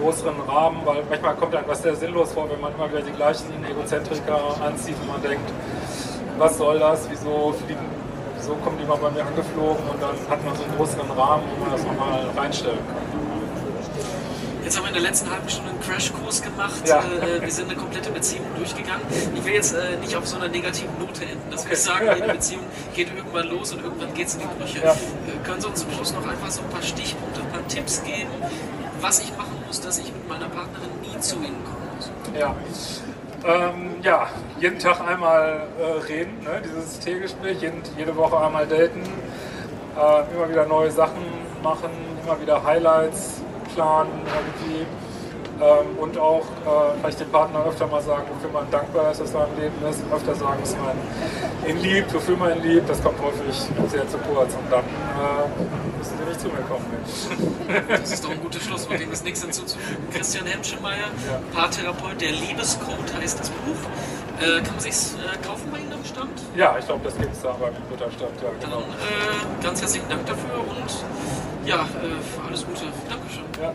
größeren 0.00 0.40
Rahmen, 0.48 0.80
weil 0.86 1.02
manchmal 1.08 1.34
kommt 1.34 1.54
einem 1.54 1.68
was 1.68 1.82
sehr 1.82 1.96
sinnlos 1.96 2.32
vor, 2.32 2.48
wenn 2.48 2.60
man 2.60 2.72
immer 2.74 2.88
wieder 2.88 3.02
die 3.02 3.12
gleichen 3.12 3.52
Egozentriker 3.68 4.40
anzieht 4.64 4.96
und 5.02 5.08
man 5.08 5.20
denkt, 5.20 5.50
was 6.38 6.56
soll 6.56 6.78
das, 6.78 7.08
wieso 7.10 7.52
fliegen, 7.52 7.84
wieso 8.48 8.58
kommen 8.60 8.78
die 8.78 8.84
mal 8.84 8.96
bei 8.96 9.10
mir 9.10 9.24
angeflogen 9.26 9.84
und 9.90 10.00
dann 10.00 10.16
hat 10.30 10.44
man 10.44 10.56
so 10.56 10.62
einen 10.62 10.76
größeren 10.76 11.10
Rahmen, 11.10 11.44
wo 11.52 11.64
man 11.64 11.72
das 11.72 11.84
nochmal 11.84 12.24
reinstellen 12.34 12.78
kann. 12.78 13.18
Jetzt 14.64 14.76
haben 14.76 14.84
wir 14.84 14.88
in 14.88 14.94
der 14.94 15.02
letzten 15.02 15.30
halben 15.30 15.48
Stunde 15.48 15.70
einen 15.70 15.80
Crashkurs 15.80 16.42
gemacht. 16.42 16.86
Ja. 16.86 17.00
Äh, 17.00 17.40
wir 17.40 17.50
sind 17.50 17.70
eine 17.70 17.78
komplette 17.78 18.10
Beziehung 18.10 18.44
durchgegangen. 18.56 19.00
Ich 19.34 19.44
will 19.44 19.54
jetzt 19.54 19.72
äh, 19.72 19.96
nicht 19.96 20.14
auf 20.14 20.26
so 20.26 20.36
einer 20.36 20.48
negativen 20.48 20.98
Note 20.98 21.24
enden, 21.24 21.50
dass 21.50 21.68
wir 21.68 21.76
sagen, 21.76 22.06
jede 22.14 22.32
Beziehung 22.34 22.64
geht 22.94 23.08
irgendwann 23.14 23.48
los 23.48 23.72
und 23.72 23.82
irgendwann 23.82 24.12
geht 24.12 24.26
es 24.26 24.34
in 24.34 24.40
die 24.40 24.46
Brüche. 24.58 24.84
Ja. 24.84 24.92
Äh, 24.92 24.96
können 25.44 25.60
Sie 25.60 25.68
uns 25.68 25.80
zum 25.80 25.90
Schluss 25.92 26.12
noch 26.12 26.26
einfach 26.26 26.50
so 26.50 26.60
ein 26.60 26.68
paar 26.68 26.82
Stichpunkte, 26.82 27.40
ein 27.40 27.48
paar 27.50 27.66
Tipps 27.68 28.02
geben, 28.02 28.30
was 29.00 29.20
ich 29.20 29.30
machen 29.38 29.56
muss, 29.66 29.80
dass 29.80 29.98
ich 29.98 30.12
mit 30.12 30.28
meiner 30.28 30.48
Partnerin 30.48 30.90
nie 31.02 31.18
zu 31.20 31.36
Ihnen 31.36 31.64
kommen 31.64 31.88
muss? 31.96 32.10
Ja. 32.38 32.54
Ähm, 33.44 34.02
ja, 34.02 34.28
jeden 34.58 34.78
Tag 34.80 35.00
einmal 35.00 35.68
äh, 35.80 35.84
reden, 36.12 36.38
ne? 36.42 36.60
dieses 36.64 36.98
Teegespräch, 36.98 37.60
jeden, 37.60 37.82
jede 37.96 38.16
Woche 38.16 38.36
einmal 38.36 38.66
daten, 38.66 39.02
äh, 39.96 40.34
immer 40.34 40.50
wieder 40.50 40.66
neue 40.66 40.90
Sachen 40.90 41.22
machen, 41.62 41.90
immer 42.24 42.40
wieder 42.40 42.64
Highlights 42.64 43.40
planen 43.74 44.10
irgendwie 44.26 44.86
ähm, 45.60 45.98
und 45.98 46.18
auch 46.18 46.42
äh, 46.42 46.98
vielleicht 47.00 47.20
dem 47.20 47.30
Partner 47.30 47.64
öfter 47.66 47.86
mal 47.86 48.02
sagen, 48.02 48.24
wofür 48.34 48.50
man 48.50 48.70
dankbar 48.70 49.10
ist, 49.10 49.20
dass 49.20 49.34
er 49.34 49.48
im 49.48 49.60
Leben 49.62 49.74
ist, 49.88 50.00
öfter 50.12 50.34
sagen, 50.34 50.60
dass 50.60 50.76
man 50.76 50.96
ihn 51.68 51.82
liebt, 51.82 52.12
wofür 52.14 52.36
man 52.36 52.56
ihn 52.56 52.62
liebt, 52.62 52.88
das 52.88 53.02
kommt 53.02 53.20
häufig 53.20 53.56
sehr 53.90 54.08
zu 54.08 54.18
kurz 54.18 54.54
und 54.54 54.70
dann 54.70 54.84
äh, 54.84 55.98
müssen 55.98 56.18
sie 56.18 56.24
nicht 56.24 56.40
zu 56.40 56.48
mir 56.48 56.62
kommen. 56.68 56.86
Das 57.88 58.12
ist 58.12 58.24
doch 58.24 58.30
ein 58.30 58.40
gutes 58.40 58.64
Schlusswort, 58.64 59.00
dem 59.00 59.12
ist 59.12 59.24
nichts 59.24 59.42
hinzuzufügen. 59.42 60.08
Christian 60.12 60.46
Hemschemeyer, 60.46 61.08
Paartherapeut, 61.54 62.20
der 62.20 62.32
Liebescode 62.32 63.14
heißt 63.20 63.40
das 63.40 63.50
Buch. 63.50 63.76
Äh, 64.40 64.62
kann 64.62 64.74
man 64.74 64.80
sich's 64.80 65.14
äh, 65.14 65.46
kaufen 65.46 65.68
bei 65.72 65.78
Ihnen 65.78 65.92
am 65.92 66.04
Stand? 66.04 66.30
Ja, 66.56 66.76
ich 66.78 66.86
glaube, 66.86 67.00
das 67.04 67.16
gibt 67.16 67.32
es 67.32 67.42
da 67.42 67.50
beim 67.52 67.74
Ritterstand, 67.90 68.30
ja 68.40 68.48
Dann 68.60 68.70
genau. 68.70 68.80
äh, 68.80 69.64
ganz 69.64 69.80
herzlichen 69.80 70.08
Dank 70.08 70.24
dafür 70.26 70.60
und 70.60 71.66
ja, 71.66 71.82
äh, 71.82 72.46
alles 72.46 72.64
Gute. 72.64 72.84
Dankeschön. 73.10 73.44
Ja. 73.60 73.74